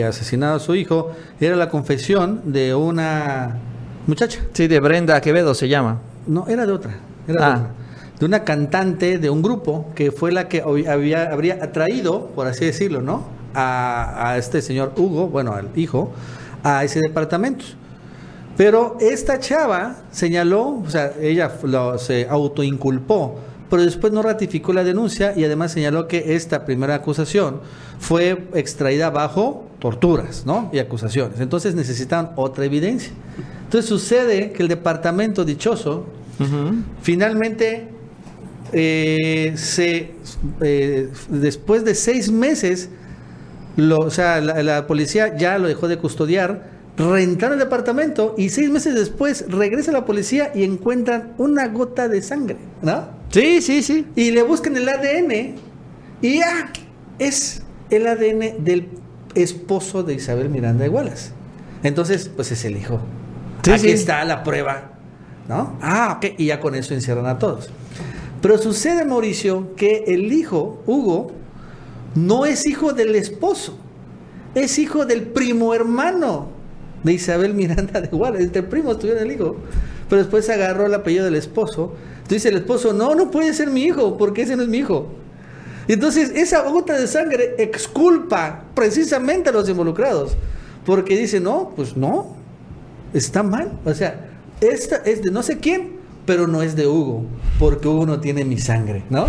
asesinado 0.06 0.56
a 0.56 0.60
su 0.60 0.76
hijo 0.76 1.12
era 1.40 1.56
la 1.56 1.70
confesión 1.70 2.42
de 2.46 2.74
una 2.74 3.58
muchacha. 4.08 4.40
Sí, 4.54 4.68
de 4.68 4.80
Brenda 4.80 5.20
Quevedo 5.20 5.54
se 5.54 5.68
llama. 5.68 6.00
No, 6.26 6.48
era 6.48 6.66
de 6.66 6.72
otra. 6.72 6.96
Era 7.28 7.40
de, 7.40 7.52
ah. 7.52 7.68
de 8.20 8.26
una 8.26 8.44
cantante 8.44 9.18
de 9.18 9.30
un 9.30 9.42
grupo 9.42 9.92
que 9.94 10.12
fue 10.12 10.32
la 10.32 10.48
que 10.48 10.62
había, 10.62 11.32
habría 11.32 11.64
atraído, 11.64 12.28
por 12.28 12.48
así 12.48 12.66
decirlo, 12.66 13.02
¿no? 13.02 13.26
A, 13.54 14.32
a 14.32 14.38
este 14.38 14.62
señor 14.62 14.94
Hugo, 14.96 15.28
bueno, 15.28 15.54
al 15.54 15.68
hijo, 15.76 16.14
a 16.64 16.86
ese 16.86 17.02
departamento. 17.02 17.66
Pero 18.62 18.96
esta 19.02 19.40
chava 19.40 20.04
señaló, 20.12 20.84
o 20.86 20.88
sea, 20.88 21.14
ella 21.20 21.52
lo, 21.64 21.98
se 21.98 22.28
autoinculpó, 22.30 23.40
pero 23.72 23.82
después 23.82 24.14
no 24.14 24.22
ratificó 24.22 24.72
la 24.72 24.84
denuncia 24.84 25.34
y 25.36 25.44
además 25.44 25.72
señaló 25.72 26.08
que 26.08 26.36
esta 26.36 26.64
primera 26.64 26.94
acusación 26.94 27.62
fue 27.98 28.50
extraída 28.54 29.10
bajo 29.10 29.66
torturas, 29.80 30.46
¿no? 30.46 30.70
Y 30.72 30.78
acusaciones. 30.78 31.40
Entonces 31.40 31.74
necesitan 31.74 32.34
otra 32.36 32.64
evidencia. 32.64 33.14
Entonces 33.64 33.90
sucede 33.90 34.52
que 34.52 34.62
el 34.62 34.70
departamento 34.70 35.44
dichoso 35.44 36.06
finalmente 37.02 37.88
eh, 38.74 39.54
se 39.56 40.12
eh, 40.62 41.10
después 41.30 41.84
de 41.84 41.96
seis 41.96 42.32
meses, 42.32 42.90
lo, 43.76 43.98
o 43.98 44.12
sea, 44.12 44.40
la 44.40 44.86
policía 44.86 45.36
ya 45.36 45.58
lo 45.58 45.68
dejó 45.68 45.88
de 45.88 45.98
custodiar 45.98 46.81
rentaron 46.98 47.54
el 47.54 47.64
departamento 47.64 48.36
y 48.38 48.50
seis 48.50 48.70
meses 48.70 48.96
después 48.96 49.46
regresa 49.48 49.92
la 49.92 50.06
policía 50.06 50.52
y 50.54 50.64
encuentran 50.64 51.34
una 51.38 51.68
gota 51.68 52.08
de 52.08 52.22
sangre, 52.22 52.58
¿no? 52.82 53.08
Sí, 53.30 53.62
sí, 53.62 53.82
sí. 53.82 54.08
Y 54.16 54.32
le 54.32 54.44
buscan 54.44 54.76
el 54.76 54.88
ADN 54.88 55.56
y 56.22 56.40
ya 56.40 56.72
es 57.18 57.64
el 57.90 58.08
ADN 58.08 58.64
del 58.64 58.90
esposo 59.36 60.04
de 60.04 60.16
Isabel 60.16 60.50
Miranda 60.50 60.84
de 60.84 60.90
Wallace. 60.90 61.32
Entonces, 61.84 62.30
pues 62.36 62.52
es 62.52 62.66
el 62.66 62.78
hijo. 62.78 63.00
Aquí 63.72 63.90
está 63.90 64.24
la 64.26 64.44
prueba, 64.44 64.92
¿no? 65.48 65.78
Ah, 65.82 66.18
ok, 66.18 66.34
y 66.38 66.48
ya 66.48 66.60
con 66.60 66.76
eso 66.76 66.94
encierran 66.94 67.26
a 67.26 67.40
todos. 67.40 67.70
Pero 68.42 68.58
sucede, 68.58 69.06
Mauricio, 69.06 69.76
que 69.76 70.04
el 70.08 70.34
hijo, 70.34 70.82
Hugo, 70.86 71.32
no 72.16 72.46
es 72.46 72.66
hijo 72.66 72.94
del 72.94 73.16
esposo, 73.16 73.78
es 74.56 74.78
hijo 74.80 75.06
del 75.06 75.24
primo 75.24 75.74
hermano 75.74 76.61
de 77.04 77.14
Isabel 77.14 77.54
Miranda 77.54 78.02
de 78.02 78.08
Guadalajara. 78.08 78.44
Entre 78.44 78.64
primos 78.64 79.00
tuvieron 79.00 79.24
el 79.24 79.32
hijo. 79.32 79.58
Pero 80.10 80.22
después 80.22 80.50
agarró 80.50 80.86
el 80.86 80.94
apellido 80.94 81.26
del 81.26 81.36
esposo. 81.36 81.94
Entonces 82.18 82.46
el 82.46 82.58
esposo, 82.58 82.94
no, 82.94 83.16
no 83.16 83.32
puede 83.32 83.54
ser 83.54 83.70
mi 83.70 83.84
hijo, 83.84 84.18
porque 84.18 84.44
ese 84.44 84.56
no 84.56 84.64
es 84.64 84.70
mi 84.70 84.80
hijo. 84.80 85.08
Y 85.88 85.94
entonces 85.94 86.32
esa 86.36 86.62
gota 86.70 87.00
de 87.00 87.08
sangre 87.08 87.56
exculpa 87.58 88.66
precisamente 88.76 89.50
a 89.50 89.54
los 89.54 89.68
involucrados. 89.70 90.38
Porque 90.86 91.18
dice, 91.18 91.40
no, 91.40 91.72
pues 91.76 91.96
no, 91.96 92.36
está 93.14 93.44
mal. 93.44 93.72
O 93.86 93.94
sea, 93.94 94.30
esta 94.60 94.98
es 94.98 95.22
de 95.22 95.32
no 95.32 95.44
sé 95.44 95.60
quién, 95.60 96.01
pero 96.26 96.48
no 96.48 96.62
es 96.62 96.76
de 96.76 96.88
Hugo, 96.88 97.26
porque 97.60 97.88
Hugo 97.88 98.06
no 98.06 98.20
tiene 98.20 98.46
mi 98.46 98.58
sangre, 98.58 99.04
¿no? 99.10 99.28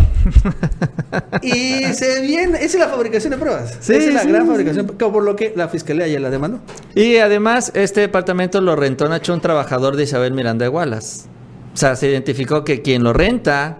y 1.41 1.83
se 1.93 2.21
viene, 2.21 2.57
esa 2.57 2.77
es 2.77 2.79
la 2.79 2.87
fabricación 2.87 3.31
de 3.31 3.37
pruebas. 3.37 3.77
esa 3.81 3.93
es 3.95 4.13
la 4.13 4.23
gran 4.23 4.47
fabricación, 4.47 4.87
por 4.87 5.23
lo 5.23 5.35
que 5.35 5.53
la 5.55 5.67
fiscalía 5.67 6.07
ya 6.07 6.19
la 6.19 6.29
demandó. 6.29 6.59
Y 6.95 7.17
además, 7.17 7.71
este 7.73 8.01
departamento 8.01 8.61
lo 8.61 8.75
rentó 8.75 9.07
Nacho 9.09 9.33
un 9.33 9.41
trabajador 9.41 9.95
de 9.95 10.03
Isabel 10.03 10.33
Miranda 10.33 10.65
de 10.65 10.69
Wallace. 10.69 11.25
O 11.73 11.77
sea, 11.77 11.95
se 11.95 12.09
identificó 12.09 12.63
que 12.63 12.81
quien 12.81 13.03
lo 13.03 13.13
renta 13.13 13.77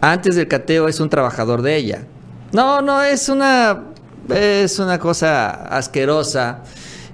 antes 0.00 0.36
del 0.36 0.48
cateo 0.48 0.88
es 0.88 1.00
un 1.00 1.10
trabajador 1.10 1.62
de 1.62 1.76
ella. 1.76 2.06
No, 2.52 2.80
no, 2.80 3.02
es 3.02 3.28
una, 3.28 3.84
es 4.34 4.78
una 4.78 4.98
cosa 4.98 5.50
asquerosa. 5.50 6.62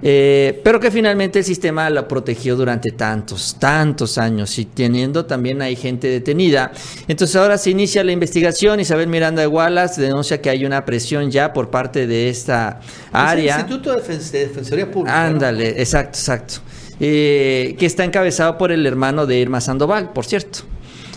Eh, 0.05 0.59
pero 0.65 0.81
que 0.81 0.91
finalmente 0.91 1.39
el 1.39 1.45
sistema 1.45 1.89
la 1.89 2.05
protegió 2.05 2.57
durante 2.57 2.91
tantos, 2.91 3.55
tantos 3.57 4.17
años 4.17 4.59
y 4.59 4.65
teniendo 4.65 5.25
también 5.25 5.61
hay 5.61 5.77
gente 5.77 6.09
detenida. 6.09 6.73
Entonces 7.07 7.37
ahora 7.37 7.57
se 7.57 7.69
inicia 7.69 8.03
la 8.03 8.11
investigación, 8.11 8.81
Isabel 8.81 9.07
Miranda 9.07 9.41
de 9.41 9.47
Wallace 9.47 10.01
denuncia 10.01 10.41
que 10.41 10.49
hay 10.49 10.65
una 10.65 10.83
presión 10.83 11.31
ya 11.31 11.53
por 11.53 11.69
parte 11.69 12.05
de 12.05 12.27
esta 12.27 12.81
área. 13.13 13.55
el 13.55 13.61
Instituto 13.61 13.93
de, 13.93 14.17
Defensoría 14.39 14.91
Pública. 14.91 15.25
Ándale, 15.25 15.69
exacto, 15.81 16.17
exacto. 16.17 16.55
Eh, 16.99 17.75
que 17.79 17.85
está 17.85 18.03
encabezado 18.03 18.57
por 18.57 18.73
el 18.73 18.85
hermano 18.85 19.25
de 19.25 19.37
Irma 19.39 19.61
Sandoval, 19.61 20.11
por 20.11 20.25
cierto. 20.25 20.59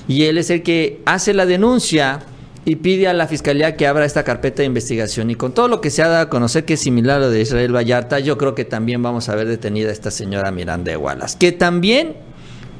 Y 0.06 0.24
él 0.24 0.38
es 0.38 0.50
el 0.50 0.62
que 0.62 1.00
hace 1.06 1.34
la 1.34 1.44
denuncia 1.44 2.20
y 2.66 2.76
pide 2.76 3.06
a 3.06 3.14
la 3.14 3.28
fiscalía 3.28 3.76
que 3.76 3.86
abra 3.86 4.04
esta 4.04 4.24
carpeta 4.24 4.56
de 4.58 4.66
investigación. 4.66 5.30
Y 5.30 5.36
con 5.36 5.52
todo 5.52 5.68
lo 5.68 5.80
que 5.80 5.88
se 5.88 6.02
ha 6.02 6.08
dado 6.08 6.22
a 6.24 6.28
conocer 6.28 6.64
que 6.64 6.74
es 6.74 6.80
similar 6.80 7.18
a 7.18 7.20
lo 7.20 7.30
de 7.30 7.40
Israel 7.40 7.74
Vallarta, 7.74 8.18
yo 8.18 8.36
creo 8.36 8.56
que 8.56 8.64
también 8.64 9.00
vamos 9.04 9.28
a 9.28 9.36
ver 9.36 9.46
detenida 9.46 9.90
a 9.90 9.92
esta 9.92 10.10
señora 10.10 10.50
Miranda 10.50 10.90
de 10.90 10.96
Wallace, 10.96 11.38
que 11.38 11.52
también 11.52 12.16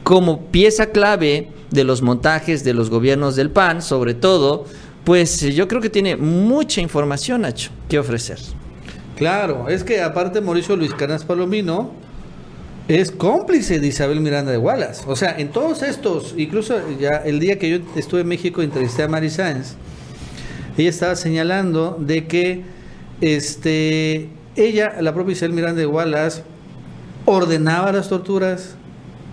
como 0.02 0.46
pieza 0.46 0.86
clave 0.86 1.50
de 1.70 1.84
los 1.84 2.02
montajes 2.02 2.64
de 2.64 2.74
los 2.74 2.90
gobiernos 2.90 3.36
del 3.36 3.50
PAN, 3.50 3.80
sobre 3.80 4.14
todo, 4.14 4.64
pues 5.04 5.40
yo 5.40 5.68
creo 5.68 5.80
que 5.80 5.90
tiene 5.90 6.16
mucha 6.16 6.80
información, 6.80 7.42
Nacho, 7.42 7.70
que 7.88 8.00
ofrecer. 8.00 8.40
Claro, 9.16 9.68
es 9.68 9.84
que 9.84 10.02
aparte 10.02 10.40
Mauricio 10.40 10.76
Luis 10.76 10.94
Canas 10.94 11.24
Palomino 11.24 11.92
es 12.88 13.10
cómplice 13.10 13.80
de 13.80 13.88
Isabel 13.88 14.20
Miranda 14.20 14.52
de 14.52 14.58
Wallace. 14.58 15.02
O 15.06 15.16
sea, 15.16 15.36
en 15.38 15.50
todos 15.50 15.82
estos, 15.82 16.34
incluso 16.36 16.76
ya 16.98 17.16
el 17.16 17.40
día 17.40 17.58
que 17.58 17.70
yo 17.70 17.78
estuve 17.96 18.20
en 18.20 18.28
México 18.28 18.62
entrevisté 18.62 19.02
a 19.02 19.08
Mari 19.08 19.30
Sáenz, 19.30 19.74
ella 20.78 20.90
estaba 20.90 21.16
señalando 21.16 21.96
de 21.98 22.26
que 22.26 22.62
este, 23.20 24.28
ella, 24.54 24.96
la 25.00 25.14
propia 25.14 25.32
Isabel 25.32 25.54
Miranda 25.54 25.80
de 25.80 25.86
Wallace, 25.86 26.42
ordenaba 27.24 27.90
las 27.92 28.08
torturas, 28.08 28.76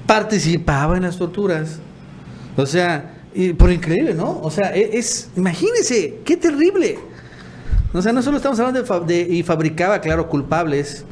participaba 0.08 0.98
en 0.98 1.04
las 1.04 1.18
torturas. 1.18 1.80
O 2.58 2.66
sea, 2.66 3.18
por 3.58 3.72
increíble, 3.72 4.14
¿no? 4.14 4.40
O 4.42 4.50
sea, 4.50 4.76
e, 4.76 4.98
es, 4.98 5.30
imagínense, 5.36 6.20
qué 6.26 6.38
terrible. 6.38 6.98
O 7.94 8.02
sea, 8.02 8.12
no 8.14 8.24
solo 8.24 8.38
estamos 8.38 8.60
hablando 8.60 8.82
de, 9.02 9.22
y 9.22 9.44
fabricaba, 9.44 10.02
claro, 10.02 10.28
culpables, 10.28 11.06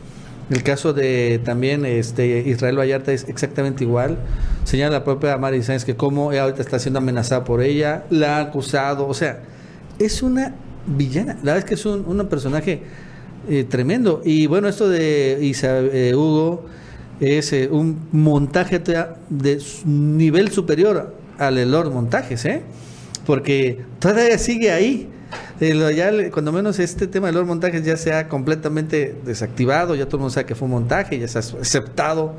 el 0.52 0.64
caso 0.64 0.94
de 0.94 1.40
también 1.44 1.86
este 1.86 2.44
Israel 2.48 2.78
Vallarta 2.78 3.14
es 3.14 3.28
exactamente 3.28 3.84
igual. 3.84 4.18
Señala 4.66 5.00
la 5.00 5.04
propia 5.04 5.38
Mari 5.38 5.64
Sáenz 5.64 5.86
que 5.86 5.96
como 5.96 6.32
ahorita 6.32 6.62
está 6.62 6.78
siendo 6.78 7.00
amenazada 7.00 7.44
por 7.46 7.62
ella, 7.62 8.04
la 8.10 8.38
ha 8.38 8.42
acusado, 8.42 9.08
o 9.08 9.14
sea, 9.14 9.40
es 9.98 10.22
una 10.22 10.54
villana. 10.86 11.36
La 11.44 11.54
verdad 11.54 11.58
es 11.60 11.66
que 11.66 11.74
es 11.76 11.86
un, 11.86 12.06
un 12.06 12.28
personaje 12.28 12.84
eh, 13.50 13.64
tremendo. 13.64 14.22
Y 14.24 14.46
bueno, 14.46 14.68
esto 14.68 14.88
de 14.88 15.40
eh, 15.42 16.16
Hugo 16.16 16.66
es 17.20 17.54
eh, 17.54 17.70
un 17.72 18.08
montaje 18.12 18.80
de 19.30 19.62
nivel 19.86 20.52
superior 20.52 21.16
al 21.40 21.72
los 21.72 21.94
montajes, 21.94 22.46
¿eh? 22.46 22.62
Porque 23.26 23.80
todavía 24.00 24.38
sigue 24.38 24.72
ahí 24.72 25.10
ya, 25.60 26.32
cuando 26.32 26.52
menos 26.52 26.80
este 26.80 27.08
tema 27.08 27.28
de 27.28 27.34
los 27.34 27.46
montajes 27.46 27.84
ya 27.84 27.98
se 27.98 28.14
ha 28.14 28.28
completamente 28.28 29.16
desactivado, 29.26 29.96
ya 29.96 30.06
todo 30.06 30.18
el 30.18 30.22
mundo 30.22 30.34
sabe 30.34 30.46
que 30.46 30.56
fue 30.56 30.66
un 30.66 30.72
montaje, 30.72 31.20
ya 31.20 31.28
se 31.28 31.38
ha 31.38 31.42
aceptado. 31.42 32.34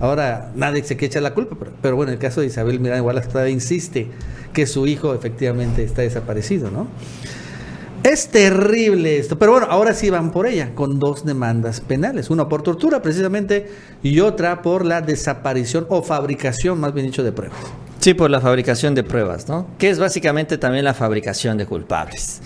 Ahora 0.00 0.50
nadie 0.56 0.82
se 0.82 0.96
que 0.96 1.06
echa 1.06 1.20
la 1.20 1.34
culpa, 1.34 1.56
pero, 1.80 1.94
bueno, 1.94 2.10
en 2.10 2.14
el 2.14 2.20
caso 2.20 2.40
de 2.40 2.48
Isabel 2.48 2.80
Miranda 2.80 2.98
igual 2.98 3.22
todavía 3.28 3.52
insiste 3.52 4.08
que 4.52 4.66
su 4.66 4.86
hijo 4.86 5.14
efectivamente 5.14 5.84
está 5.84 6.02
desaparecido, 6.02 6.70
¿no? 6.70 6.88
Es 8.02 8.28
terrible 8.28 9.18
esto, 9.18 9.38
pero 9.38 9.52
bueno, 9.52 9.66
ahora 9.70 9.94
sí 9.94 10.10
van 10.10 10.30
por 10.30 10.46
ella, 10.46 10.74
con 10.74 10.98
dos 10.98 11.24
demandas 11.24 11.80
penales, 11.80 12.28
una 12.28 12.48
por 12.48 12.62
tortura 12.62 13.00
precisamente 13.00 13.70
y 14.02 14.20
otra 14.20 14.60
por 14.60 14.84
la 14.84 15.00
desaparición 15.00 15.86
o 15.88 16.02
fabricación, 16.02 16.78
más 16.80 16.92
bien 16.92 17.06
dicho, 17.06 17.22
de 17.22 17.32
pruebas. 17.32 17.56
Sí, 18.04 18.12
por 18.12 18.28
la 18.30 18.38
fabricación 18.38 18.94
de 18.94 19.02
pruebas, 19.02 19.48
¿no? 19.48 19.66
Que 19.78 19.88
es 19.88 19.98
básicamente 19.98 20.58
también 20.58 20.84
la 20.84 20.92
fabricación 20.92 21.56
de 21.56 21.64
culpables. 21.64 22.42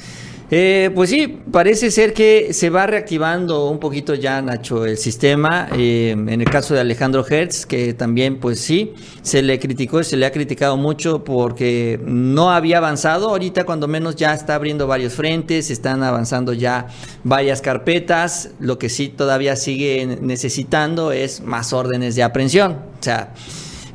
Eh, 0.53 0.93
pues 0.95 1.11
sí, 1.11 1.41
parece 1.51 1.91
ser 1.91 2.15
que 2.15 2.53
se 2.53 2.71
va 2.71 2.87
reactivando 2.87 3.69
un 3.69 3.81
poquito 3.81 4.15
ya, 4.15 4.41
Nacho, 4.41 4.87
el 4.87 4.99
sistema. 4.99 5.69
Eh, 5.77 6.13
en 6.13 6.29
el 6.29 6.49
caso 6.49 6.75
de 6.75 6.81
Alejandro 6.81 7.27
Hertz, 7.29 7.67
que 7.67 7.93
también, 7.93 8.39
pues 8.39 8.61
sí, 8.61 8.95
se 9.23 9.43
le 9.43 9.59
criticó 9.59 9.99
y 9.99 10.05
se 10.05 10.17
le 10.17 10.27
ha 10.27 10.31
criticado 10.31 10.77
mucho 10.77 11.25
porque 11.25 11.99
no 12.05 12.53
había 12.53 12.79
avanzado. 12.79 13.31
Ahorita, 13.31 13.65
cuando 13.65 13.89
menos, 13.89 14.15
ya 14.15 14.35
está 14.35 14.55
abriendo 14.55 14.87
varios 14.87 15.15
frentes, 15.15 15.73
están 15.73 16.05
avanzando 16.05 16.53
ya 16.53 16.87
varias 17.25 17.63
carpetas. 17.63 18.51
Lo 18.61 18.79
que 18.79 18.89
sí 18.89 19.09
todavía 19.09 19.57
sigue 19.57 20.07
necesitando 20.21 21.11
es 21.11 21.41
más 21.41 21.73
órdenes 21.73 22.15
de 22.15 22.23
aprehensión. 22.23 22.79
O 23.01 23.03
sea, 23.03 23.35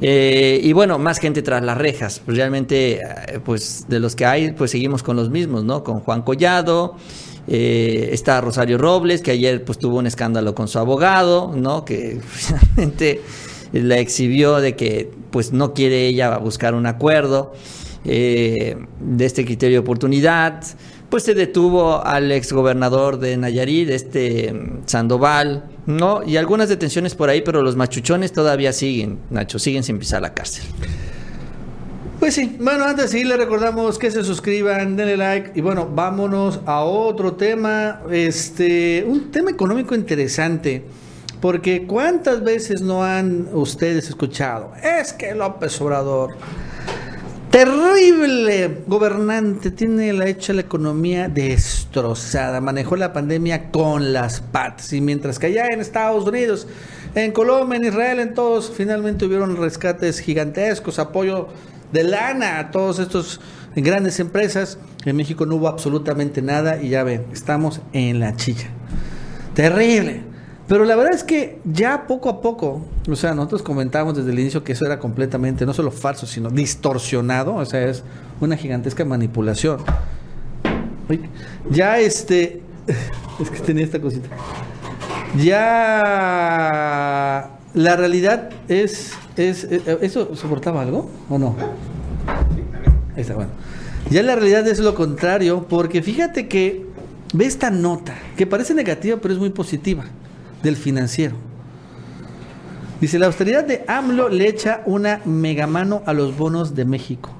eh, 0.05 0.59
y 0.61 0.73
bueno, 0.73 0.99
más 0.99 1.17
gente 1.17 1.41
tras 1.41 1.63
las 1.63 1.77
rejas. 1.77 2.21
Pues 2.25 2.35
realmente, 2.35 2.95
eh, 2.95 3.39
pues 3.43 3.85
de 3.87 4.01
los 4.01 4.17
que 4.17 4.25
hay, 4.25 4.51
pues 4.51 4.71
seguimos 4.71 5.01
con 5.01 5.15
los 5.15 5.29
mismos, 5.29 5.63
¿no? 5.63 5.81
Con 5.85 6.01
Juan 6.01 6.23
Collado, 6.23 6.97
eh, 7.47 8.09
está 8.11 8.41
Rosario 8.41 8.77
Robles, 8.77 9.21
que 9.21 9.31
ayer 9.31 9.63
pues 9.63 9.79
tuvo 9.79 9.99
un 9.99 10.05
escándalo 10.05 10.53
con 10.55 10.67
su 10.67 10.77
abogado, 10.77 11.53
¿no? 11.55 11.85
Que 11.85 12.19
finalmente 12.27 13.21
la 13.71 13.97
exhibió 13.97 14.59
de 14.59 14.75
que 14.75 15.09
pues 15.31 15.53
no 15.53 15.73
quiere 15.73 16.05
ella 16.05 16.37
buscar 16.37 16.75
un 16.75 16.85
acuerdo 16.85 17.53
de 18.03 18.75
este 19.19 19.45
criterio 19.45 19.77
de 19.77 19.79
oportunidad 19.79 20.61
pues 21.13 21.21
se 21.21 21.35
detuvo 21.35 22.03
al 22.03 22.31
exgobernador 22.31 23.19
de 23.19 23.37
Nayarit, 23.37 23.87
este 23.91 24.51
Sandoval, 24.87 25.63
¿no? 25.85 26.23
Y 26.23 26.37
algunas 26.37 26.69
detenciones 26.69 27.13
por 27.13 27.29
ahí, 27.29 27.43
pero 27.43 27.61
los 27.61 27.75
machuchones 27.75 28.33
todavía 28.33 28.73
siguen, 28.73 29.19
Nacho, 29.29 29.59
siguen 29.59 29.83
sin 29.83 29.99
pisar 29.99 30.23
la 30.23 30.33
cárcel. 30.33 30.63
Pues 32.19 32.33
sí, 32.33 32.57
bueno, 32.59 32.85
antes 32.85 33.11
de 33.11 33.25
le 33.25 33.37
recordamos 33.37 33.99
que 33.99 34.09
se 34.09 34.23
suscriban, 34.23 34.95
denle 34.95 35.15
like 35.15 35.51
y 35.53 35.61
bueno, 35.61 35.87
vámonos 35.87 36.61
a 36.65 36.83
otro 36.83 37.33
tema, 37.33 38.01
este, 38.09 39.05
un 39.07 39.29
tema 39.29 39.51
económico 39.51 39.93
interesante, 39.93 40.83
porque 41.39 41.85
cuántas 41.85 42.43
veces 42.43 42.81
no 42.81 43.03
han 43.03 43.49
ustedes 43.53 44.09
escuchado, 44.09 44.71
es 44.81 45.13
que 45.13 45.35
López 45.35 45.79
Obrador 45.79 46.31
Terrible 47.53 48.81
gobernante, 48.87 49.69
tiene 49.69 50.11
la 50.11 50.25
hecha 50.25 50.53
la 50.53 50.61
economía 50.61 51.27
destrozada, 51.27 52.59
manejó 52.61 52.95
la 52.95 53.13
pandemia 53.13 53.69
con 53.69 54.11
las 54.11 54.41
patas 54.41 54.91
y 54.91 55.01
mientras 55.01 55.37
que 55.37 55.45
allá 55.45 55.67
en 55.67 55.79
Estados 55.79 56.25
Unidos, 56.25 56.65
en 57.13 57.31
Colombia, 57.31 57.77
en 57.77 57.85
Israel, 57.85 58.17
en 58.21 58.33
todos, 58.33 58.73
finalmente 58.75 59.25
hubieron 59.25 59.55
rescates 59.55 60.19
gigantescos, 60.19 60.97
apoyo 60.97 61.49
de 61.91 62.03
lana 62.03 62.57
a 62.57 62.71
todos 62.71 62.97
estos 62.97 63.39
grandes 63.75 64.19
empresas, 64.19 64.79
en 65.05 65.15
México 65.15 65.45
no 65.45 65.57
hubo 65.57 65.67
absolutamente 65.67 66.41
nada 66.41 66.81
y 66.81 66.89
ya 66.89 67.03
ven, 67.03 67.27
estamos 67.33 67.81
en 67.93 68.19
la 68.19 68.35
chilla. 68.35 68.71
Terrible. 69.53 70.32
Pero 70.73 70.85
la 70.85 70.95
verdad 70.95 71.13
es 71.13 71.23
que 71.23 71.59
ya 71.65 72.07
poco 72.07 72.29
a 72.29 72.41
poco, 72.41 72.83
o 73.07 73.15
sea, 73.15 73.35
nosotros 73.35 73.61
comentamos 73.61 74.15
desde 74.15 74.31
el 74.31 74.39
inicio 74.39 74.63
que 74.63 74.71
eso 74.71 74.87
era 74.87 74.97
completamente, 74.97 75.67
no 75.67 75.73
solo 75.75 75.91
falso, 75.91 76.25
sino 76.25 76.49
distorsionado, 76.49 77.53
o 77.53 77.63
sea, 77.63 77.85
es 77.87 78.01
una 78.41 78.57
gigantesca 78.57 79.05
manipulación. 79.05 79.81
Ya 81.69 81.99
este, 81.99 82.63
es 83.39 83.51
que 83.51 83.59
tenía 83.59 83.83
esta 83.83 84.01
cosita. 84.01 84.29
Ya 85.37 86.01
la 87.75 87.95
realidad 87.95 88.49
es, 88.67 89.11
es, 89.37 89.65
eh, 89.65 89.99
¿eso 90.01 90.35
soportaba 90.35 90.81
algo 90.81 91.07
o 91.29 91.37
no? 91.37 91.55
Ahí 93.15 93.21
está, 93.21 93.35
bueno. 93.35 93.51
Ya 94.09 94.23
la 94.23 94.33
realidad 94.33 94.67
es 94.67 94.79
lo 94.79 94.95
contrario, 94.95 95.67
porque 95.69 96.01
fíjate 96.01 96.47
que 96.47 96.87
ve 97.31 97.45
esta 97.45 97.69
nota, 97.69 98.15
que 98.35 98.47
parece 98.47 98.73
negativa, 98.73 99.19
pero 99.21 99.35
es 99.35 99.39
muy 99.39 99.51
positiva 99.51 100.05
del 100.63 100.75
financiero. 100.77 101.35
Dice, 102.99 103.19
la 103.19 103.27
austeridad 103.27 103.65
de 103.65 103.83
AMLO 103.87 104.29
le 104.29 104.47
echa 104.47 104.81
una 104.85 105.19
megamano 105.25 106.01
a 106.05 106.13
los 106.13 106.37
bonos 106.37 106.73
de 106.73 106.85
México. 106.85 107.31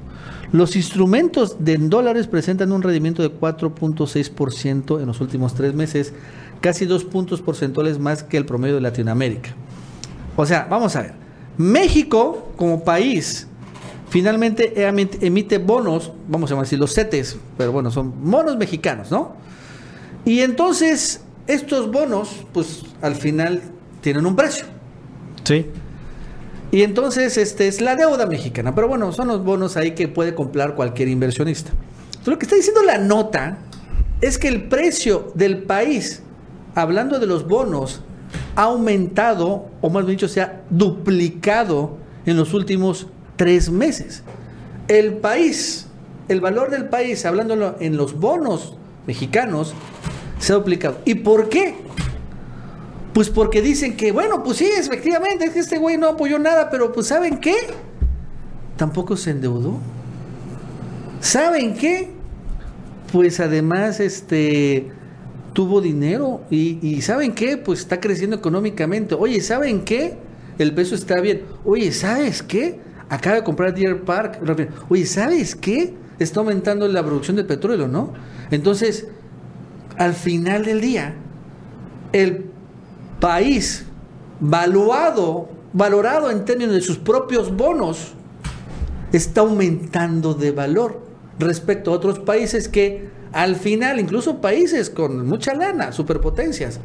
Los 0.52 0.76
instrumentos 0.76 1.64
de 1.64 1.78
dólares 1.78 2.28
presentan 2.28 2.72
un 2.72 2.84
rendimiento 2.84 3.24
de 3.24 3.32
4.6% 3.32 5.00
en 5.00 5.08
los 5.08 5.22
últimos 5.22 5.56
tres 5.56 5.74
meses, 5.74 6.14
casi 6.62 6.86
dos 6.86 7.06
puntos 7.06 7.42
porcentuales 7.42 7.98
más 7.98 8.24
que 8.24 8.38
el 8.38 8.46
promedio 8.46 8.76
de 8.76 8.82
Latinoamérica. 8.82 9.56
O 10.36 10.46
sea, 10.46 10.68
vamos 10.70 10.96
a 10.96 11.02
ver, 11.02 11.14
México 11.58 12.52
como 12.56 12.84
país 12.84 13.48
finalmente 14.10 14.86
emite 15.22 15.58
bonos, 15.58 16.12
vamos 16.28 16.52
a 16.52 16.56
decir 16.56 16.78
los 16.78 16.94
CETES, 16.94 17.38
pero 17.58 17.72
bueno, 17.72 17.90
son 17.90 18.14
bonos 18.30 18.58
mexicanos, 18.58 19.10
¿no? 19.10 19.34
Y 20.24 20.42
entonces 20.42 21.22
estos 21.48 21.92
bonos, 21.92 22.46
pues 22.54 22.84
al 23.02 23.16
final 23.16 23.62
tienen 24.02 24.26
un 24.26 24.36
precio. 24.36 24.66
Sí. 25.44 25.66
Y 26.72 26.82
entonces 26.82 27.38
este 27.38 27.68
es 27.68 27.82
la 27.82 27.96
deuda 27.96 28.26
mexicana. 28.26 28.74
Pero 28.74 28.88
bueno, 28.88 29.12
son 29.12 29.28
los 29.28 29.44
bonos 29.44 29.78
ahí 29.78 29.92
que 29.92 30.08
puede 30.08 30.34
comprar 30.34 30.76
cualquier 30.76 31.08
inversionista. 31.08 31.72
lo 32.26 32.38
que 32.40 32.46
está 32.46 32.56
diciendo 32.56 32.82
la 32.82 32.98
nota 32.98 33.58
es 34.22 34.38
que 34.38 34.48
el 34.48 34.64
precio 34.64 35.32
del 35.36 35.64
país, 35.64 36.24
hablando 36.76 37.20
de 37.20 37.28
los 37.28 37.48
bonos, 37.48 38.02
ha 38.56 38.64
aumentado, 38.64 39.68
o 39.82 39.90
más 39.90 40.06
bien 40.06 40.18
dicho, 40.18 40.28
se 40.28 40.42
ha 40.42 40.64
duplicado 40.70 41.98
en 42.26 42.38
los 42.38 42.54
últimos 42.54 43.08
tres 43.36 43.70
meses. 43.70 44.24
El 44.88 45.16
país, 45.18 45.88
el 46.28 46.42
valor 46.42 46.72
del 46.72 46.90
país, 46.90 47.26
hablándolo 47.26 47.76
en 47.80 47.98
los 47.98 48.20
bonos 48.20 48.76
mexicanos, 49.06 49.74
se 50.44 50.54
ha 50.54 50.56
duplicado. 50.56 51.00
¿Y 51.06 51.16
por 51.16 51.50
qué? 51.50 51.76
Pues 53.14 53.30
porque 53.30 53.62
dicen 53.62 53.96
que, 53.96 54.12
bueno, 54.12 54.44
pues 54.44 54.58
sí, 54.58 54.70
efectivamente, 54.78 55.46
es 55.46 55.52
que 55.52 55.60
este 55.60 55.78
güey 55.78 55.98
no 55.98 56.08
apoyó 56.08 56.40
nada, 56.40 56.70
pero 56.70 56.92
pues 56.92 57.08
¿saben 57.08 57.38
qué? 57.38 57.56
Tampoco 58.76 59.16
se 59.16 59.32
endeudó. 59.32 59.78
¿Saben 61.22 61.76
qué? 61.76 62.10
pues 63.14 63.40
además 63.40 64.00
este 64.00 64.88
tuvo 65.54 65.82
dinero 65.82 66.42
y, 66.50 66.80
y 66.82 67.04
¿saben 67.04 67.34
qué? 67.34 67.58
Pues 67.58 67.82
está 67.82 68.00
creciendo 68.00 68.36
económicamente. 68.36 69.14
Oye, 69.14 69.40
¿saben 69.40 69.86
qué? 69.86 70.16
El 70.58 70.74
peso 70.74 70.96
está 70.96 71.22
bien. 71.22 71.44
Oye, 71.64 71.92
¿sabes 71.92 72.42
qué? 72.42 72.80
Acaba 73.10 73.36
de 73.36 73.44
comprar 73.44 73.76
Deer 73.76 74.02
Park. 74.02 74.40
Oye, 74.90 75.06
¿sabes 75.06 75.56
qué? 75.56 75.94
Está 76.18 76.40
aumentando 76.40 76.88
la 76.88 77.04
producción 77.06 77.38
de 77.38 77.44
petróleo, 77.44 77.88
¿no? 77.88 78.14
Entonces, 78.50 79.08
al 79.98 80.14
final 80.14 80.66
del 80.66 80.82
día, 80.82 81.16
el 82.12 82.46
país 83.20 83.86
valuado, 84.40 85.50
valorado 85.74 86.30
en 86.30 86.46
términos 86.46 86.74
de 86.74 86.82
sus 86.82 86.98
propios 86.98 87.56
bonos, 87.56 88.14
está 89.12 89.42
aumentando 89.42 90.34
de 90.34 90.52
valor 90.52 91.02
respecto 91.40 91.92
a 91.92 91.96
otros 91.96 92.20
países 92.20 92.68
que 92.68 93.10
al 93.32 93.56
final, 93.56 94.00
incluso 94.00 94.42
países 94.42 94.90
con 94.90 95.28
mucha 95.28 95.54
lana, 95.54 95.92
superpotencias, 95.92 96.80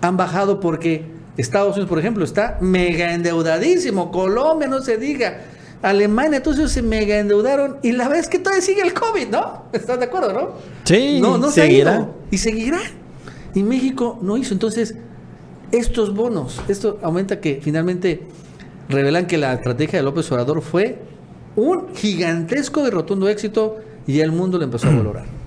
han 0.00 0.16
bajado 0.16 0.60
porque 0.60 1.04
Estados 1.36 1.72
Unidos, 1.72 1.88
por 1.88 1.98
ejemplo, 1.98 2.24
está 2.24 2.58
mega 2.60 3.12
endeudadísimo, 3.12 4.10
Colombia 4.10 4.68
no 4.68 4.82
se 4.82 4.98
diga, 4.98 5.40
Alemania, 5.82 6.38
entonces 6.38 6.70
se 6.72 6.82
mega 6.82 7.18
endeudaron 7.18 7.78
y 7.82 7.92
la 7.92 8.04
verdad 8.04 8.20
es 8.20 8.28
que 8.28 8.38
todavía 8.38 8.62
sigue 8.62 8.82
el 8.82 8.92
COVID, 8.92 9.28
¿no? 9.28 9.64
¿Estás 9.72 9.98
de 9.98 10.04
acuerdo, 10.04 10.32
no? 10.32 10.50
Sí, 10.84 11.20
no, 11.20 11.38
no 11.38 11.50
seguirá. 11.50 12.08
y 12.30 12.38
seguirá. 12.38 12.80
Y 13.54 13.62
México 13.62 14.18
no 14.22 14.36
hizo. 14.36 14.52
Entonces, 14.54 14.94
estos 15.72 16.14
bonos, 16.14 16.60
esto 16.68 16.98
aumenta 17.02 17.40
que 17.40 17.60
finalmente 17.62 18.22
revelan 18.88 19.26
que 19.26 19.38
la 19.38 19.54
estrategia 19.54 19.98
de 19.98 20.04
López 20.04 20.30
Obrador 20.32 20.62
fue 20.62 20.98
un 21.56 21.94
gigantesco 21.94 22.86
y 22.86 22.90
rotundo 22.90 23.28
éxito 23.28 23.78
y 24.06 24.20
el 24.20 24.32
mundo 24.32 24.58
lo 24.58 24.64
empezó 24.64 24.88
a 24.88 24.90
valorar. 24.96 25.40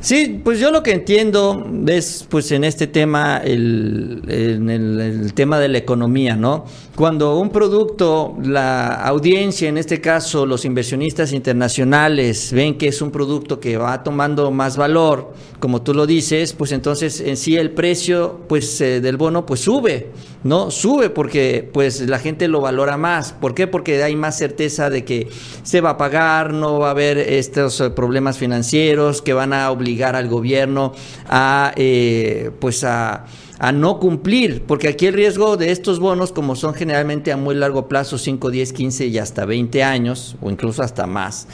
Sí, 0.00 0.40
pues 0.44 0.60
yo 0.60 0.70
lo 0.70 0.82
que 0.82 0.92
entiendo 0.92 1.66
es, 1.86 2.24
pues 2.28 2.52
en 2.52 2.62
este 2.62 2.86
tema, 2.86 3.38
el, 3.38 4.22
en 4.28 4.70
el, 4.70 5.34
tema 5.34 5.58
de 5.58 5.68
la 5.68 5.78
economía, 5.78 6.36
¿no? 6.36 6.66
Cuando 6.98 7.38
un 7.38 7.50
producto, 7.50 8.34
la 8.42 8.88
audiencia, 9.06 9.68
en 9.68 9.78
este 9.78 10.00
caso 10.00 10.44
los 10.44 10.64
inversionistas 10.64 11.32
internacionales, 11.32 12.52
ven 12.52 12.76
que 12.76 12.88
es 12.88 13.00
un 13.00 13.12
producto 13.12 13.60
que 13.60 13.76
va 13.76 14.02
tomando 14.02 14.50
más 14.50 14.76
valor, 14.76 15.32
como 15.60 15.80
tú 15.80 15.94
lo 15.94 16.08
dices, 16.08 16.54
pues 16.54 16.72
entonces 16.72 17.20
en 17.20 17.36
sí 17.36 17.56
el 17.56 17.70
precio, 17.70 18.40
pues 18.48 18.80
eh, 18.80 19.00
del 19.00 19.16
bono, 19.16 19.46
pues 19.46 19.60
sube, 19.60 20.10
¿no? 20.42 20.72
Sube 20.72 21.08
porque, 21.08 21.70
pues 21.72 22.00
la 22.00 22.18
gente 22.18 22.48
lo 22.48 22.60
valora 22.60 22.96
más. 22.96 23.32
¿Por 23.32 23.54
qué? 23.54 23.68
Porque 23.68 24.02
hay 24.02 24.16
más 24.16 24.36
certeza 24.36 24.90
de 24.90 25.04
que 25.04 25.28
se 25.62 25.80
va 25.80 25.90
a 25.90 25.96
pagar, 25.98 26.52
no 26.52 26.80
va 26.80 26.88
a 26.88 26.90
haber 26.90 27.18
estos 27.18 27.80
eh, 27.80 27.90
problemas 27.90 28.38
financieros 28.38 29.22
que 29.22 29.34
van 29.34 29.52
a 29.52 29.70
obligar 29.70 30.16
al 30.16 30.26
gobierno 30.26 30.94
a, 31.28 31.72
eh, 31.76 32.50
pues 32.58 32.82
a, 32.82 33.24
a 33.58 33.72
no 33.72 33.98
cumplir, 33.98 34.62
porque 34.66 34.88
aquí 34.88 35.06
el 35.06 35.14
riesgo 35.14 35.56
de 35.56 35.72
estos 35.72 35.98
bonos, 35.98 36.32
como 36.32 36.54
son 36.54 36.74
generalmente 36.74 37.32
a 37.32 37.36
muy 37.36 37.54
largo 37.54 37.88
plazo, 37.88 38.18
5, 38.18 38.50
10, 38.50 38.72
15 38.72 39.06
y 39.06 39.18
hasta 39.18 39.44
20 39.44 39.82
años, 39.82 40.36
o 40.40 40.50
incluso 40.50 40.82
hasta 40.82 41.06
más, 41.06 41.48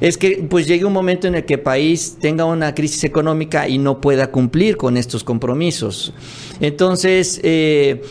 es 0.00 0.16
que 0.16 0.46
pues 0.48 0.68
llegue 0.68 0.84
un 0.84 0.92
momento 0.92 1.26
en 1.26 1.34
el 1.34 1.44
que 1.44 1.54
el 1.54 1.60
país 1.60 2.16
tenga 2.20 2.44
una 2.44 2.74
crisis 2.74 3.02
económica 3.04 3.68
y 3.68 3.78
no 3.78 4.00
pueda 4.00 4.30
cumplir 4.30 4.76
con 4.76 4.96
estos 4.96 5.24
compromisos. 5.24 6.12
Entonces, 6.60 7.40
eh, 7.42 8.02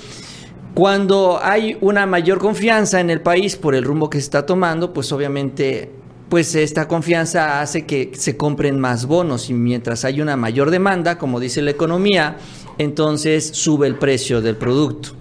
cuando 0.73 1.39
hay 1.41 1.77
una 1.81 2.05
mayor 2.05 2.39
confianza 2.39 2.99
en 2.99 3.09
el 3.09 3.21
país 3.21 3.55
por 3.55 3.73
el 3.73 3.83
rumbo 3.83 4.09
que 4.09 4.19
se 4.19 4.25
está 4.25 4.45
tomando, 4.45 4.93
pues 4.93 5.11
obviamente 5.11 5.89
pues 6.30 6.55
esta 6.55 6.88
confianza 6.88 7.61
hace 7.61 7.86
que 7.86 8.11
se 8.15 8.36
compren 8.36 8.80
más 8.80 9.05
bonos 9.05 9.49
y 9.49 9.53
mientras 9.53 10.05
hay 10.05 10.21
una 10.21 10.36
mayor 10.36 10.71
demanda, 10.71 11.17
como 11.17 11.39
dice 11.39 11.61
la 11.61 11.71
economía, 11.71 12.38
entonces 12.78 13.49
sube 13.53 13.88
el 13.88 13.95
precio 13.95 14.41
del 14.41 14.57
producto. 14.57 15.11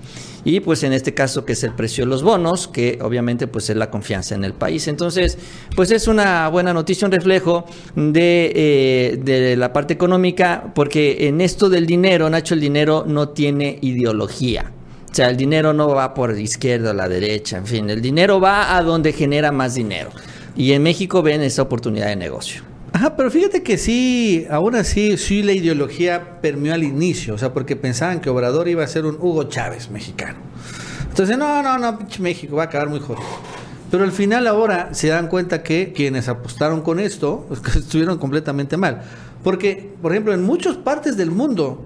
Y 0.45 0.61
pues 0.61 0.85
en 0.85 0.93
este 0.93 1.13
caso 1.13 1.45
que 1.45 1.55
es 1.55 1.65
el 1.65 1.73
precio 1.73 2.05
de 2.05 2.11
los 2.11 2.23
bonos, 2.23 2.69
que 2.69 3.01
obviamente 3.03 3.49
pues 3.49 3.69
es 3.69 3.77
la 3.77 3.91
confianza 3.91 4.37
en 4.37 4.45
el 4.45 4.53
país. 4.53 4.87
Entonces, 4.87 5.37
pues 5.75 5.91
es 5.91 6.07
una 6.07 6.49
buena 6.49 6.73
noticia, 6.73 7.05
un 7.05 7.11
reflejo 7.11 7.65
de, 7.97 8.53
eh, 8.55 9.19
de 9.21 9.57
la 9.57 9.73
parte 9.73 9.95
económica, 9.95 10.71
porque 10.73 11.27
en 11.27 11.41
esto 11.41 11.69
del 11.69 11.85
dinero, 11.85 12.31
Nacho, 12.31 12.55
el 12.55 12.61
dinero 12.61 13.05
no 13.09 13.31
tiene 13.31 13.81
ideología. 13.83 14.71
O 15.11 15.15
sea, 15.17 15.31
el 15.31 15.37
dinero 15.37 15.73
no 15.73 15.89
va 15.89 16.15
por 16.15 16.33
la 16.33 16.41
izquierda 16.41 16.91
o 16.91 16.95
la 16.95 17.09
derecha, 17.09 17.57
en 17.57 17.67
fin, 17.67 17.91
el 17.91 18.01
dinero 18.01 18.39
va 18.39 18.77
a 18.77 18.83
donde 18.83 19.13
genera 19.13 19.51
más 19.51 19.75
dinero. 19.75 20.11
Y 20.57 20.73
en 20.73 20.83
México 20.83 21.23
ven 21.23 21.43
esa 21.43 21.63
oportunidad 21.63 22.07
de 22.07 22.17
negocio. 22.17 22.63
Ajá, 22.93 23.15
pero 23.15 23.31
fíjate 23.31 23.63
que 23.63 23.77
sí, 23.77 24.47
aún 24.51 24.75
así, 24.75 25.19
sí 25.19 25.43
la 25.43 25.53
ideología 25.53 26.41
permeó 26.41 26.73
al 26.73 26.83
inicio, 26.83 27.35
o 27.35 27.39
sea, 27.39 27.53
porque 27.53 27.77
pensaban 27.77 28.21
que 28.21 28.31
Obrador 28.31 28.69
iba 28.69 28.83
a 28.83 28.87
ser 28.87 29.05
un 29.05 29.17
Hugo 29.17 29.45
Chávez 29.45 29.91
mexicano. 29.91 30.39
Entonces, 31.11 31.37
no, 31.37 31.63
no, 31.63 31.79
no, 31.79 31.99
México 32.21 32.57
va 32.57 32.63
a 32.63 32.67
acabar 32.67 32.89
muy 32.89 33.01
jodido. 33.01 33.23
Pero 33.91 34.05
al 34.05 34.13
final 34.13 34.47
ahora 34.47 34.91
se 34.93 35.09
dan 35.09 35.29
cuenta 35.29 35.63
que 35.63 35.93
quienes 35.95 36.29
apostaron 36.29 36.81
con 36.81 36.99
esto 36.99 37.47
estuvieron 37.77 38.19
completamente 38.19 38.77
mal. 38.77 39.03
Porque, 39.45 39.93
por 40.01 40.13
ejemplo, 40.13 40.33
en 40.33 40.43
muchas 40.43 40.77
partes 40.77 41.17
del 41.17 41.31
mundo 41.31 41.85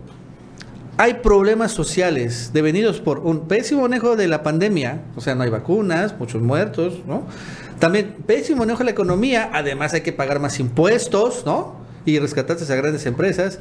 hay 0.97 1.15
problemas 1.15 1.73
sociales 1.73 2.51
devenidos 2.53 3.01
por 3.01 3.21
un 3.21 3.49
pésimo 3.49 3.83
manejo 3.83 4.17
de 4.17 4.29
la 4.29 4.43
pandemia, 4.43 5.03
o 5.17 5.21
sea, 5.21 5.35
no 5.35 5.43
hay 5.43 5.51
vacunas, 5.51 6.15
muchos 6.19 6.43
muertos, 6.43 7.01
¿no? 7.07 7.23
También, 7.81 8.15
pésimo 8.27 8.61
manejo 8.61 8.79
de 8.79 8.85
la 8.85 8.91
economía, 8.93 9.51
además 9.53 9.95
hay 9.95 10.03
que 10.03 10.13
pagar 10.13 10.39
más 10.39 10.61
impuestos, 10.61 11.45
¿no? 11.47 11.77
Y 12.05 12.19
rescatarse 12.19 12.71
a 12.71 12.77
grandes 12.77 13.07
empresas. 13.07 13.59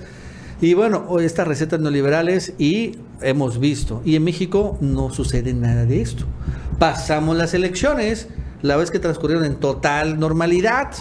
Y 0.62 0.74
bueno, 0.74 1.20
estas 1.20 1.48
recetas 1.48 1.80
neoliberales 1.80 2.54
y 2.58 2.98
hemos 3.22 3.60
visto, 3.62 4.02
y 4.04 4.18
en 4.18 4.26
México 4.26 4.78
no 4.82 5.10
sucede 5.10 5.54
nada 5.54 5.86
de 5.86 6.02
esto. 6.02 6.26
Pasamos 6.78 7.38
las 7.38 7.54
elecciones, 7.54 8.28
la 8.62 8.76
vez 8.76 8.92
que 8.92 9.00
transcurrieron 9.00 9.46
en 9.46 9.56
total 9.56 10.20
normalidad, 10.20 10.92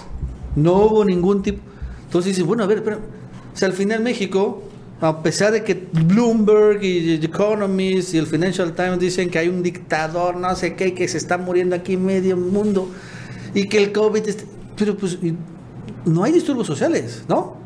no 0.55 0.75
hubo 0.75 1.05
ningún 1.05 1.43
tipo... 1.43 1.61
Entonces 2.05 2.37
dices, 2.37 2.47
bueno, 2.47 2.63
a 2.63 2.67
ver, 2.69 2.85
pero, 2.85 2.99
o 2.99 3.57
sea, 3.57 3.67
al 3.67 3.75
final 3.75 4.01
México, 4.01 4.63
a 5.01 5.23
pesar 5.23 5.53
de 5.53 5.63
que 5.63 5.75
Bloomberg 5.75 6.83
y 6.83 7.19
The 7.19 7.27
Economist 7.27 8.15
y 8.15 8.19
el 8.19 8.27
Financial 8.27 8.73
Times 8.75 8.99
dicen 8.99 9.31
que 9.31 9.39
hay 9.39 9.49
un 9.49 9.63
dictador, 9.63 10.37
no 10.37 10.55
sé 10.57 10.75
qué, 10.75 10.93
que 10.93 11.07
se 11.07 11.19
está 11.19 11.39
muriendo 11.39 11.77
aquí 11.77 11.97
medio 11.97 12.37
mundo, 12.37 12.91
y 13.55 13.69
que 13.69 13.79
el 13.79 13.93
COVID... 13.93 14.23
pero 14.77 14.97
pues 14.97 15.19
no 16.05 16.25
hay 16.25 16.33
disturbios 16.33 16.67
sociales, 16.67 17.25
¿no? 17.29 17.57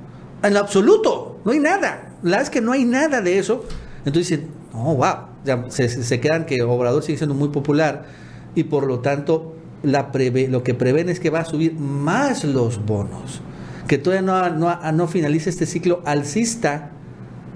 En 0.43 0.57
absoluto, 0.57 1.41
no 1.45 1.53
hay 1.53 1.61
nada. 1.61 2.17
La 2.23 2.31
verdad 2.31 2.43
es 2.43 2.51
que 2.51 2.61
no 2.61 2.73
hay 2.73 2.85
nada 2.85 3.21
de 3.21 3.39
eso. 3.39 3.65
Entonces 4.05 4.31
dicen, 4.31 4.51
oh, 4.75 4.95
wow, 4.95 5.15
ya 5.45 5.65
se, 5.71 6.21
quedan 6.21 6.45
que 6.45 6.63
Obrador 6.63 7.03
sigue 7.03 7.19
siendo 7.19 7.35
muy 7.35 7.49
popular 7.49 8.07
y 8.55 8.65
por 8.65 8.87
lo 8.87 9.01
tanto 9.01 9.57
lo 9.83 10.63
que 10.63 10.75
prevén 10.75 11.09
es 11.09 11.19
que 11.19 11.31
va 11.31 11.41
a 11.41 11.45
subir 11.45 11.75
más 11.75 12.45
los 12.45 12.85
bonos, 12.85 13.41
que 13.89 13.99
todavía 13.99 14.23
no, 14.23 14.51
no, 14.51 14.93
no 14.93 15.09
finaliza 15.09 15.51
este 15.51 15.67
ciclo 15.67 16.03
alcista 16.05 16.92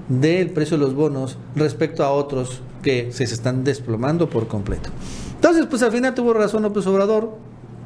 del 0.08 0.50
precio 0.50 0.76
de 0.76 0.84
los 0.84 0.94
bonos 0.94 1.38
respecto 1.54 2.04
a 2.04 2.10
otros 2.10 2.60
que 2.82 3.10
se 3.12 3.24
están 3.24 3.64
desplomando 3.64 4.30
por 4.30 4.48
completo. 4.48 4.90
Entonces, 5.34 5.66
pues 5.66 5.82
al 5.82 5.92
final 5.92 6.14
tuvo 6.14 6.32
razón 6.32 6.62
López 6.62 6.86
Obrador, 6.86 7.36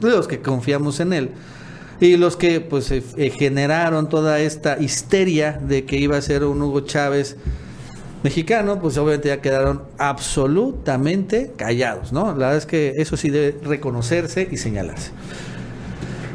los 0.00 0.28
que 0.28 0.40
confiamos 0.40 1.00
en 1.00 1.12
él. 1.12 1.30
Y 2.00 2.16
los 2.16 2.36
que 2.36 2.60
pues 2.60 2.90
eh, 2.90 3.02
eh, 3.16 3.30
generaron 3.30 4.08
toda 4.08 4.40
esta 4.40 4.78
histeria 4.78 5.60
de 5.62 5.84
que 5.84 5.98
iba 5.98 6.16
a 6.16 6.22
ser 6.22 6.44
un 6.44 6.62
Hugo 6.62 6.80
Chávez 6.80 7.36
mexicano, 8.22 8.80
pues 8.80 8.96
obviamente 8.96 9.28
ya 9.28 9.40
quedaron 9.40 9.82
absolutamente 9.98 11.52
callados, 11.56 12.12
¿no? 12.12 12.26
La 12.28 12.32
verdad 12.32 12.56
es 12.56 12.66
que 12.66 12.94
eso 12.96 13.16
sí 13.16 13.30
debe 13.30 13.58
reconocerse 13.62 14.48
y 14.50 14.56
señalarse. 14.56 15.10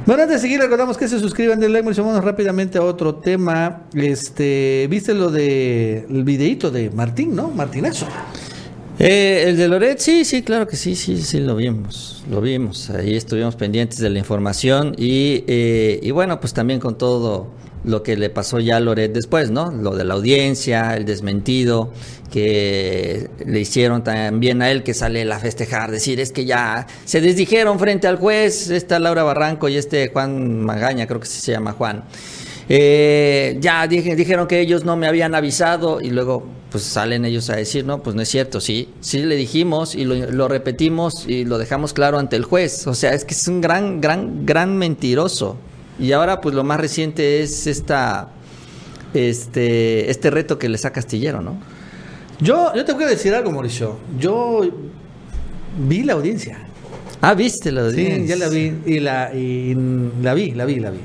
Bueno, 0.05 0.21
antes 0.21 0.35
de 0.37 0.47
seguir, 0.47 0.59
recordamos 0.59 0.97
que 0.97 1.07
se 1.07 1.19
suscriban, 1.19 1.59
del 1.59 1.73
like, 1.73 1.89
vamos 1.99 2.23
rápidamente 2.23 2.77
a 2.77 2.83
otro 2.83 3.15
tema. 3.15 3.87
Este, 3.95 4.85
¿viste 4.87 5.15
lo 5.15 5.31
de 5.31 6.05
el 6.07 6.23
videito 6.23 6.69
de 6.69 6.91
Martín, 6.91 7.35
no? 7.35 7.49
Martinazo. 7.49 8.05
Eh, 8.99 9.45
el 9.47 9.57
de 9.57 9.67
Loret, 9.67 9.97
sí, 9.97 10.23
sí, 10.23 10.43
claro 10.43 10.67
que 10.67 10.75
sí, 10.75 10.95
sí, 10.95 11.19
sí, 11.23 11.39
lo 11.39 11.55
vimos, 11.55 12.23
lo 12.29 12.39
vimos. 12.39 12.91
Ahí 12.91 13.15
estuvimos 13.15 13.55
pendientes 13.55 13.97
de 13.97 14.11
la 14.11 14.19
información 14.19 14.93
y, 14.95 15.43
eh, 15.47 15.99
y 16.03 16.11
bueno, 16.11 16.39
pues 16.39 16.53
también 16.53 16.79
con 16.79 16.99
todo 16.99 17.47
lo 17.85 18.03
que 18.03 18.17
le 18.17 18.29
pasó 18.29 18.59
ya 18.59 18.77
a 18.77 18.79
Loret 18.79 19.13
después, 19.13 19.51
¿no? 19.51 19.71
Lo 19.71 19.95
de 19.95 20.03
la 20.03 20.15
audiencia, 20.15 20.95
el 20.95 21.05
desmentido 21.05 21.91
que 22.31 23.29
le 23.45 23.59
hicieron 23.59 24.03
también 24.03 24.61
a 24.61 24.71
él 24.71 24.83
que 24.83 24.93
sale 24.93 25.31
a 25.31 25.39
festejar, 25.39 25.91
decir 25.91 26.19
es 26.19 26.31
que 26.31 26.45
ya 26.45 26.87
se 27.05 27.21
desdijeron 27.21 27.79
frente 27.79 28.07
al 28.07 28.17
juez, 28.17 28.69
esta 28.69 28.99
Laura 28.99 29.23
Barranco 29.23 29.69
y 29.69 29.77
este 29.77 30.09
Juan 30.09 30.61
Magaña, 30.61 31.07
creo 31.07 31.19
que 31.19 31.27
se 31.27 31.51
llama 31.51 31.73
Juan. 31.73 32.03
Eh, 32.67 33.57
ya 33.61 33.85
dijeron 33.87 34.47
que 34.47 34.59
ellos 34.59 34.85
no 34.85 34.97
me 34.97 35.07
habían 35.07 35.35
avisado 35.35 36.01
y 36.01 36.09
luego 36.09 36.43
pues 36.71 36.83
salen 36.83 37.23
ellos 37.23 37.49
a 37.49 37.55
decir, 37.55 37.85
no, 37.85 38.03
pues 38.03 38.15
no 38.15 38.21
es 38.21 38.27
cierto, 38.27 38.59
sí, 38.59 38.89
sí 38.99 39.19
le 39.19 39.35
dijimos 39.35 39.95
y 39.95 40.03
lo, 40.03 40.47
repetimos 40.47 41.25
y 41.25 41.45
lo 41.45 41.57
dejamos 41.57 41.93
claro 41.93 42.19
ante 42.19 42.35
el 42.35 42.43
juez. 42.43 42.85
O 42.87 42.93
sea, 42.93 43.13
es 43.13 43.23
que 43.23 43.33
es 43.33 43.47
un 43.47 43.61
gran, 43.61 44.01
gran, 44.01 44.45
gran 44.45 44.75
mentiroso. 44.75 45.57
Y 45.99 46.11
ahora, 46.11 46.41
pues 46.41 46.53
lo 46.55 46.63
más 46.63 46.79
reciente 46.79 47.41
es 47.41 47.67
esta, 47.67 48.29
este, 49.13 50.09
este 50.11 50.29
reto 50.29 50.57
que 50.59 50.67
le 50.69 50.77
saca 50.77 50.95
Castillero, 50.95 51.41
¿no? 51.41 51.57
Yo, 52.41 52.73
yo 52.75 52.83
te 52.83 52.93
voy 52.93 53.05
a 53.05 53.07
decir 53.07 53.33
algo, 53.33 53.51
Mauricio. 53.51 53.97
Yo 54.19 54.61
vi 55.87 56.03
la 56.03 56.13
audiencia. 56.13 56.59
Ah, 57.21 57.33
viste 57.33 57.71
la 57.71 57.89
Sí, 57.91 58.01
audiencia. 58.01 58.35
ya 58.35 58.45
la 58.45 58.49
vi 58.51 58.73
y 58.85 58.99
la, 58.99 59.33
y 59.33 59.73
la 60.21 60.33
vi, 60.33 60.51
la 60.51 60.65
vi, 60.65 60.79
la 60.79 60.91
vi. 60.91 60.99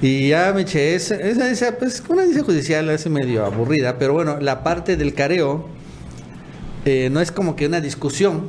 Y 0.00 0.28
ya 0.28 0.52
me 0.54 0.62
eché 0.62 0.94
esa, 0.94 1.16
esa, 1.16 1.50
esa, 1.50 1.76
pues 1.78 2.02
una 2.08 2.22
audiencia 2.22 2.44
judicial 2.44 2.88
es 2.90 3.06
medio 3.08 3.44
aburrida, 3.44 3.98
pero 3.98 4.12
bueno, 4.14 4.38
la 4.40 4.62
parte 4.64 4.96
del 4.96 5.14
careo 5.14 5.66
eh, 6.84 7.08
no 7.10 7.20
es 7.20 7.30
como 7.32 7.54
que 7.56 7.66
una 7.66 7.80
discusión, 7.80 8.46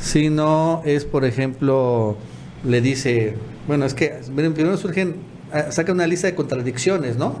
sino 0.00 0.82
es, 0.84 1.04
por 1.04 1.24
ejemplo, 1.24 2.16
le 2.64 2.80
dice, 2.80 3.34
bueno, 3.66 3.84
es 3.84 3.94
que 3.94 4.20
miren, 4.34 4.54
primero 4.54 4.76
surgen, 4.76 5.16
ah, 5.52 5.70
saca 5.70 5.92
una 5.92 6.06
lista 6.06 6.26
de 6.26 6.34
contradicciones, 6.34 7.16
¿no? 7.16 7.36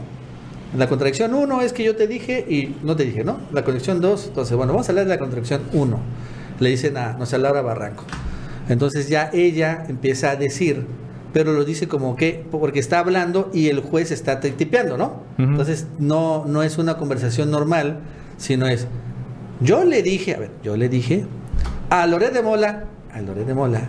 La 0.76 0.88
contradicción 0.88 1.34
uno 1.34 1.62
es 1.62 1.72
que 1.72 1.84
yo 1.84 1.94
te 1.94 2.06
dije 2.08 2.44
y 2.48 2.74
no 2.82 2.96
te 2.96 3.04
dije, 3.04 3.22
¿no? 3.24 3.38
La 3.52 3.62
contradicción 3.62 4.00
dos, 4.00 4.26
entonces, 4.26 4.56
bueno, 4.56 4.72
vamos 4.72 4.88
a 4.88 4.92
hablar 4.92 5.04
de 5.04 5.10
la 5.10 5.18
contradicción 5.18 5.62
uno. 5.72 6.00
Le 6.58 6.70
dicen 6.70 6.96
a, 6.96 7.12
no 7.14 7.26
sé, 7.26 7.36
a 7.36 7.38
Laura 7.38 7.62
Barranco. 7.62 8.04
Entonces 8.68 9.08
ya 9.08 9.30
ella 9.32 9.84
empieza 9.88 10.30
a 10.30 10.36
decir, 10.36 10.84
pero 11.32 11.52
lo 11.52 11.64
dice 11.64 11.86
como 11.86 12.16
que, 12.16 12.44
porque 12.50 12.78
está 12.80 12.98
hablando 13.00 13.50
y 13.52 13.68
el 13.68 13.80
juez 13.80 14.10
está 14.10 14.40
ti- 14.40 14.50
tipeando, 14.52 14.96
¿no? 14.96 15.22
Entonces 15.38 15.86
no, 15.98 16.44
no 16.46 16.62
es 16.62 16.78
una 16.78 16.96
conversación 16.96 17.50
normal, 17.50 18.00
sino 18.36 18.66
es, 18.66 18.86
yo 19.60 19.84
le 19.84 20.02
dije, 20.02 20.34
a 20.34 20.38
ver, 20.38 20.50
yo 20.64 20.76
le 20.76 20.88
dije 20.88 21.24
a 21.90 22.06
Loret 22.06 22.32
de 22.32 22.42
Mola, 22.42 22.84
a 23.12 23.20
Loret 23.20 23.46
de 23.46 23.54
Mola, 23.54 23.82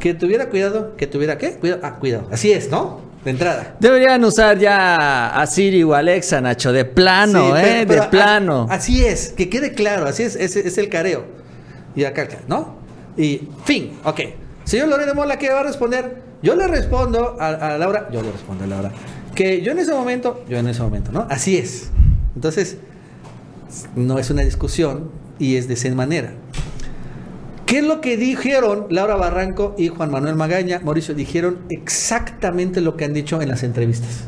que 0.00 0.14
tuviera 0.14 0.48
cuidado, 0.48 0.96
que 0.96 1.06
tuviera 1.06 1.38
qué? 1.38 1.52
Cuidado, 1.52 1.80
ah, 1.84 1.96
cuidado. 1.98 2.28
Así 2.30 2.52
es, 2.52 2.70
¿no? 2.70 3.00
De 3.24 3.30
entrada. 3.32 3.76
Deberían 3.80 4.24
usar 4.24 4.58
ya 4.58 5.28
a 5.40 5.46
Siri 5.46 5.82
o 5.82 5.94
Alexa, 5.94 6.40
Nacho, 6.40 6.72
de 6.72 6.84
plano, 6.84 7.56
Sí, 7.56 7.62
¿eh? 7.64 7.84
pero- 7.86 8.02
de 8.04 8.08
plano. 8.08 8.66
a- 8.70 8.74
Así 8.74 9.04
es, 9.04 9.30
que 9.36 9.48
quede 9.48 9.72
claro, 9.72 10.06
así 10.06 10.22
es, 10.22 10.36
es, 10.36 10.54
es 10.56 10.78
el 10.78 10.88
careo. 10.88 11.24
Y 11.96 12.04
acá, 12.04 12.28
¿no? 12.46 12.76
Y 13.16 13.48
fin, 13.64 13.98
ok. 14.04 14.20
Señor 14.64 14.88
Loret 14.88 15.06
de 15.06 15.14
Mola, 15.14 15.36
¿qué 15.38 15.50
va 15.50 15.60
a 15.60 15.62
responder? 15.64 16.22
Yo 16.42 16.54
le 16.54 16.68
respondo 16.68 17.36
a, 17.40 17.48
a 17.74 17.78
Laura, 17.78 18.08
yo 18.12 18.22
le 18.22 18.30
respondo 18.30 18.62
a 18.64 18.66
Laura, 18.68 18.92
que 19.34 19.62
yo 19.62 19.72
en 19.72 19.78
ese 19.80 19.92
momento, 19.92 20.44
yo 20.48 20.56
en 20.58 20.68
ese 20.68 20.82
momento, 20.82 21.10
¿no? 21.10 21.26
Así 21.28 21.56
es. 21.58 21.90
Entonces, 22.36 22.76
no 23.96 24.18
es 24.20 24.30
una 24.30 24.42
discusión 24.42 25.10
y 25.40 25.56
es 25.56 25.66
de 25.66 25.74
esa 25.74 25.92
manera. 25.94 26.32
¿Qué 27.68 27.78
es 27.78 27.84
lo 27.84 28.00
que 28.00 28.16
dijeron 28.16 28.86
Laura 28.88 29.14
Barranco 29.16 29.74
y 29.76 29.88
Juan 29.88 30.10
Manuel 30.10 30.36
Magaña? 30.36 30.80
Mauricio, 30.82 31.14
dijeron 31.14 31.58
exactamente 31.68 32.80
lo 32.80 32.96
que 32.96 33.04
han 33.04 33.12
dicho 33.12 33.42
en 33.42 33.48
las 33.50 33.62
entrevistas. 33.62 34.24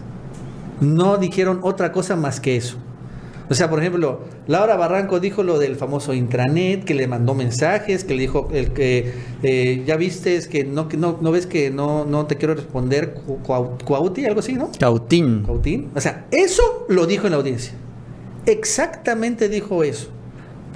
No 0.83 1.17
dijeron 1.17 1.61
otra 1.63 1.91
cosa 1.91 2.17
más 2.17 2.39
que 2.39 2.57
eso. 2.57 2.77
O 3.49 3.55
sea, 3.55 3.69
por 3.71 3.81
ejemplo, 3.81 4.21
Laura 4.47 4.77
Barranco 4.77 5.19
dijo 5.21 5.43
lo 5.43 5.59
del 5.59 5.75
famoso 5.77 6.13
intranet, 6.15 6.85
que 6.85 6.95
le 6.95 7.09
mandó 7.09 7.35
mensajes, 7.35 8.05
que 8.05 8.15
le 8.15 8.21
dijo 8.21 8.49
el 8.53 8.73
que 8.73 9.13
eh, 9.43 9.83
ya 9.87 9.97
viste 9.97 10.37
es 10.37 10.47
que 10.47 10.65
no, 10.65 10.89
no, 10.97 11.19
no 11.21 11.33
ves 11.33 11.47
que 11.47 11.71
no, 11.71 12.05
no 12.05 12.27
te 12.27 12.37
quiero 12.37 12.55
responder 12.55 13.15
cu- 13.15 13.39
cuau- 13.43 13.83
Cuauti, 13.85 14.25
algo 14.27 14.41
así, 14.41 14.53
¿no? 14.53 14.71
Cautín. 14.79 15.43
Cautín. 15.45 15.91
O 15.97 16.01
sea, 16.01 16.27
eso 16.31 16.63
lo 16.89 17.07
dijo 17.07 17.27
en 17.27 17.33
la 17.33 17.39
audiencia. 17.39 17.73
Exactamente 18.47 19.49
dijo 19.49 19.83
eso. 19.83 20.09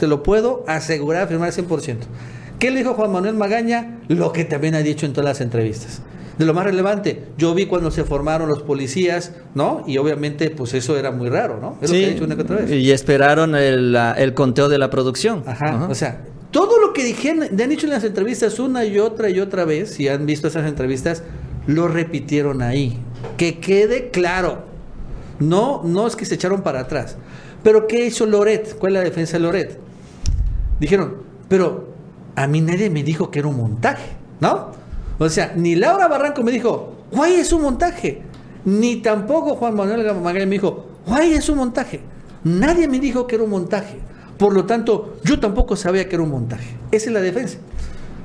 Te 0.01 0.07
lo 0.09 0.23
puedo 0.25 0.65
asegurar, 0.67 1.23
afirmar 1.25 1.49
al 1.51 1.55
100%. 1.55 1.97
¿Qué 2.65 2.71
le 2.71 2.79
dijo 2.79 2.95
Juan 2.95 3.12
Manuel 3.12 3.35
Magaña? 3.35 3.99
Lo 4.09 4.33
que 4.33 4.47
también 4.47 4.75
ha 4.75 4.79
dicho 4.79 5.05
en 5.05 5.12
todas 5.12 5.27
las 5.27 5.43
entrevistas. 5.43 6.01
De 6.39 6.47
lo 6.47 6.55
más 6.55 6.65
relevante, 6.65 7.25
yo 7.37 7.55
vi 7.55 7.67
cuando 7.67 7.91
se 7.91 8.05
formaron 8.05 8.49
los 8.49 8.62
policías, 8.62 9.33
¿no? 9.55 9.85
Y 9.87 9.99
obviamente, 9.99 10.49
pues 10.49 10.73
eso 10.73 10.97
era 10.97 11.11
muy 11.11 11.29
raro, 11.29 11.59
¿no? 11.61 11.77
Es 11.83 11.91
lo 11.91 11.95
que 11.99 12.07
ha 12.07 12.09
dicho 12.09 12.25
una 12.25 12.37
que 12.37 12.41
otra 12.41 12.57
vez. 12.57 12.71
y 12.71 12.91
esperaron 12.91 13.55
el, 13.55 14.33
conteo 14.33 14.71
de 14.71 14.79
la 14.79 14.89
producción. 14.89 15.43
Ajá, 15.45 15.75
Ajá. 15.75 15.89
o 15.91 15.95
sea, 15.95 16.23
todo 16.53 16.81
lo 16.81 16.95
que 16.95 17.05
dijeron, 17.05 17.43
han 17.43 17.69
dicho 17.69 17.85
en 17.85 17.93
las 17.93 18.03
entrevistas 18.03 18.59
una 18.59 18.83
y 18.87 18.99
otra 18.99 19.29
y 19.29 19.41
otra 19.41 19.67
vez, 19.67 19.91
si 19.91 20.09
han 20.09 20.25
visto 20.25 20.49
esas 20.49 20.67
entrevistas, 20.67 21.23
lo 21.67 21.87
repitieron 21.87 22.62
ahí. 22.62 22.99
Que 23.37 23.59
quede 23.61 24.09
claro. 24.09 24.65
No, 25.39 25.83
no 25.85 26.07
es 26.07 26.17
que 26.17 26.25
se 26.25 26.37
echaron 26.37 26.62
para 26.62 26.81
atrás. 26.81 27.19
Pero 27.62 27.87
¿qué 27.87 28.07
hizo 28.07 28.25
Loret? 28.25 28.79
¿Cuál 28.79 28.97
es 28.97 29.03
la 29.03 29.05
defensa 29.05 29.35
de 29.35 29.41
Loret? 29.41 29.79
Dijeron, 30.81 31.17
pero 31.51 31.93
a 32.37 32.47
mí 32.47 32.61
nadie 32.61 32.91
me 32.91 33.03
dijo 33.03 33.30
que 33.30 33.39
era 33.41 33.49
un 33.49 33.57
montaje, 33.57 34.11
¿no? 34.41 34.72
O 35.18 35.28
sea, 35.28 35.53
ni 35.55 35.74
Laura 35.76 36.09
Barranco 36.09 36.43
me 36.43 36.51
dijo, 36.51 36.95
guay, 37.12 37.35
es 37.35 37.53
un 37.53 37.62
montaje. 37.62 38.22
Ni 38.64 38.97
tampoco 38.97 39.57
Juan 39.57 39.74
Manuel 39.74 40.05
Magaña 40.20 40.47
me 40.47 40.53
dijo, 40.53 40.87
guay, 41.07 41.35
es 41.35 41.49
un 41.49 41.59
montaje. 41.59 42.01
Nadie 42.45 42.89
me 42.89 42.99
dijo 42.99 43.26
que 43.26 43.37
era 43.37 43.45
un 43.45 43.51
montaje. 43.51 43.99
Por 44.39 44.53
lo 44.53 44.64
tanto, 44.64 45.16
yo 45.24 45.39
tampoco 45.39 45.76
sabía 45.76 46.09
que 46.09 46.16
era 46.16 46.24
un 46.24 46.30
montaje. 46.30 46.76
Esa 46.91 47.07
es 47.07 47.12
la 47.12 47.20
defensa. 47.20 47.59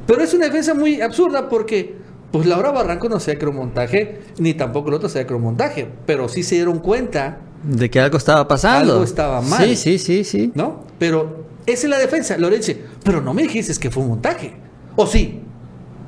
Pero 0.07 0.23
es 0.23 0.33
una 0.33 0.45
defensa 0.45 0.73
muy 0.73 1.01
absurda 1.01 1.49
porque, 1.49 1.95
pues 2.31 2.47
Laura 2.47 2.71
Barranco 2.71 3.09
no 3.09 3.19
sabía 3.19 3.37
que 3.37 3.45
era 3.45 3.51
un 3.51 3.57
montaje, 3.57 4.21
ni 4.39 4.55
tampoco 4.55 4.89
el 4.89 4.95
otro 4.95 5.07
sabía 5.07 5.27
que 5.27 5.33
era 5.33 5.37
un 5.37 5.43
montaje. 5.43 5.87
Pero 6.07 6.27
sí 6.27 6.41
se 6.41 6.55
dieron 6.55 6.79
cuenta 6.79 7.39
De 7.63 7.89
que 7.89 7.99
algo 7.99 8.17
estaba 8.17 8.47
pasando. 8.47 8.93
Algo 8.93 9.03
estaba 9.03 9.41
mal. 9.41 9.63
Sí, 9.67 9.75
sí, 9.75 9.99
sí, 9.99 10.23
sí. 10.23 10.51
¿no? 10.55 10.83
Pero 10.97 11.45
esa 11.65 11.85
es 11.85 11.89
la 11.89 11.99
defensa. 11.99 12.37
Lorenzo, 12.37 12.71
pero 13.03 13.21
no 13.21 13.33
me 13.33 13.43
dijiste 13.43 13.73
que 13.79 13.89
fue 13.89 14.03
un 14.03 14.09
montaje. 14.09 14.53
¿O 14.95 15.05
sí? 15.07 15.41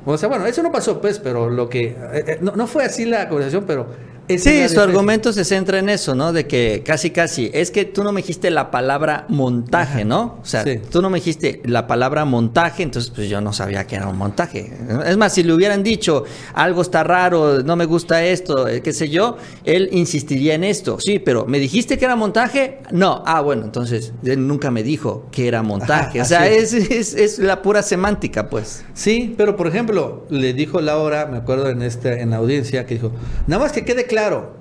O 0.04 0.18
sea, 0.18 0.28
bueno, 0.28 0.46
eso 0.46 0.62
no 0.62 0.72
pasó, 0.72 1.00
pues, 1.00 1.18
pero 1.18 1.48
lo 1.48 1.68
que... 1.68 1.84
eh, 1.88 1.96
eh, 2.26 2.38
no, 2.40 2.52
no 2.56 2.66
fue 2.66 2.84
así 2.84 3.04
la 3.04 3.28
conversación, 3.28 3.64
pero... 3.66 3.86
Sí, 4.28 4.68
su 4.68 4.80
argumento 4.80 5.32
se 5.32 5.44
centra 5.44 5.78
en 5.78 5.88
eso, 5.88 6.14
¿no? 6.14 6.32
De 6.32 6.46
que 6.46 6.82
casi, 6.84 7.10
casi, 7.10 7.50
es 7.52 7.70
que 7.70 7.84
tú 7.84 8.02
no 8.04 8.12
me 8.12 8.20
dijiste 8.22 8.50
la 8.50 8.70
palabra 8.70 9.26
montaje, 9.28 10.04
¿no? 10.04 10.38
O 10.42 10.44
sea, 10.44 10.62
Sí. 10.64 10.80
tú 10.90 11.02
no 11.02 11.10
me 11.10 11.18
dijiste 11.18 11.60
la 11.64 11.86
palabra 11.86 12.24
montaje, 12.24 12.82
entonces 12.82 13.10
pues 13.14 13.28
yo 13.28 13.40
no 13.40 13.52
sabía 13.52 13.86
que 13.86 13.96
era 13.96 14.08
un 14.08 14.16
montaje. 14.16 14.72
Es 15.06 15.16
más, 15.16 15.34
si 15.34 15.42
le 15.42 15.52
hubieran 15.52 15.82
dicho 15.82 16.24
algo 16.54 16.82
está 16.82 17.02
raro, 17.04 17.62
no 17.62 17.76
me 17.76 17.84
gusta 17.84 18.24
esto, 18.24 18.68
eh, 18.68 18.80
qué 18.80 18.92
sé 18.92 19.08
yo, 19.08 19.36
él 19.64 19.88
insistiría 19.92 20.54
en 20.54 20.64
esto. 20.64 20.98
Sí, 21.00 21.18
pero 21.18 21.44
¿me 21.46 21.58
dijiste 21.58 21.98
que 21.98 22.04
era 22.04 22.16
montaje? 22.16 22.78
No. 22.90 23.22
Ah, 23.26 23.40
bueno, 23.40 23.64
entonces 23.64 24.12
él 24.24 24.46
nunca 24.46 24.70
me 24.70 24.82
dijo 24.82 25.26
que 25.32 25.48
era 25.48 25.62
montaje. 25.62 26.20
Ajá, 26.20 26.22
o 26.22 26.28
sea, 26.28 26.48
es, 26.48 26.72
es, 26.72 27.14
es 27.14 27.38
la 27.38 27.60
pura 27.60 27.82
semántica, 27.82 28.48
pues. 28.48 28.84
Sí, 28.94 29.34
pero 29.36 29.56
por 29.56 29.66
ejemplo, 29.66 30.26
le 30.30 30.52
dijo 30.54 30.80
Laura, 30.80 31.26
me 31.26 31.38
acuerdo 31.38 31.68
en 31.68 31.82
esta 31.82 32.12
en 32.18 32.30
la 32.30 32.36
audiencia, 32.36 32.86
que 32.86 32.94
dijo, 32.94 33.12
nada 33.46 33.62
más 33.62 33.72
que 33.72 33.84
quede 33.84 34.06
claro, 34.12 34.52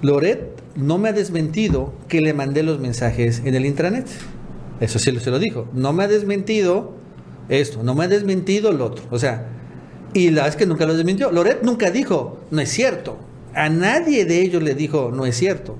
Loret 0.00 0.48
no 0.76 0.96
me 0.96 1.10
ha 1.10 1.12
desmentido 1.12 1.92
que 2.08 2.22
le 2.22 2.32
mandé 2.32 2.62
los 2.62 2.80
mensajes 2.80 3.42
en 3.44 3.54
el 3.54 3.66
intranet. 3.66 4.06
Eso 4.80 4.98
sí 4.98 5.14
se 5.20 5.30
lo 5.30 5.38
dijo. 5.38 5.68
No 5.74 5.92
me 5.92 6.04
ha 6.04 6.08
desmentido 6.08 6.94
esto, 7.50 7.82
no 7.82 7.94
me 7.94 8.04
ha 8.04 8.08
desmentido 8.08 8.72
lo 8.72 8.86
otro. 8.86 9.04
O 9.10 9.18
sea, 9.18 9.46
y 10.14 10.30
la 10.30 10.44
vez 10.44 10.56
que 10.56 10.64
nunca 10.64 10.86
lo 10.86 10.94
desmintió. 10.94 11.30
Loret 11.30 11.62
nunca 11.62 11.90
dijo, 11.90 12.40
no 12.50 12.62
es 12.62 12.70
cierto. 12.70 13.18
A 13.52 13.68
nadie 13.68 14.24
de 14.24 14.40
ellos 14.40 14.62
le 14.62 14.74
dijo, 14.74 15.10
no 15.12 15.26
es 15.26 15.36
cierto. 15.36 15.76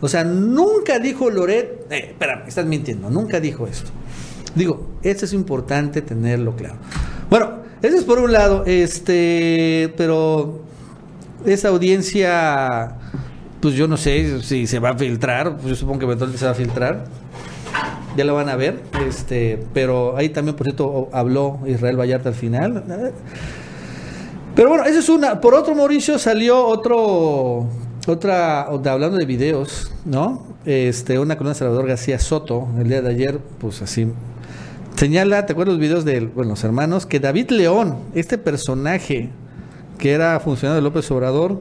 O 0.00 0.06
sea, 0.06 0.22
nunca 0.22 1.00
dijo 1.00 1.30
Loret, 1.30 1.88
eh, 1.90 2.10
espérame, 2.10 2.46
estás 2.46 2.66
mintiendo, 2.66 3.10
nunca 3.10 3.40
dijo 3.40 3.66
esto. 3.66 3.90
Digo, 4.54 4.86
eso 5.02 5.24
es 5.24 5.32
importante 5.32 6.02
tenerlo 6.02 6.54
claro. 6.54 6.76
Bueno, 7.30 7.62
eso 7.82 7.96
es 7.96 8.04
por 8.04 8.20
un 8.20 8.30
lado, 8.30 8.62
este, 8.64 9.92
pero 9.96 10.67
esa 11.46 11.68
audiencia, 11.68 12.96
pues 13.60 13.74
yo 13.74 13.88
no 13.88 13.96
sé 13.96 14.42
si 14.42 14.66
se 14.66 14.78
va 14.78 14.90
a 14.90 14.98
filtrar, 14.98 15.56
yo 15.64 15.74
supongo 15.74 16.00
que 16.00 16.04
eventualmente 16.06 16.38
se 16.38 16.44
va 16.44 16.52
a 16.52 16.54
filtrar. 16.54 17.04
Ya 18.16 18.24
lo 18.24 18.34
van 18.34 18.48
a 18.48 18.56
ver, 18.56 18.80
este, 19.06 19.64
pero 19.72 20.16
ahí 20.16 20.30
también, 20.30 20.56
por 20.56 20.66
cierto, 20.66 21.08
habló 21.12 21.60
Israel 21.66 21.96
Vallarta 21.96 22.30
al 22.30 22.34
final. 22.34 22.82
Pero 24.56 24.70
bueno, 24.70 24.84
eso 24.84 24.98
es 24.98 25.08
una. 25.08 25.40
Por 25.40 25.54
otro, 25.54 25.74
Mauricio, 25.76 26.18
salió 26.18 26.66
otro, 26.66 27.68
otra, 28.08 28.62
hablando 28.62 29.18
de 29.18 29.24
videos, 29.24 29.92
¿no? 30.04 30.46
Este, 30.64 31.18
una 31.20 31.36
columna 31.36 31.52
de 31.52 31.58
Salvador 31.60 31.86
García 31.86 32.18
Soto, 32.18 32.66
el 32.76 32.88
día 32.88 33.00
de 33.02 33.10
ayer, 33.10 33.38
pues 33.60 33.82
así. 33.82 34.08
Señala, 34.96 35.46
¿te 35.46 35.52
acuerdas 35.52 35.74
los 35.74 35.80
videos 35.80 36.04
de 36.04 36.20
bueno, 36.26 36.50
los 36.50 36.64
hermanos? 36.64 37.06
Que 37.06 37.20
David 37.20 37.50
León, 37.50 37.98
este 38.14 38.36
personaje 38.36 39.30
que 39.98 40.12
era 40.12 40.38
funcionario 40.40 40.76
de 40.76 40.82
López 40.82 41.10
Obrador, 41.10 41.60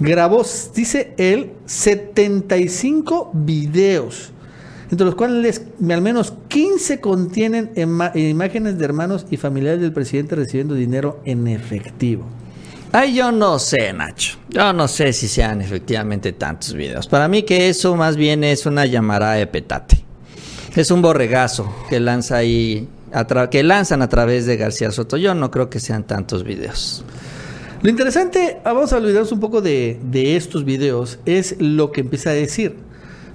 grabó, 0.00 0.44
dice 0.74 1.14
él, 1.18 1.52
75 1.66 3.30
videos, 3.34 4.32
entre 4.90 5.04
los 5.04 5.14
cuales 5.14 5.62
al 5.90 6.00
menos 6.02 6.32
15 6.48 7.00
contienen 7.00 7.72
imágenes 8.14 8.78
de 8.78 8.84
hermanos 8.84 9.26
y 9.30 9.36
familiares 9.36 9.80
del 9.80 9.92
presidente 9.92 10.36
recibiendo 10.36 10.74
dinero 10.74 11.20
en 11.24 11.46
efectivo. 11.48 12.24
Ay, 12.90 13.14
yo 13.14 13.30
no 13.30 13.58
sé, 13.58 13.92
Nacho. 13.92 14.38
Yo 14.48 14.72
no 14.72 14.88
sé 14.88 15.12
si 15.12 15.28
sean 15.28 15.60
efectivamente 15.60 16.32
tantos 16.32 16.72
videos. 16.72 17.06
Para 17.06 17.28
mí 17.28 17.42
que 17.42 17.68
eso 17.68 17.94
más 17.96 18.16
bien 18.16 18.44
es 18.44 18.64
una 18.64 18.86
llamarada 18.86 19.34
de 19.34 19.46
petate. 19.46 20.02
Es 20.74 20.90
un 20.90 21.02
borregazo 21.02 21.70
que 21.90 22.00
lanza 22.00 22.36
ahí, 22.36 22.88
que 23.50 23.62
lanzan 23.62 24.00
a 24.00 24.08
través 24.08 24.46
de 24.46 24.56
García 24.56 24.90
Soto. 24.90 25.18
Yo 25.18 25.34
no 25.34 25.50
creo 25.50 25.68
que 25.68 25.80
sean 25.80 26.04
tantos 26.04 26.44
videos. 26.44 27.04
Lo 27.82 27.90
interesante, 27.90 28.58
ah, 28.64 28.72
vamos 28.72 28.92
a 28.92 28.96
olvidarnos 28.96 29.30
un 29.30 29.40
poco 29.40 29.60
de, 29.60 30.00
de 30.02 30.36
estos 30.36 30.64
videos, 30.64 31.20
es 31.26 31.56
lo 31.60 31.92
que 31.92 32.00
empieza 32.00 32.30
a 32.30 32.32
decir, 32.32 32.74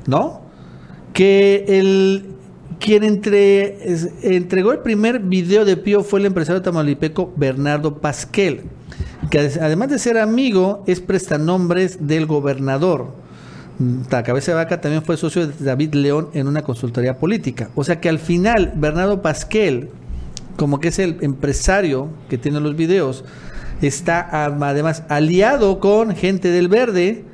¿no? 0.06 0.42
Que 1.14 1.64
el 1.68 2.34
quien 2.84 3.04
entregó 3.04 4.74
el 4.74 4.80
primer 4.80 5.20
video 5.20 5.64
de 5.64 5.78
Pío 5.78 6.04
fue 6.04 6.20
el 6.20 6.26
empresario 6.26 6.62
tamaulipeco 6.62 7.32
Bernardo 7.38 8.00
Pasquel, 8.00 8.64
que 9.30 9.40
además 9.40 9.90
de 9.90 10.00
ser 10.00 10.18
amigo, 10.18 10.84
es 10.86 11.00
prestanombres 11.00 12.06
del 12.06 12.26
gobernador. 12.26 13.14
La 14.12 14.24
cabeza 14.24 14.52
de 14.52 14.56
vaca 14.56 14.82
también 14.82 15.02
fue 15.04 15.16
socio 15.16 15.48
de 15.48 15.54
David 15.64 15.94
León 15.94 16.28
en 16.34 16.48
una 16.48 16.64
consultoría 16.64 17.18
política. 17.18 17.70
O 17.74 17.86
sea 17.86 18.02
que 18.02 18.10
al 18.10 18.20
final, 18.20 18.74
Bernardo 18.76 19.22
Pasquel, 19.22 19.90
como 20.58 20.82
que 20.82 20.90
es 20.90 21.00
el 21.00 21.18
empresario 21.22 22.10
que 22.30 22.38
tiene 22.38 22.60
los 22.60 22.76
videos, 22.76 23.24
está 23.82 24.28
además 24.32 25.04
aliado 25.10 25.80
con 25.80 26.16
gente 26.16 26.50
del 26.50 26.68
verde, 26.68 27.26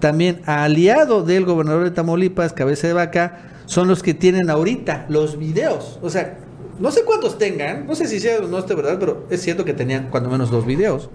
también 0.00 0.40
aliado 0.46 1.22
del 1.22 1.44
gobernador 1.44 1.84
de 1.84 1.90
Tamaulipas, 1.90 2.52
cabeza 2.52 2.86
de 2.86 2.92
vaca, 2.92 3.38
son 3.66 3.88
los 3.88 4.02
que 4.02 4.14
tienen 4.14 4.48
ahorita 4.48 5.06
los 5.08 5.38
videos. 5.38 5.98
O 6.02 6.10
sea, 6.10 6.38
no 6.78 6.90
sé 6.90 7.02
cuántos 7.04 7.38
tengan, 7.38 7.86
no 7.86 7.94
sé 7.94 8.06
si 8.06 8.20
sea 8.20 8.38
o 8.38 8.48
no 8.48 8.58
esté 8.58 8.74
verdad, 8.74 8.96
pero 8.98 9.26
es 9.30 9.42
cierto 9.42 9.64
que 9.64 9.74
tenían 9.74 10.08
cuando 10.10 10.30
menos 10.30 10.50
dos 10.50 10.64
videos. 10.64 11.10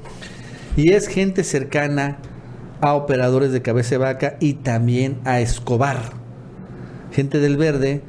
Y 0.76 0.92
es 0.92 1.08
gente 1.08 1.44
cercana 1.44 2.18
a 2.82 2.94
operadores 2.94 3.52
de 3.52 3.62
cabeza 3.62 3.92
de 3.92 3.98
vaca 3.98 4.36
y 4.40 4.56
también 4.56 5.20
a 5.24 5.40
Escobar. 5.40 6.00
Gente 7.12 7.40
del 7.40 7.58
verde, 7.58 8.02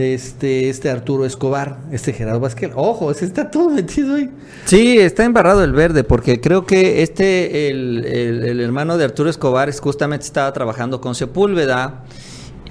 este, 0.00 0.68
este 0.68 0.90
Arturo 0.90 1.24
Escobar, 1.26 1.78
este 1.92 2.12
Gerardo 2.12 2.40
Vázquez. 2.40 2.70
Ojo, 2.74 3.10
ese 3.10 3.24
está 3.24 3.50
todo 3.50 3.70
metido 3.70 4.16
ahí. 4.16 4.30
Sí, 4.66 4.98
está 4.98 5.24
embarrado 5.24 5.62
el 5.64 5.72
verde, 5.72 6.04
porque 6.04 6.40
creo 6.40 6.64
que 6.66 7.02
este, 7.02 7.68
el, 7.70 8.04
el- 8.04 8.60
hermano 8.60 8.96
de 8.98 9.04
Arturo 9.04 9.30
Escobar, 9.30 9.68
es- 9.68 9.80
justamente 9.80 10.24
estaba 10.26 10.52
trabajando 10.52 11.00
con 11.00 11.14
Sepúlveda, 11.14 12.04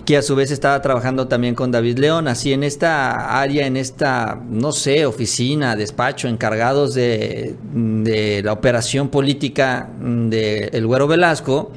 que 0.05 0.17
a 0.17 0.21
su 0.23 0.35
vez 0.35 0.49
estaba 0.49 0.81
trabajando 0.81 1.27
también 1.27 1.53
con 1.53 1.71
David 1.71 1.99
León, 1.99 2.27
así 2.27 2.51
en 2.51 2.63
esta 2.63 3.39
área, 3.39 3.67
en 3.67 3.77
esta, 3.77 4.41
no 4.49 4.71
sé, 4.71 5.05
oficina, 5.05 5.75
despacho, 5.75 6.27
encargados 6.27 6.95
de, 6.95 7.55
de 7.73 8.41
la 8.43 8.53
operación 8.53 9.09
política 9.09 9.87
de 10.01 10.69
El 10.73 10.87
Güero 10.87 11.07
Velasco. 11.07 11.71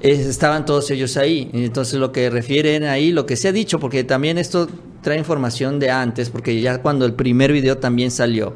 Estaban 0.00 0.64
todos 0.64 0.90
ellos 0.90 1.16
ahí. 1.16 1.50
Entonces 1.52 1.98
lo 1.98 2.12
que 2.12 2.30
refieren 2.30 2.84
ahí, 2.84 3.12
lo 3.12 3.26
que 3.26 3.36
se 3.36 3.48
ha 3.48 3.52
dicho, 3.52 3.78
porque 3.78 4.04
también 4.04 4.38
esto 4.38 4.68
trae 5.02 5.18
información 5.18 5.78
de 5.78 5.90
antes, 5.90 6.30
porque 6.30 6.60
ya 6.60 6.82
cuando 6.82 7.04
el 7.06 7.14
primer 7.14 7.52
video 7.52 7.78
también 7.78 8.10
salió, 8.10 8.54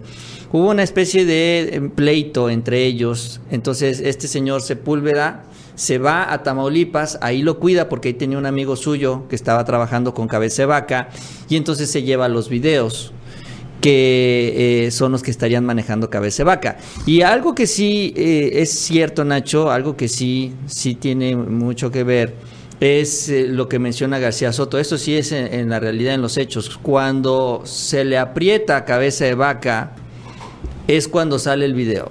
hubo 0.53 0.71
una 0.71 0.83
especie 0.83 1.25
de 1.25 1.61
eh, 1.61 1.81
pleito 1.95 2.51
entre 2.51 2.85
ellos. 2.85 3.41
Entonces 3.51 4.01
este 4.01 4.29
señor 4.29 4.63
Sepúlveda 4.63 5.45
se 5.75 5.99
va 5.99 6.33
a 6.33 6.43
Tamaulipas, 6.43 7.19
ahí 7.21 7.43
lo 7.43 7.59
cuida 7.59 7.89
porque 7.89 8.09
ahí 8.09 8.15
tenía 8.15 8.39
un 8.39 8.47
amigo 8.47 8.77
suyo 8.77 9.27
que 9.29 9.37
estaba 9.37 9.65
trabajando 9.65 10.15
con 10.15 10.29
cabeza 10.29 10.63
de 10.63 10.67
vaca 10.67 11.09
y 11.49 11.57
entonces 11.57 11.91
se 11.91 12.03
lleva 12.03 12.29
los 12.29 12.49
videos 12.49 13.13
que 13.85 14.87
eh, 14.87 14.91
son 14.91 15.13
los 15.13 15.23
que 15.23 15.31
estarían 15.31 15.63
manejando 15.67 16.09
cabeza 16.09 16.39
de 16.39 16.45
vaca. 16.45 16.79
Y 17.05 17.21
algo 17.21 17.55
que 17.55 17.67
sí 17.67 18.15
eh, 18.17 18.63
es 18.63 18.71
cierto, 18.71 19.27
Nacho, 19.27 19.71
algo 19.71 19.95
que 19.95 20.09
sí, 20.09 20.55
sí 20.65 20.95
tiene 20.95 21.37
mucho 21.37 21.91
que 21.91 22.03
ver, 22.03 22.33
es 22.81 23.29
eh, 23.29 23.47
lo 23.47 23.69
que 23.69 23.79
menciona 23.79 24.19
García 24.19 24.55
Soto. 24.55 24.79
Esto 24.79 24.97
sí 24.97 25.15
es 25.15 25.33
en, 25.33 25.69
la 25.69 25.81
realidad, 25.81 26.15
en 26.15 26.23
los 26.23 26.39
hechos. 26.39 26.79
Cuando 26.81 27.61
se 27.67 28.07
le 28.07 28.17
aprieta 28.17 28.87
cabeza 28.87 29.27
de 29.27 29.35
vaca, 29.35 29.93
es 30.89 31.07
cuando 31.07 31.39
sale 31.39 31.67
el 31.67 31.75
video. 31.75 32.11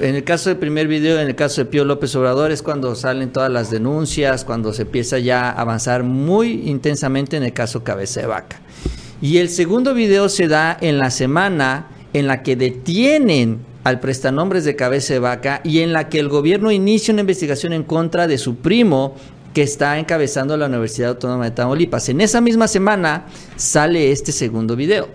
En 0.00 0.16
el 0.16 0.24
caso 0.24 0.50
del 0.50 0.58
primer 0.58 0.88
video, 0.88 1.20
en 1.20 1.28
el 1.28 1.36
caso 1.36 1.60
de 1.60 1.66
Pío 1.66 1.84
López 1.84 2.16
Obrador, 2.16 2.50
es 2.50 2.60
cuando 2.60 2.96
salen 2.96 3.30
todas 3.30 3.52
las 3.52 3.70
denuncias, 3.70 4.44
cuando 4.44 4.72
se 4.72 4.82
empieza 4.82 5.20
ya 5.20 5.50
a 5.50 5.60
avanzar 5.60 6.02
muy 6.02 6.68
intensamente 6.68 7.36
en 7.36 7.44
el 7.44 7.52
caso 7.52 7.84
Cabeza 7.84 8.20
de 8.20 8.26
Vaca. 8.26 8.58
Y 9.20 9.38
el 9.38 9.48
segundo 9.48 9.94
video 9.94 10.28
se 10.28 10.48
da 10.48 10.76
en 10.80 10.98
la 10.98 11.10
semana 11.10 11.88
en 12.12 12.26
la 12.26 12.42
que 12.42 12.56
detienen 12.56 13.60
al 13.84 14.00
prestanombres 14.00 14.64
de 14.64 14.76
Cabeza 14.76 15.14
de 15.14 15.20
Vaca 15.20 15.60
y 15.62 15.80
en 15.80 15.92
la 15.92 16.08
que 16.08 16.18
el 16.18 16.28
gobierno 16.28 16.70
inicia 16.70 17.12
una 17.12 17.20
investigación 17.20 17.72
en 17.72 17.84
contra 17.84 18.26
de 18.26 18.38
su 18.38 18.56
primo 18.56 19.14
que 19.52 19.62
está 19.62 19.98
encabezando 19.98 20.56
la 20.56 20.66
Universidad 20.66 21.10
Autónoma 21.10 21.44
de 21.44 21.50
Tamaulipas. 21.52 22.08
En 22.08 22.20
esa 22.20 22.40
misma 22.40 22.66
semana 22.66 23.26
sale 23.56 24.10
este 24.10 24.32
segundo 24.32 24.74
video. 24.74 25.08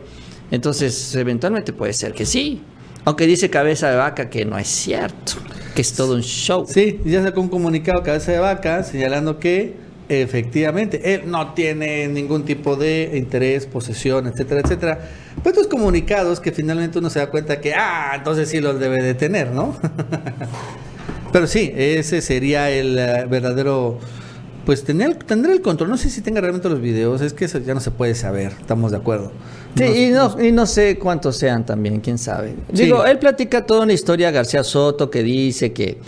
Entonces, 0.51 1.13
eventualmente 1.15 1.73
puede 1.73 1.93
ser 1.93 2.13
que 2.13 2.25
sí. 2.25 2.61
Aunque 3.05 3.27
dice 3.27 3.49
cabeza 3.49 3.89
de 3.89 3.97
vaca 3.97 4.29
que 4.29 4.45
no 4.45 4.57
es 4.57 4.67
cierto, 4.67 5.33
que 5.75 5.81
es 5.81 5.93
todo 5.93 6.15
un 6.15 6.21
show. 6.21 6.65
Sí, 6.67 6.99
ya 7.05 7.23
sacó 7.23 7.41
un 7.41 7.49
comunicado 7.49 8.03
cabeza 8.03 8.31
de 8.31 8.39
vaca 8.39 8.83
señalando 8.83 9.39
que 9.39 9.73
efectivamente 10.09 11.13
él 11.13 11.21
no 11.27 11.53
tiene 11.53 12.07
ningún 12.07 12.43
tipo 12.43 12.75
de 12.75 13.11
interés, 13.15 13.65
posesión, 13.65 14.27
etcétera, 14.27 14.61
etcétera. 14.61 14.99
Pues 15.43 15.55
estos 15.55 15.67
comunicados 15.67 16.39
que 16.39 16.51
finalmente 16.51 16.99
uno 16.99 17.09
se 17.09 17.19
da 17.19 17.27
cuenta 17.29 17.61
que, 17.61 17.73
ah, 17.73 18.11
entonces 18.15 18.49
sí 18.49 18.59
los 18.59 18.79
debe 18.79 19.01
de 19.01 19.13
tener, 19.13 19.51
¿no? 19.51 19.75
Pero 21.31 21.45
sí, 21.47 21.71
ese 21.75 22.21
sería 22.21 22.69
el 22.71 22.97
eh, 22.97 23.25
verdadero, 23.29 23.99
pues 24.65 24.83
tener, 24.83 25.15
tendrá 25.15 25.53
el 25.53 25.61
control. 25.61 25.89
No 25.89 25.97
sé 25.97 26.09
si 26.09 26.21
tenga 26.21 26.41
realmente 26.41 26.69
los 26.69 26.81
videos, 26.81 27.21
es 27.21 27.33
que 27.33 27.45
eso 27.45 27.59
ya 27.59 27.73
no 27.75 27.79
se 27.79 27.91
puede 27.91 28.15
saber, 28.15 28.51
estamos 28.59 28.91
de 28.91 28.97
acuerdo. 28.97 29.31
Sí, 29.75 29.83
Nos- 29.83 29.95
y, 29.95 30.09
nos- 30.09 30.35
no, 30.37 30.43
y 30.45 30.51
no 30.51 30.65
sé 30.65 30.97
cuántos 30.97 31.37
sean 31.37 31.65
también, 31.65 31.99
quién 32.01 32.17
sabe. 32.17 32.55
Sí. 32.73 32.85
Digo, 32.85 33.05
él 33.05 33.19
platica 33.19 33.65
toda 33.65 33.81
una 33.83 33.93
historia, 33.93 34.31
García 34.31 34.63
Soto, 34.63 35.11
que 35.11 35.21
dice 35.21 35.71
que 35.71 35.99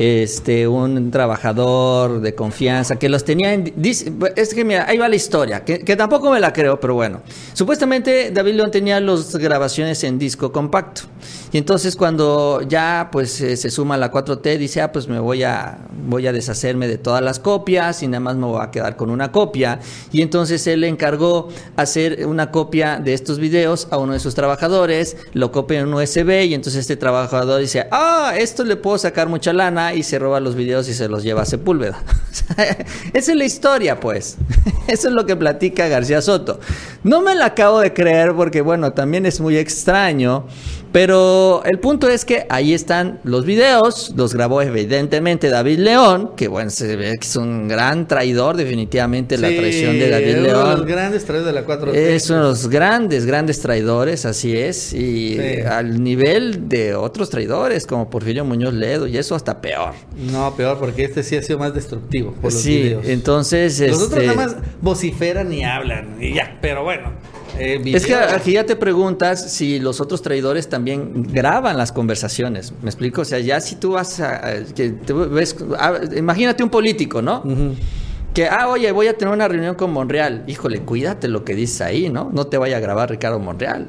este 0.00 0.66
un 0.66 1.10
trabajador 1.10 2.22
de 2.22 2.34
confianza, 2.34 2.96
que 2.98 3.10
los 3.10 3.22
tenía 3.22 3.52
en... 3.52 3.70
dice- 3.76 4.10
es 4.34 4.54
que 4.54 4.64
mira, 4.64 4.86
ahí 4.88 4.96
va 4.96 5.08
la 5.10 5.16
historia, 5.16 5.62
que, 5.62 5.80
que 5.80 5.94
tampoco 5.94 6.30
me 6.30 6.40
la 6.40 6.54
creo, 6.54 6.80
pero 6.80 6.94
bueno. 6.94 7.20
Supuestamente 7.52 8.30
David 8.30 8.54
León 8.54 8.70
tenía 8.70 8.98
las 8.98 9.36
grabaciones 9.36 10.02
en 10.04 10.18
disco 10.18 10.52
compacto. 10.52 11.02
Y 11.52 11.58
entonces 11.58 11.96
cuando 11.96 12.62
ya 12.66 13.08
pues 13.12 13.40
eh, 13.42 13.56
se 13.58 13.70
suma 13.70 13.98
la 13.98 14.10
4T, 14.10 14.56
dice, 14.56 14.80
ah, 14.80 14.90
pues 14.90 15.06
me 15.08 15.18
voy 15.18 15.42
a, 15.42 15.78
voy 16.06 16.26
a 16.26 16.32
deshacerme 16.32 16.88
de 16.88 16.96
todas 16.96 17.22
las 17.22 17.38
copias 17.38 18.02
y 18.02 18.06
nada 18.06 18.20
más 18.20 18.36
me 18.36 18.46
voy 18.46 18.60
a 18.62 18.70
quedar 18.70 18.96
con 18.96 19.10
una 19.10 19.30
copia. 19.32 19.80
Y 20.12 20.22
entonces 20.22 20.66
él 20.66 20.80
le 20.80 20.88
encargó 20.88 21.48
hacer 21.76 22.24
una 22.26 22.50
copia 22.50 22.98
de 22.98 23.12
estos 23.12 23.38
videos 23.38 23.88
a 23.90 23.98
uno 23.98 24.14
de 24.14 24.20
sus 24.20 24.34
trabajadores, 24.34 25.16
lo 25.34 25.52
copia 25.52 25.80
en 25.80 25.88
un 25.88 25.94
USB 25.94 26.44
y 26.46 26.54
entonces 26.54 26.80
este 26.80 26.96
trabajador 26.96 27.60
dice, 27.60 27.86
ah, 27.90 28.32
esto 28.38 28.64
le 28.64 28.76
puedo 28.76 28.96
sacar 28.96 29.28
mucha 29.28 29.52
lana 29.52 29.89
y 29.94 30.02
se 30.02 30.18
roba 30.18 30.40
los 30.40 30.54
videos 30.54 30.88
y 30.88 30.94
se 30.94 31.08
los 31.08 31.22
lleva 31.22 31.42
a 31.42 31.44
Sepúlveda. 31.44 32.02
Esa 33.12 33.32
es 33.32 33.36
la 33.36 33.44
historia, 33.44 34.00
pues. 34.00 34.36
Eso 34.86 35.08
es 35.08 35.14
lo 35.14 35.26
que 35.26 35.36
platica 35.36 35.88
García 35.88 36.22
Soto. 36.22 36.60
No 37.04 37.20
me 37.20 37.34
la 37.34 37.46
acabo 37.46 37.80
de 37.80 37.92
creer 37.92 38.34
porque, 38.34 38.60
bueno, 38.60 38.92
también 38.92 39.26
es 39.26 39.40
muy 39.40 39.56
extraño. 39.56 40.46
Pero 40.92 41.62
el 41.64 41.78
punto 41.78 42.08
es 42.08 42.24
que 42.24 42.46
ahí 42.48 42.74
están 42.74 43.20
los 43.22 43.44
videos, 43.44 44.12
los 44.16 44.34
grabó 44.34 44.60
evidentemente 44.60 45.48
David 45.48 45.78
León, 45.78 46.32
que 46.36 46.48
bueno, 46.48 46.70
se 46.70 46.96
ve 46.96 47.16
que 47.18 47.26
es 47.26 47.36
un 47.36 47.68
gran 47.68 48.08
traidor, 48.08 48.56
definitivamente 48.56 49.38
la 49.38 49.48
traición 49.48 49.92
de 49.98 50.10
David 50.10 50.38
uno 50.38 50.42
de 50.42 50.52
los 50.52 50.64
León. 50.78 50.86
grandes 50.88 51.24
traidores 51.24 51.54
de 51.54 51.60
la 51.60 51.66
4T. 51.66 51.94
Es 51.94 52.28
uno 52.30 52.40
de 52.42 52.48
los 52.48 52.68
grandes, 52.68 53.24
grandes 53.24 53.60
traidores, 53.60 54.24
así 54.24 54.56
es, 54.56 54.92
y 54.92 55.36
Sí. 55.36 55.60
al 55.68 56.02
nivel 56.02 56.68
de 56.68 56.94
otros 56.96 57.30
traidores 57.30 57.86
como 57.86 58.10
Porfirio 58.10 58.44
Muñoz 58.44 58.74
Ledo, 58.74 59.06
y 59.06 59.16
eso 59.16 59.36
hasta 59.36 59.60
peor. 59.60 59.92
No, 60.32 60.56
peor, 60.56 60.78
porque 60.78 61.04
este 61.04 61.22
sí 61.22 61.36
ha 61.36 61.42
sido 61.42 61.58
más 61.60 61.72
destructivo 61.72 62.32
por 62.32 62.52
los 62.52 62.60
sí, 62.62 62.82
videos. 62.82 63.06
entonces... 63.06 63.78
Los 63.80 64.02
otros 64.02 64.20
este, 64.22 64.26
nada 64.26 64.46
más 64.48 64.56
vociferan 64.80 65.52
y 65.52 65.62
hablan, 65.64 66.16
y 66.20 66.34
ya, 66.34 66.58
pero 66.60 66.82
bueno. 66.82 67.12
Eh, 67.58 67.80
Es 67.84 68.06
que 68.06 68.14
aquí 68.14 68.52
ya 68.52 68.64
te 68.64 68.76
preguntas 68.76 69.52
si 69.52 69.78
los 69.78 70.00
otros 70.00 70.22
traidores 70.22 70.68
también 70.68 71.24
graban 71.32 71.76
las 71.76 71.92
conversaciones. 71.92 72.72
¿Me 72.82 72.88
explico? 72.90 73.22
O 73.22 73.24
sea, 73.24 73.38
ya 73.38 73.60
si 73.60 73.76
tú 73.76 73.92
vas 73.92 74.20
a. 74.20 74.40
que 74.74 74.90
te 74.90 75.12
ves, 75.12 75.56
a- 75.78 76.00
imagínate 76.16 76.62
un 76.62 76.70
político, 76.70 77.20
¿no? 77.22 77.42
Que, 78.34 78.46
ah, 78.46 78.68
oye, 78.68 78.92
voy 78.92 79.08
a 79.08 79.16
tener 79.18 79.34
una 79.34 79.48
reunión 79.48 79.74
con 79.74 79.92
Monreal. 79.92 80.44
Híjole, 80.46 80.80
cuídate 80.82 81.26
lo 81.26 81.44
que 81.44 81.54
dices 81.56 81.80
ahí, 81.80 82.08
¿no? 82.10 82.30
No 82.32 82.46
te 82.46 82.58
vaya 82.58 82.76
a 82.76 82.80
grabar 82.80 83.10
Ricardo 83.10 83.40
Monreal. 83.40 83.88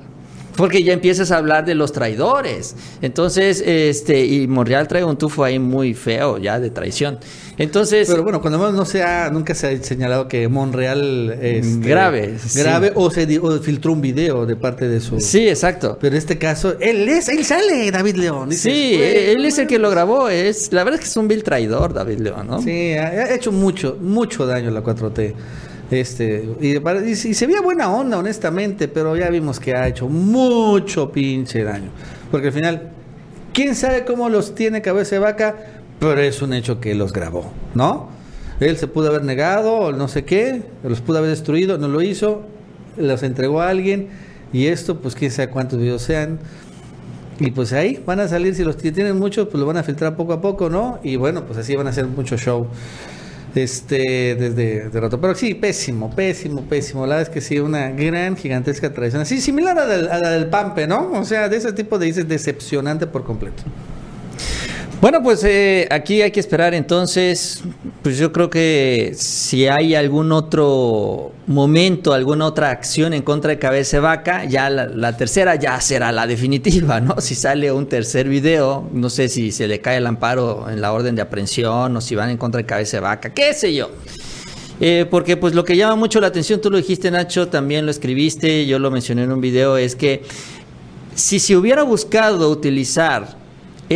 Porque 0.56 0.84
ya 0.84 0.94
empiezas 0.94 1.32
a 1.32 1.38
hablar 1.38 1.66
de 1.66 1.76
los 1.76 1.92
traidores. 1.92 2.76
Entonces, 3.02 3.64
este, 3.66 4.26
y 4.26 4.48
Monreal 4.48 4.88
trae 4.88 5.04
un 5.04 5.18
tufo 5.18 5.44
ahí 5.44 5.60
muy 5.60 5.94
feo 5.94 6.38
ya 6.38 6.60
de 6.60 6.70
traición. 6.70 7.20
Entonces, 7.58 8.08
Pero 8.10 8.24
bueno, 8.24 8.42
cuando 8.42 8.58
menos 8.58 8.74
no 8.74 8.86
se 8.86 9.04
ha, 9.04 9.30
nunca 9.30 9.54
se 9.54 9.68
ha 9.68 9.84
señalado 9.84 10.28
que 10.28 10.48
Monreal 10.48 11.38
este, 11.42 11.88
Grave, 11.88 12.40
sí. 12.40 12.60
grave 12.60 12.92
o 12.96 13.12
se 13.12 13.40
o 13.40 13.60
filtró 13.60 13.94
un 13.94 14.02
video 14.02 14.46
de 14.46 14.56
parte 14.56 14.88
de 14.88 15.00
su. 15.00 15.20
sí, 15.20 15.48
exacto. 15.48 15.98
Pero 16.00 16.16
en 16.16 16.18
este 16.18 16.38
caso, 16.38 16.76
él 16.80 17.08
es, 17.08 17.30
él 17.30 17.46
sale, 17.46 17.92
David 17.92 18.16
León. 18.16 18.50
Dices, 18.50 18.64
Sí, 18.74 18.96
él 18.96 19.46
es 19.46 19.58
el 19.60 19.68
que 19.68 19.78
lo 19.80 19.90
grabó. 19.90 20.30
Es, 20.30 20.72
la 20.74 20.84
verdad 20.84 21.00
es 21.00 21.06
que 21.06 21.10
es 21.12 21.18
un 21.18 21.28
vil 21.28 21.44
traidor, 21.44 21.94
David 21.94 22.20
León, 22.20 22.48
¿no? 22.48 22.62
Sí, 22.62 22.94
ha, 22.94 23.08
ha 23.08 23.34
hecho 23.36 23.52
mucho, 23.52 23.98
mucho 24.02 24.46
daño 24.46 24.70
a 24.70 24.72
la 24.72 24.84
4T. 24.84 25.34
Este, 25.92 26.48
y, 26.62 26.78
y- 26.78 27.12
y 27.12 27.16
se 27.34 27.46
veía 27.48 27.62
buena 27.62 27.92
onda, 27.94 28.18
honestamente, 28.18 28.88
pero 28.88 29.16
ya 29.18 29.30
vimos 29.30 29.60
que 29.60 29.76
ha 29.76 29.88
hecho 29.88 30.08
mucho 30.08 31.12
pinche 31.12 31.64
daño. 31.64 31.90
Porque 32.32 32.48
al 32.48 32.54
final, 32.54 32.90
quién 33.54 33.76
sabe 33.76 34.06
cómo 34.06 34.30
los 34.30 34.56
tiene 34.56 34.82
cabeza 34.82 35.16
de 35.16 35.20
vaca, 35.20 35.56
pero 36.00 36.20
es 36.22 36.42
un 36.42 36.54
hecho 36.54 36.80
que 36.80 36.96
los 36.96 37.12
grabó, 37.12 37.52
¿no? 37.76 38.10
Él 38.62 38.78
se 38.78 38.88
pudo 38.88 39.10
haber 39.10 39.24
negado 39.24 39.74
o 39.74 39.92
no 39.92 40.08
sé 40.08 40.24
qué, 40.24 40.64
los 40.84 41.02
pudo 41.02 41.18
haber 41.18 41.32
destruido, 41.32 41.78
no 41.78 41.88
lo 41.90 42.02
hizo, 42.02 42.44
los 42.98 43.22
entregó 43.24 43.62
a 43.62 43.70
alguien 43.70 44.08
y 44.54 44.68
esto, 44.68 45.00
pues 45.00 45.16
quién 45.16 45.32
sabe 45.32 45.50
cuántos 45.50 45.78
videos 45.80 46.04
sean. 46.04 46.40
Y 47.40 47.52
pues 47.52 47.74
ahí 47.74 48.02
van 48.06 48.20
a 48.20 48.28
salir, 48.28 48.54
si 48.56 48.64
los 48.64 48.78
tienen 48.78 49.18
muchos, 49.18 49.48
pues 49.48 49.60
lo 49.60 49.66
van 49.66 49.78
a 49.78 49.84
filtrar 49.84 50.16
poco 50.16 50.34
a 50.34 50.42
poco, 50.42 50.70
¿no? 50.70 51.00
Y 51.04 51.16
bueno, 51.16 51.44
pues 51.46 51.58
así 51.58 51.76
van 51.76 51.88
a 51.88 51.90
hacer 51.90 52.06
mucho 52.06 52.38
show 52.38 52.68
este 53.56 54.36
desde 54.36 54.90
de 54.90 55.00
rato. 55.00 55.20
Pero 55.20 55.36
sí, 55.36 55.54
pésimo, 55.54 56.16
pésimo, 56.16 56.62
pésimo. 56.62 57.06
La 57.06 57.16
verdad 57.16 57.30
es 57.30 57.34
que 57.34 57.42
sí, 57.42 57.60
una 57.60 57.92
gran, 57.92 58.36
gigantesca 58.36 58.94
tradición. 58.94 59.22
Así, 59.22 59.42
similar 59.42 59.78
a 59.78 59.86
la, 59.86 60.30
del, 60.32 60.48
Pampe, 60.48 60.88
¿no? 60.88 61.12
O 61.14 61.26
sea, 61.26 61.50
de 61.50 61.58
ese 61.58 61.74
tipo 61.74 62.00
de 62.00 62.08
dices 62.08 62.28
decepcionante 62.28 63.08
por 63.08 63.24
completo. 63.24 63.64
Bueno, 65.02 65.24
pues 65.24 65.44
eh, 65.44 65.88
aquí 65.90 66.22
hay 66.22 66.30
que 66.30 66.40
esperar 66.40 66.76
entonces, 66.76 67.64
pues 68.04 68.20
yo 68.20 68.32
creo 68.32 68.52
que 68.52 69.14
si 69.16 69.66
hay 69.66 69.96
algún 69.96 70.32
otro 70.32 71.32
momento, 71.48 72.14
alguna 72.14 72.46
otra 72.46 72.70
acción 72.70 73.12
en 73.16 73.24
contra 73.24 73.50
de 73.50 73.58
Cabeza 73.58 74.00
Vaca, 74.00 74.46
ya 74.46 74.70
la, 74.70 75.18
tercera 75.18 75.56
ya 75.56 75.82
será 75.82 76.12
la 76.12 76.28
definitiva, 76.28 77.02
¿no? 77.02 77.20
Si 77.20 77.34
sale 77.34 77.72
un 77.72 77.88
tercer 77.88 78.30
video, 78.30 78.88
no 78.94 79.10
sé 79.10 79.28
si 79.28 79.52
se 79.52 79.68
le 79.68 79.82
cae 79.82 79.98
el 79.98 80.06
amparo 80.06 80.70
en 80.70 80.82
la 80.82 80.94
orden 80.94 81.16
de 81.16 81.24
aprehensión 81.24 81.98
o 81.98 82.00
si 82.00 82.14
van 82.14 82.30
en 82.30 82.38
contra 82.38 82.60
de 82.60 82.68
Cabeza 82.68 83.00
Vaca, 83.00 83.34
qué 83.34 83.56
sé 83.56 83.74
yo. 83.74 83.90
Eh, 84.80 85.08
porque 85.10 85.36
pues 85.36 85.56
lo 85.56 85.64
que 85.64 85.76
llama 85.76 85.96
mucho 85.96 86.22
la 86.22 86.28
atención, 86.28 86.62
tú 86.62 86.70
lo 86.70 86.78
dijiste 86.78 87.10
Nacho, 87.10 87.48
también 87.48 87.86
lo 87.86 87.92
escribiste, 87.92 88.68
yo 88.68 88.78
lo 88.78 88.92
mencioné 88.92 89.24
en 89.24 89.32
un 89.32 89.42
video, 89.42 89.78
es 89.78 89.96
que 89.96 90.22
si 91.16 91.40
se 91.40 91.58
hubiera 91.58 91.82
buscado 91.82 92.52
utilizar 92.52 93.41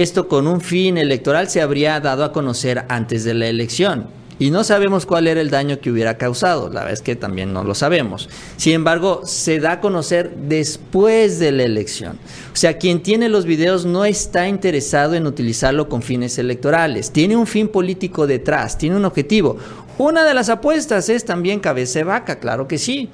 esto 0.01 0.27
con 0.27 0.45
un 0.45 0.59
fin 0.59 0.97
electoral 0.97 1.47
se 1.49 1.61
habría 1.61 2.01
dado 2.01 2.25
a 2.25 2.33
conocer 2.33 2.83
antes 2.89 3.23
de 3.23 3.33
la 3.33 3.47
elección. 3.47 4.07
Y 4.37 4.51
no 4.51 4.65
sabemos 4.65 5.05
cuál 5.05 5.27
era 5.27 5.39
el 5.39 5.49
daño 5.49 5.79
que 5.79 5.89
hubiera 5.89 6.17
causado, 6.17 6.67
la 6.67 6.81
verdad 6.81 6.91
es 6.91 7.01
que 7.01 7.15
también 7.15 7.53
no 7.53 7.63
lo 7.63 7.73
sabemos. 7.73 8.27
Sin 8.57 8.73
embargo, 8.73 9.21
se 9.23 9.61
da 9.61 9.73
a 9.73 9.79
conocer 9.79 10.35
después 10.35 11.39
de 11.39 11.53
la 11.53 11.63
elección. 11.63 12.17
O 12.51 12.55
sea, 12.57 12.77
quien 12.77 13.01
tiene 13.01 13.29
los 13.29 13.45
videos 13.45 13.85
no 13.85 14.03
está 14.03 14.49
interesado 14.49 15.13
en 15.13 15.25
utilizarlo 15.25 15.87
con 15.87 16.01
fines 16.01 16.37
electorales, 16.37 17.11
tiene 17.11 17.37
un 17.37 17.47
fin 17.47 17.69
político 17.69 18.27
detrás, 18.27 18.77
tiene 18.77 18.97
un 18.97 19.05
objetivo. 19.05 19.55
Una 19.97 20.25
de 20.25 20.33
las 20.33 20.49
apuestas 20.49 21.07
es 21.07 21.23
también 21.23 21.61
cabeza 21.61 21.99
de 21.99 22.03
vaca, 22.03 22.39
claro 22.39 22.67
que 22.67 22.77
sí. 22.77 23.09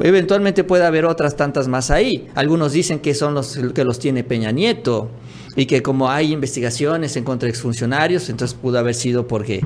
Eventualmente 0.00 0.64
puede 0.64 0.86
haber 0.86 1.04
otras 1.04 1.36
tantas 1.36 1.68
más 1.68 1.90
ahí. 1.90 2.28
Algunos 2.34 2.72
dicen 2.72 3.00
que 3.00 3.12
son 3.12 3.34
los 3.34 3.58
que 3.74 3.84
los 3.84 3.98
tiene 3.98 4.24
Peña 4.24 4.50
Nieto 4.50 5.10
y 5.56 5.66
que 5.66 5.82
como 5.82 6.10
hay 6.10 6.32
investigaciones 6.32 7.16
en 7.16 7.24
contra 7.24 7.46
de 7.46 7.50
exfuncionarios, 7.50 8.28
entonces 8.28 8.56
pudo 8.60 8.78
haber 8.78 8.94
sido 8.94 9.26
porque 9.28 9.60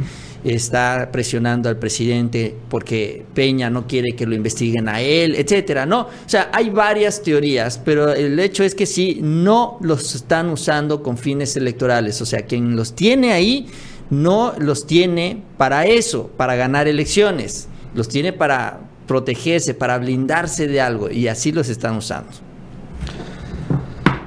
está 0.45 1.11
presionando 1.11 1.69
al 1.69 1.79
presidente 1.79 2.55
porque 2.69 3.25
Peña 3.35 3.71
no 3.71 3.87
quiere 3.87 4.15
que 4.15 4.27
lo 4.27 4.35
investiguen 4.35 4.89
a 4.89 5.01
él, 5.01 5.35
etcétera, 5.35 5.87
¿no? 5.87 6.01
O 6.03 6.09
sea, 6.29 6.51
hay 6.53 6.71
varias 6.71 7.23
teorías, 7.23 7.81
pero 7.83 8.13
el 8.13 8.39
hecho 8.39 8.65
es 8.65 8.75
que 8.75 8.87
sí 8.87 9.19
no 9.23 9.79
los 9.81 10.15
están 10.15 10.51
usando 10.51 11.03
con 11.03 11.17
fines 11.17 11.57
electorales, 11.57 12.21
o 12.21 12.27
sea, 12.27 12.43
quien 12.43 12.77
los 12.77 12.95
tiene 12.95 13.33
ahí 13.33 13.67
no 14.11 14.55
los 14.59 14.87
tiene 14.87 15.43
para 15.57 15.85
eso, 15.87 16.31
para 16.37 16.57
ganar 16.57 16.89
elecciones, 16.89 17.69
los 17.95 18.09
tiene 18.09 18.33
para 18.33 18.81
protegerse, 19.07 19.75
para 19.75 19.99
blindarse 19.99 20.67
de 20.67 20.81
algo 20.81 21.11
y 21.11 21.29
así 21.29 21.53
los 21.53 21.69
están 21.69 21.97
usando. 21.97 22.48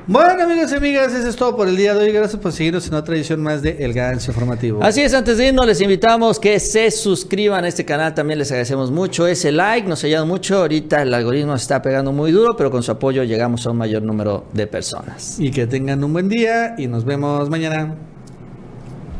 Bueno, 0.07 0.43
amigos 0.43 0.71
y 0.71 0.75
amigas, 0.75 1.13
eso 1.13 1.27
es 1.27 1.35
todo 1.35 1.55
por 1.55 1.67
el 1.67 1.77
día 1.77 1.93
de 1.93 2.05
hoy. 2.05 2.11
Gracias 2.11 2.41
por 2.41 2.51
seguirnos 2.51 2.87
en 2.87 2.95
otra 2.95 3.15
edición 3.15 3.39
más 3.41 3.61
de 3.61 3.85
El 3.85 3.93
Gancho 3.93 4.31
Informativo. 4.31 4.83
Así 4.83 5.01
es, 5.01 5.13
antes 5.13 5.37
de 5.37 5.49
irnos, 5.49 5.67
les 5.67 5.79
invitamos 5.79 6.39
que 6.39 6.59
se 6.59 6.89
suscriban 6.89 7.63
a 7.65 7.67
este 7.67 7.85
canal. 7.85 8.11
También 8.15 8.39
les 8.39 8.49
agradecemos 8.51 8.89
mucho 8.89 9.27
ese 9.27 9.51
like, 9.51 9.87
nos 9.87 10.03
ha 10.03 10.07
ayudado 10.07 10.25
mucho. 10.25 10.57
Ahorita 10.57 11.03
el 11.03 11.13
algoritmo 11.13 11.53
está 11.53 11.83
pegando 11.83 12.11
muy 12.11 12.31
duro, 12.31 12.55
pero 12.57 12.71
con 12.71 12.81
su 12.81 12.91
apoyo 12.91 13.23
llegamos 13.23 13.67
a 13.67 13.71
un 13.71 13.77
mayor 13.77 14.01
número 14.01 14.45
de 14.53 14.65
personas. 14.65 15.39
Y 15.39 15.51
que 15.51 15.67
tengan 15.67 16.03
un 16.03 16.13
buen 16.13 16.27
día 16.27 16.73
y 16.79 16.87
nos 16.87 17.05
vemos 17.05 17.47
mañana. 17.51 17.95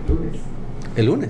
El 0.08 0.16
lunes. 0.16 0.42
El 0.96 1.06
lunes. 1.06 1.30